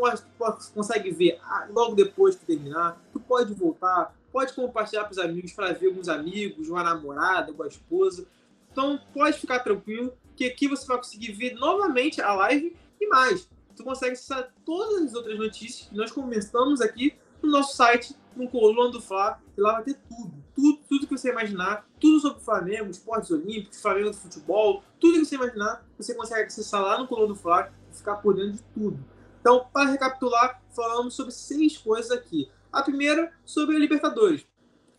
consegue 0.74 1.10
ver 1.12 1.38
ah, 1.42 1.68
logo 1.70 1.94
depois 1.94 2.34
que 2.34 2.44
terminar. 2.44 3.00
Tu 3.12 3.20
pode 3.20 3.54
voltar, 3.54 4.12
pode 4.32 4.52
compartilhar 4.52 5.04
para 5.04 5.12
os 5.12 5.18
amigos, 5.18 5.52
para 5.52 5.72
ver 5.72 5.86
alguns 5.86 6.08
amigos, 6.08 6.68
uma 6.68 6.82
namorada, 6.82 7.52
uma 7.52 7.66
esposa. 7.66 8.26
Então 8.72 9.00
pode 9.14 9.38
ficar 9.38 9.60
tranquilo, 9.60 10.12
que 10.38 10.44
aqui 10.44 10.68
você 10.68 10.86
vai 10.86 10.98
conseguir 10.98 11.32
ver 11.32 11.54
novamente 11.54 12.22
a 12.22 12.32
live 12.32 12.76
e 13.00 13.08
mais. 13.08 13.50
Tu 13.74 13.82
consegue 13.82 14.12
acessar 14.12 14.54
todas 14.64 15.02
as 15.02 15.14
outras 15.14 15.36
notícias 15.36 15.88
que 15.88 15.96
nós 15.96 16.12
comentamos 16.12 16.80
aqui 16.80 17.14
no 17.42 17.50
nosso 17.50 17.76
site, 17.76 18.14
no 18.36 18.48
Coluna 18.48 18.92
do 18.92 19.00
Fla, 19.00 19.40
e 19.56 19.60
lá 19.60 19.74
vai 19.74 19.82
ter 19.82 19.94
tudo, 20.08 20.32
tudo, 20.54 20.78
tudo 20.88 21.06
que 21.08 21.18
você 21.18 21.30
imaginar, 21.30 21.88
tudo 21.98 22.20
sobre 22.20 22.38
o 22.38 22.40
Flamengo, 22.40 22.88
esportes 22.88 23.32
olímpicos, 23.32 23.82
Flamengo 23.82 24.10
do 24.10 24.16
futebol, 24.16 24.84
tudo 25.00 25.18
que 25.18 25.24
você 25.24 25.34
imaginar, 25.34 25.84
você 25.96 26.14
consegue 26.14 26.44
acessar 26.44 26.82
lá 26.82 26.98
no 26.98 27.08
Coluna 27.08 27.28
do 27.28 27.36
Fla 27.36 27.72
e 27.92 27.96
ficar 27.96 28.16
por 28.16 28.36
dentro 28.36 28.52
de 28.52 28.62
tudo. 28.74 29.04
Então, 29.40 29.66
para 29.72 29.90
recapitular, 29.90 30.62
falamos 30.70 31.14
sobre 31.14 31.32
seis 31.32 31.76
coisas 31.76 32.12
aqui. 32.12 32.48
A 32.72 32.82
primeira, 32.82 33.32
sobre 33.44 33.74
a 33.74 33.78
Libertadores. 33.78 34.46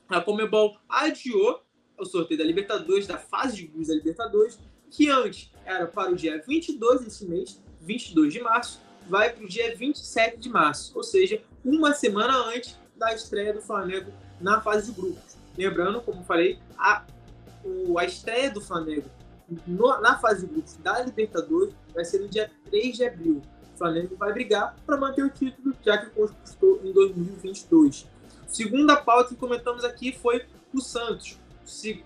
A 0.10 0.19
Comebol 0.19 0.78
adiou 0.89 1.63
o 1.97 2.06
sorteio 2.06 2.38
da 2.38 2.43
Libertadores, 2.43 3.08
da 3.08 3.17
fase 3.17 3.56
de 3.56 3.67
grupos 3.67 3.88
da 3.88 3.95
Libertadores, 3.95 4.60
que 4.89 5.10
antes 5.10 5.52
era 5.65 5.86
para 5.88 6.12
o 6.12 6.15
dia 6.15 6.43
22 6.45 7.02
desse 7.04 7.25
mês, 7.25 7.62
22 7.82 8.34
de 8.34 8.41
março, 8.41 8.82
vai 9.08 9.32
para 9.32 9.43
o 9.43 9.47
dia 9.47 9.75
27 9.75 10.38
de 10.38 10.49
março, 10.49 10.91
ou 10.95 11.04
seja, 11.04 11.41
uma 11.63 11.93
semana 11.93 12.36
antes 12.47 12.78
da 12.95 13.13
estreia 13.13 13.54
do 13.54 13.62
Flamengo 13.62 14.12
na 14.39 14.62
fase 14.62 14.91
de 14.91 14.99
grupos. 14.99 15.38
Lembrando, 15.58 16.02
como 16.02 16.23
falei, 16.23 16.60
a, 16.78 17.06
a 17.97 18.06
estreia 18.06 18.52
do 18.52 18.62
Flamengo 18.62 19.10
no, 19.65 19.99
na 19.99 20.17
fase 20.19 20.45
de 20.45 20.54
grupos 20.54 20.75
da 20.78 21.02
Libertadores 21.02 21.73
vai 21.93 22.06
ser 22.06 22.19
no 22.19 22.28
dia 22.28 22.52
3 22.69 22.95
de 22.95 23.06
abril. 23.06 23.41
O 23.73 23.78
Flamengo 23.78 24.15
vai 24.15 24.32
brigar 24.32 24.75
para 24.86 24.97
manter 24.97 25.23
o 25.23 25.30
título, 25.30 25.75
já 25.84 25.97
que 25.97 26.10
conquistou 26.12 26.80
em 26.84 26.91
2022. 26.91 28.08
Segunda 28.47 28.97
pauta 28.97 29.30
que 29.30 29.36
comentamos 29.36 29.84
aqui 29.84 30.12
foi 30.12 30.45
o 30.73 30.80
Santos. 30.80 31.38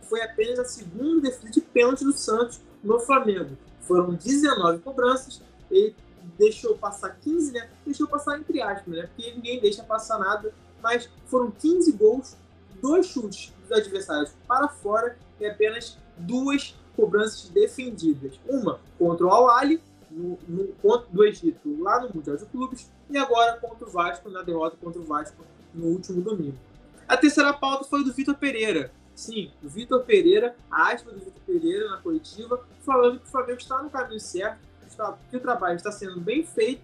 Foi 0.03 0.21
apenas 0.21 0.59
a 0.59 0.65
segunda 0.65 1.21
defesa 1.21 1.49
de 1.49 1.61
pênalti 1.61 2.03
do 2.03 2.11
Santos 2.13 2.61
no 2.83 2.99
Flamengo. 2.99 3.57
Foram 3.81 4.13
19 4.13 4.79
cobranças, 4.79 5.41
ele 5.69 5.95
deixou 6.37 6.77
passar 6.77 7.17
15, 7.21 7.51
né? 7.51 7.69
Deixou 7.85 8.07
passar 8.07 8.39
entre 8.39 8.61
aspas, 8.61 8.95
né? 8.95 9.09
Porque 9.15 9.31
ninguém 9.31 9.59
deixa 9.59 9.83
passar 9.83 10.19
nada. 10.19 10.53
Mas 10.81 11.09
foram 11.27 11.51
15 11.51 11.91
gols, 11.93 12.35
dois 12.81 13.07
chutes 13.07 13.53
dos 13.61 13.71
adversários 13.71 14.31
para 14.47 14.67
fora 14.67 15.17
e 15.39 15.45
apenas 15.45 15.97
duas 16.17 16.75
cobranças 16.95 17.49
defendidas. 17.49 18.39
Uma 18.47 18.79
contra 18.97 19.25
o 19.25 19.29
Al-Ali, 19.29 19.81
no, 20.11 20.37
no, 20.47 20.97
do 21.09 21.23
Egito, 21.23 21.81
lá 21.81 22.01
no 22.01 22.13
Mundial 22.13 22.37
de 22.37 22.45
Clubes, 22.45 22.91
e 23.09 23.17
agora 23.17 23.57
contra 23.57 23.87
o 23.87 23.89
Vasco, 23.89 24.29
na 24.29 24.41
derrota 24.41 24.77
contra 24.77 25.01
o 25.01 25.03
Vasco 25.03 25.43
no 25.73 25.87
último 25.87 26.21
domingo. 26.21 26.57
A 27.07 27.17
terceira 27.17 27.53
pauta 27.53 27.83
foi 27.85 28.03
do 28.03 28.13
Vitor 28.13 28.35
Pereira. 28.35 28.91
Sim, 29.15 29.51
o 29.63 29.67
Vitor 29.67 30.03
Pereira, 30.03 30.55
a 30.71 30.91
aspa 30.91 31.11
do 31.11 31.19
Vitor 31.19 31.41
Pereira 31.45 31.89
na 31.89 31.97
coletiva, 31.97 32.65
falando 32.81 33.19
que 33.19 33.27
o 33.27 33.29
Flamengo 33.29 33.59
está 33.59 33.81
no 33.81 33.89
caminho 33.89 34.19
certo, 34.19 34.59
que 35.29 35.37
o 35.37 35.39
trabalho 35.39 35.75
está 35.75 35.91
sendo 35.91 36.19
bem 36.19 36.43
feito, 36.43 36.81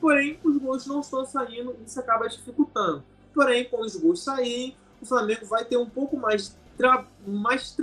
porém 0.00 0.38
os 0.42 0.58
gols 0.58 0.86
não 0.86 1.00
estão 1.00 1.24
saindo 1.24 1.76
e 1.80 1.84
isso 1.84 1.98
acaba 1.98 2.28
dificultando. 2.28 3.02
Porém, 3.32 3.64
quando 3.68 3.84
os 3.84 3.96
gols 3.96 4.22
saírem, 4.22 4.76
o 5.00 5.06
Flamengo 5.06 5.46
vai 5.46 5.64
ter 5.64 5.76
um 5.76 5.88
pouco 5.88 6.16
mais, 6.16 6.56
tra 6.76 7.04
mais 7.26 7.76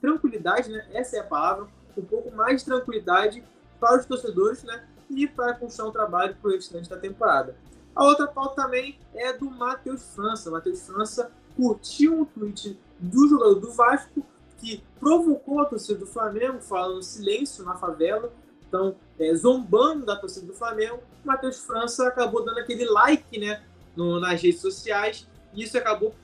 tranquilidade, 0.00 0.70
né? 0.70 0.86
essa 0.92 1.16
é 1.16 1.20
a 1.20 1.24
palavra, 1.24 1.66
um 1.96 2.02
pouco 2.02 2.34
mais 2.34 2.60
de 2.60 2.66
tranquilidade 2.66 3.42
para 3.80 3.98
os 3.98 4.06
torcedores 4.06 4.62
né? 4.62 4.86
e 5.10 5.26
para 5.26 5.54
construir 5.54 5.88
um 5.88 5.92
trabalho 5.92 6.36
para 6.40 6.50
o 6.50 6.52
restante 6.52 6.88
da 6.88 6.96
temporada. 6.96 7.56
A 7.94 8.04
outra 8.04 8.26
pauta 8.26 8.62
também 8.62 8.98
é 9.14 9.32
do 9.32 9.50
Matheus 9.50 10.14
França. 10.14 10.50
Matheus 10.50 10.86
França 10.86 11.30
curtiu 11.56 12.20
um 12.20 12.24
tweet 12.24 12.78
do 13.02 13.28
jogador 13.28 13.56
do 13.56 13.70
Vasco 13.72 14.24
que 14.58 14.82
provocou 15.00 15.60
a 15.60 15.64
torcida 15.64 15.98
do 15.98 16.06
Flamengo, 16.06 16.60
falando 16.60 17.02
silêncio 17.02 17.64
na 17.64 17.74
favela, 17.74 18.32
então, 18.68 18.96
é, 19.18 19.34
zombando 19.34 20.06
da 20.06 20.16
torcida 20.16 20.46
do 20.46 20.54
Flamengo, 20.54 21.02
o 21.22 21.26
Matheus 21.26 21.58
França 21.58 22.08
acabou 22.08 22.42
dando 22.42 22.58
aquele 22.58 22.86
like 22.86 23.38
né, 23.38 23.62
no, 23.94 24.18
nas 24.18 24.40
redes 24.40 24.62
sociais, 24.62 25.28
e 25.52 25.62
isso 25.62 25.76
acabou 25.76 26.14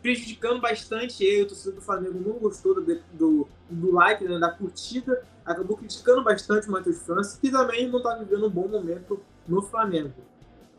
prejudicando 0.00 0.60
bastante 0.60 1.24
ele. 1.24 1.42
O 1.42 1.48
torcedor 1.48 1.74
do 1.74 1.80
Flamengo 1.80 2.20
não 2.24 2.38
gostou 2.38 2.74
do, 2.74 3.00
do, 3.12 3.48
do 3.68 3.92
like, 3.92 4.22
né, 4.22 4.38
da 4.38 4.52
curtida, 4.52 5.24
acabou 5.44 5.76
criticando 5.76 6.22
bastante 6.22 6.68
o 6.68 6.70
Matheus 6.70 7.02
França, 7.02 7.40
que 7.40 7.50
também 7.50 7.88
não 7.88 7.98
está 7.98 8.14
vivendo 8.14 8.46
um 8.46 8.50
bom 8.50 8.68
momento 8.68 9.18
no 9.48 9.62
Flamengo. 9.62 10.14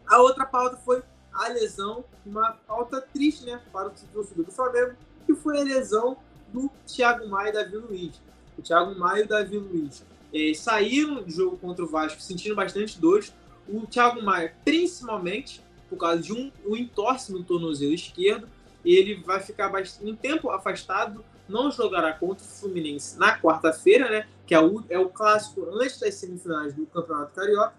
A 0.08 0.22
outra 0.22 0.45
pauta 0.45 0.78
foi 0.78 1.03
a 1.34 1.49
lesão, 1.49 2.05
uma 2.26 2.53
pauta 2.66 3.01
triste, 3.01 3.45
né, 3.45 3.60
para 3.74 3.89
o 3.89 3.91
torcedor 4.14 4.45
do 4.45 4.51
Flamengo, 4.51 4.95
que 5.28 5.36
foi 5.36 5.59
a 5.59 5.63
lesão 5.63 6.17
do 6.53 6.71
Thiago 6.88 7.28
Maia 7.28 7.49
e 7.49 7.53
Davi 7.53 7.75
Luiz. 7.75 8.21
O 8.57 8.61
Thiago 8.61 8.97
Maia 8.97 9.21
e 9.21 9.25
o 9.25 9.28
Davi 9.28 9.57
Luiz 9.57 10.03
é, 10.34 10.53
saíram 10.53 11.21
do 11.21 11.30
jogo 11.30 11.57
contra 11.57 11.84
o 11.84 11.88
Vasco 11.88 12.21
sentindo 12.21 12.55
bastante 12.55 12.99
dores. 12.99 13.34
O 13.67 13.86
Thiago 13.86 14.23
Maia, 14.23 14.55
principalmente, 14.63 15.61
por 15.89 15.97
causa 15.97 16.21
de 16.21 16.34
um, 16.34 16.49
um 16.65 16.75
entorse 16.75 17.32
no 17.32 17.43
tornozelo 17.43 17.93
esquerdo, 17.93 18.47
ele 18.86 19.15
vai 19.15 19.41
ficar 19.41 19.69
um 20.01 20.15
tempo 20.15 20.49
afastado, 20.49 21.23
não 21.47 21.69
jogará 21.69 22.13
contra 22.13 22.45
o 22.45 22.47
Fluminense 22.47 23.17
na 23.19 23.38
quarta-feira, 23.38 24.09
né? 24.09 24.28
Que 24.45 24.55
é 24.55 24.59
o, 24.61 24.84
é 24.89 24.97
o 24.97 25.09
clássico 25.09 25.67
antes 25.73 25.99
das 25.99 26.15
semifinais 26.15 26.73
do 26.73 26.86
Campeonato 26.86 27.34
Carioca. 27.34 27.73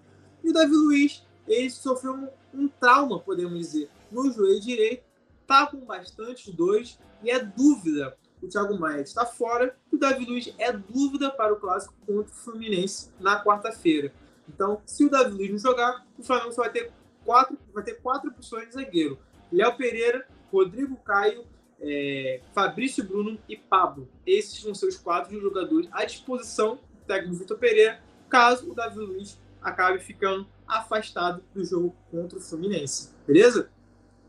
E 0.44 0.50
o 0.50 0.52
Davi 0.52 0.72
Luiz, 0.72 1.22
ele 1.46 1.70
sofreu 1.70 2.12
um, 2.12 2.28
um 2.52 2.68
trauma, 2.68 3.18
podemos 3.18 3.58
dizer, 3.58 3.88
no 4.12 4.30
joelho 4.30 4.60
direito, 4.60 5.07
tá 5.48 5.66
com 5.66 5.78
bastante 5.78 6.52
dores 6.52 7.00
e 7.24 7.30
é 7.30 7.42
dúvida. 7.42 8.16
O 8.40 8.46
Thiago 8.46 8.78
Maia 8.78 9.00
está 9.00 9.26
fora 9.26 9.74
e 9.90 9.96
o 9.96 9.98
Davi 9.98 10.24
Luiz 10.24 10.54
é 10.58 10.70
dúvida 10.70 11.30
para 11.30 11.52
o 11.52 11.56
clássico 11.56 11.94
contra 12.06 12.30
o 12.30 12.36
Fluminense 12.36 13.10
na 13.18 13.42
quarta-feira. 13.42 14.12
Então, 14.46 14.80
se 14.86 15.04
o 15.04 15.10
Davi 15.10 15.32
Luiz 15.32 15.50
não 15.50 15.58
jogar, 15.58 16.06
o 16.16 16.22
Flamengo 16.22 16.52
só 16.52 16.62
vai 16.62 16.70
ter 16.70 16.92
quatro, 17.24 17.58
vai 17.74 17.82
ter 17.82 17.94
quatro 17.94 18.30
opções 18.30 18.68
de 18.68 18.74
zagueiro. 18.74 19.18
Léo 19.50 19.76
Pereira, 19.76 20.28
Rodrigo 20.52 20.96
Caio, 20.98 21.44
é, 21.80 22.40
Fabrício 22.52 23.02
Bruno 23.02 23.38
e 23.48 23.56
Pablo. 23.56 24.08
Esses 24.26 24.62
vão 24.62 24.74
ser 24.74 24.86
os 24.86 24.96
quatro 24.96 25.38
jogadores 25.40 25.88
à 25.92 26.04
disposição 26.04 26.76
do 26.76 27.06
técnico 27.06 27.36
Vitor 27.36 27.58
Pereira, 27.58 28.00
caso 28.28 28.70
o 28.70 28.74
Davi 28.74 28.98
Luiz 28.98 29.40
acabe 29.62 29.98
ficando 29.98 30.46
afastado 30.66 31.42
do 31.54 31.64
jogo 31.64 31.96
contra 32.10 32.38
o 32.38 32.40
Fluminense. 32.40 33.14
Beleza? 33.26 33.70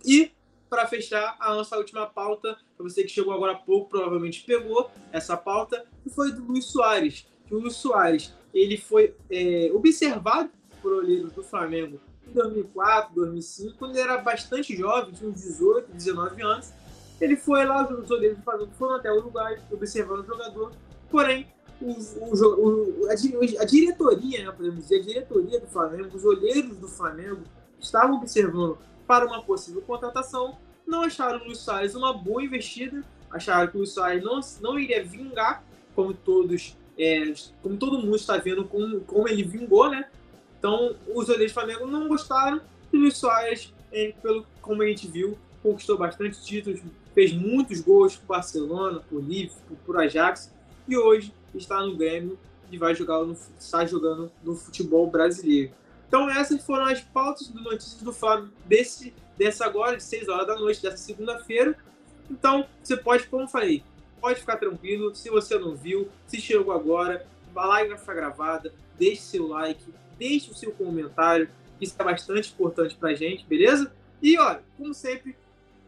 E 0.03 0.32
para 0.70 0.88
fechar 0.88 1.36
a 1.39 1.53
nossa 1.53 1.78
última 1.78 2.05
pauta, 2.05 2.57
para 2.78 2.84
você 2.84 3.03
que 3.03 3.09
chegou 3.09 3.34
agora 3.34 3.53
há 3.53 3.55
pouco, 3.55 3.89
provavelmente 3.89 4.43
pegou 4.45 4.89
essa 5.11 5.36
pauta, 5.36 5.86
que 6.03 6.09
foi 6.09 6.32
do 6.32 6.43
Luiz 6.43 6.65
Soares. 6.65 7.26
Que 7.47 7.55
o 7.55 7.59
Luiz 7.59 7.76
Soares 7.76 8.34
ele 8.53 8.78
foi 8.78 9.15
é, 9.30 9.72
observado 9.74 10.49
por 10.82 10.93
olheiros 10.93 11.32
do 11.34 11.43
Flamengo 11.43 11.99
em 12.28 12.34
2004, 12.34 13.15
2005, 13.15 13.78
quando 13.78 13.91
ele 13.91 14.01
era 14.01 14.17
bastante 14.17 14.76
jovem, 14.76 15.13
tinha 15.13 15.30
uns 15.30 15.41
18, 15.41 15.91
19 15.91 16.41
anos. 16.41 16.72
Ele 17.20 17.36
foi 17.36 17.65
lá, 17.65 17.91
os 17.91 18.09
olheiros 18.11 18.38
do 18.38 18.43
Flamengo 18.43 18.72
foram 18.78 18.95
até 18.95 19.11
o 19.11 19.20
lugar 19.20 19.59
observando 19.72 20.22
o 20.22 20.26
jogador, 20.26 20.72
porém, 21.09 21.47
o, 21.82 21.91
o, 21.91 23.03
o, 23.03 23.09
a, 23.09 23.13
a, 23.13 23.65
diretoria, 23.65 24.45
né, 24.45 24.51
podemos 24.51 24.80
dizer, 24.84 24.99
a 24.99 25.01
diretoria 25.01 25.59
do 25.59 25.67
Flamengo, 25.67 26.15
os 26.15 26.24
olheiros 26.24 26.78
do 26.78 26.88
Flamengo, 26.88 27.41
estavam 27.80 28.17
observando 28.17 28.78
para 29.10 29.26
uma 29.26 29.41
possível 29.41 29.82
contratação, 29.82 30.55
não 30.86 31.01
acharam 31.01 31.39
o 31.39 31.45
Luiz 31.45 31.57
Soares 31.57 31.95
uma 31.95 32.14
boa 32.14 32.43
investida, 32.43 33.03
acharam 33.32 33.68
que 33.68 33.76
o 33.76 33.80
Luiz 33.80 33.89
Soares 33.91 34.24
não, 34.24 34.39
não 34.62 34.78
iria 34.78 35.03
vingar, 35.03 35.64
como 35.95 36.14
todos, 36.14 36.78
é, 36.95 37.34
como 37.64 37.76
todo 37.76 37.97
mundo 37.97 38.16
está 38.16 38.38
vendo 38.38 38.66
como, 38.66 39.01
como 39.01 39.28
ele 39.28 39.41
vingou, 39.41 39.89
né? 39.89 40.07
Então, 40.60 40.95
os 41.07 41.28
olheiros 41.28 41.51
do 41.51 41.55
Flamengo 41.55 41.88
não 41.88 42.07
gostaram. 42.07 42.62
E 42.93 42.97
o 42.97 42.99
Luiz 42.99 43.18
Soares, 43.18 43.74
é, 43.91 44.14
pelo 44.22 44.45
como 44.62 44.84
a 44.84 44.86
gente 44.86 45.07
viu, 45.07 45.36
conquistou 45.64 45.97
bastante 45.97 46.39
títulos, 46.43 46.80
fez 47.16 47.34
muitos 47.34 47.82
gols 47.82 48.16
por 48.16 48.28
Barcelona, 48.28 49.01
por 49.10 49.24
Liverpool, 49.24 49.78
por 49.88 49.97
Ajax, 49.97 50.53
e 50.88 50.95
hoje 50.95 51.34
está 51.55 51.82
no 51.82 51.97
Grêmio 51.97 52.38
e 52.72 52.78
vai 52.78 52.93
jogar 52.93 53.24
no, 53.24 53.36
está 53.60 53.88
jogando 53.88 54.32
no 54.43 54.55
futebol 54.55 55.10
brasileiro. 55.10 55.72
Então 56.10 56.28
essas 56.28 56.66
foram 56.66 56.86
as 56.86 56.99
pautas 57.01 57.47
do 57.49 57.62
Notícias 57.62 58.01
do 58.01 58.12
Flamengo 58.12 58.51
desse, 58.66 59.14
dessa 59.38 59.64
agora, 59.64 59.95
de 59.95 60.03
6 60.03 60.28
horas 60.28 60.47
da 60.47 60.55
noite, 60.55 60.82
dessa 60.82 60.97
segunda-feira. 60.97 61.78
Então, 62.30 62.68
você 62.84 62.97
pode, 62.97 63.28
como 63.28 63.43
eu 63.43 63.47
falei, 63.47 63.84
pode 64.20 64.39
ficar 64.39 64.57
tranquilo. 64.57 65.16
Se 65.16 65.30
você 65.30 65.57
não 65.57 65.76
viu, 65.76 66.10
se 66.28 66.41
chegou 66.41 66.74
agora, 66.74 67.26
a 67.55 67.66
live 67.66 67.89
vai 67.91 67.99
ficar 67.99 68.16
gravada, 68.16 68.74
deixe 68.97 69.22
seu 69.22 69.47
like, 69.47 69.84
deixe 70.18 70.49
o 70.49 70.55
seu 70.55 70.72
comentário, 70.72 71.47
isso 71.80 71.95
é 71.97 72.03
bastante 72.03 72.51
importante 72.51 72.95
pra 72.95 73.14
gente, 73.14 73.45
beleza? 73.45 73.91
E 74.22 74.38
olha, 74.38 74.64
como 74.78 74.93
sempre, 74.95 75.36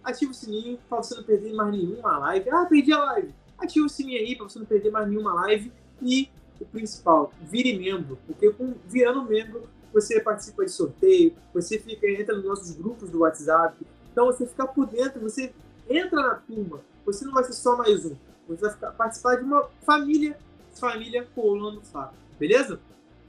ativa 0.04 0.32
o 0.32 0.36
sininho 0.36 0.80
para 0.88 1.00
você 1.00 1.16
não 1.16 1.24
perder 1.24 1.54
mais 1.54 1.72
nenhuma 1.72 2.20
live. 2.20 2.50
Ah, 2.52 2.66
perdi 2.66 2.94
a 2.94 3.04
live. 3.06 3.34
Ativa 3.58 3.86
o 3.88 3.90
sininho 3.90 4.20
aí 4.20 4.36
para 4.36 4.48
você 4.48 4.60
não 4.60 4.68
perder 4.68 4.92
mais 4.92 5.08
nenhuma 5.08 5.34
live. 5.34 5.72
E 6.00 6.30
o 6.60 6.66
principal, 6.66 7.34
vire 7.42 7.76
membro, 7.78 8.20
porque 8.28 8.52
com, 8.52 8.76
virando 8.86 9.24
membro 9.24 9.68
você 9.94 10.20
participa 10.20 10.66
de 10.66 10.72
sorteio, 10.72 11.34
você 11.54 11.78
fica 11.80 12.08
entra 12.08 12.36
nos 12.36 12.46
nossos 12.46 12.72
grupos 12.72 13.10
do 13.10 13.20
WhatsApp. 13.20 13.86
Então 14.12 14.26
você 14.26 14.46
fica 14.46 14.68
por 14.68 14.88
dentro, 14.88 15.20
você 15.20 15.54
entra 15.90 16.22
na 16.22 16.36
turma. 16.36 16.82
Você 17.06 17.26
não 17.26 17.34
vai 17.34 17.44
ser 17.44 17.54
só 17.54 17.76
mais 17.76 18.06
um. 18.06 18.16
Você 18.48 18.62
vai 18.62 18.72
ficar, 18.72 18.92
participar 18.92 19.36
de 19.36 19.44
uma 19.44 19.70
família, 19.86 20.38
família 20.74 21.28
Colando 21.36 21.82
Fá. 21.82 22.12
Beleza? 22.40 22.80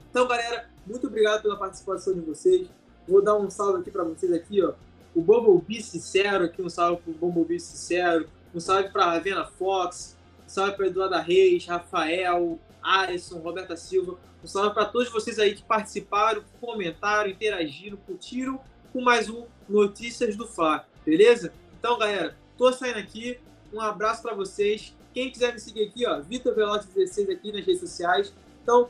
Então, 0.09 0.27
galera, 0.27 0.69
muito 0.85 1.07
obrigado 1.07 1.41
pela 1.41 1.57
participação 1.57 2.13
de 2.13 2.21
vocês. 2.21 2.67
Vou 3.07 3.21
dar 3.21 3.35
um 3.35 3.49
salve 3.49 3.81
aqui 3.81 3.91
para 3.91 4.03
vocês 4.03 4.31
aqui, 4.31 4.61
ó. 4.63 4.73
O 5.15 5.21
Bumblebee 5.21 5.81
Sincero 5.81 6.45
aqui, 6.45 6.61
um 6.61 6.69
salve 6.69 7.01
pro 7.01 7.13
Bumblebee 7.13 7.59
Sincero. 7.59 8.27
Um 8.53 8.59
salve 8.59 8.89
para 8.89 9.05
Ravena 9.05 9.45
Fox. 9.45 10.15
Um 10.45 10.49
salve 10.49 10.73
para 10.75 10.87
Eduarda 10.87 11.19
Reis, 11.19 11.65
Rafael, 11.65 12.59
Alisson, 12.83 13.39
Roberta 13.39 13.75
Silva. 13.77 14.17
Um 14.43 14.47
salve 14.47 14.73
para 14.73 14.85
todos 14.85 15.09
vocês 15.09 15.39
aí 15.39 15.55
que 15.55 15.63
participaram, 15.63 16.43
comentaram, 16.59 17.29
interagiram, 17.29 17.97
curtiram 17.97 18.59
com 18.91 19.01
mais 19.01 19.29
um 19.29 19.45
Notícias 19.67 20.35
do 20.35 20.45
Fla, 20.45 20.85
beleza? 21.05 21.53
Então, 21.79 21.97
galera, 21.97 22.37
tô 22.57 22.71
saindo 22.71 22.99
aqui. 22.99 23.39
Um 23.73 23.79
abraço 23.81 24.21
para 24.21 24.35
vocês. 24.35 24.95
Quem 25.13 25.31
quiser 25.31 25.53
me 25.53 25.59
seguir 25.59 25.87
aqui, 25.87 26.05
ó, 26.05 26.21
Vitor 26.21 26.53
Velote 26.53 26.87
16 26.87 27.29
aqui 27.29 27.51
nas 27.51 27.65
redes 27.65 27.79
sociais. 27.79 28.33
Então, 28.61 28.89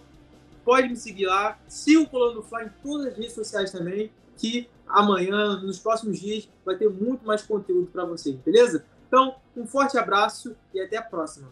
pode 0.65 0.89
me 0.89 0.95
seguir 0.95 1.27
lá. 1.27 1.59
Siga 1.67 2.01
o 2.01 2.07
Colando 2.07 2.41
Fly 2.41 2.65
em 2.65 2.69
todas 2.81 3.07
as 3.07 3.17
redes 3.17 3.33
sociais 3.33 3.71
também, 3.71 4.11
que 4.37 4.69
amanhã, 4.87 5.61
nos 5.61 5.79
próximos 5.79 6.19
dias, 6.19 6.49
vai 6.65 6.75
ter 6.75 6.89
muito 6.89 7.25
mais 7.25 7.41
conteúdo 7.41 7.87
para 7.87 8.05
vocês, 8.05 8.35
beleza? 8.37 8.85
Então, 9.07 9.35
um 9.55 9.65
forte 9.65 9.97
abraço 9.97 10.55
e 10.73 10.81
até 10.81 10.97
a 10.97 11.01
próxima. 11.01 11.51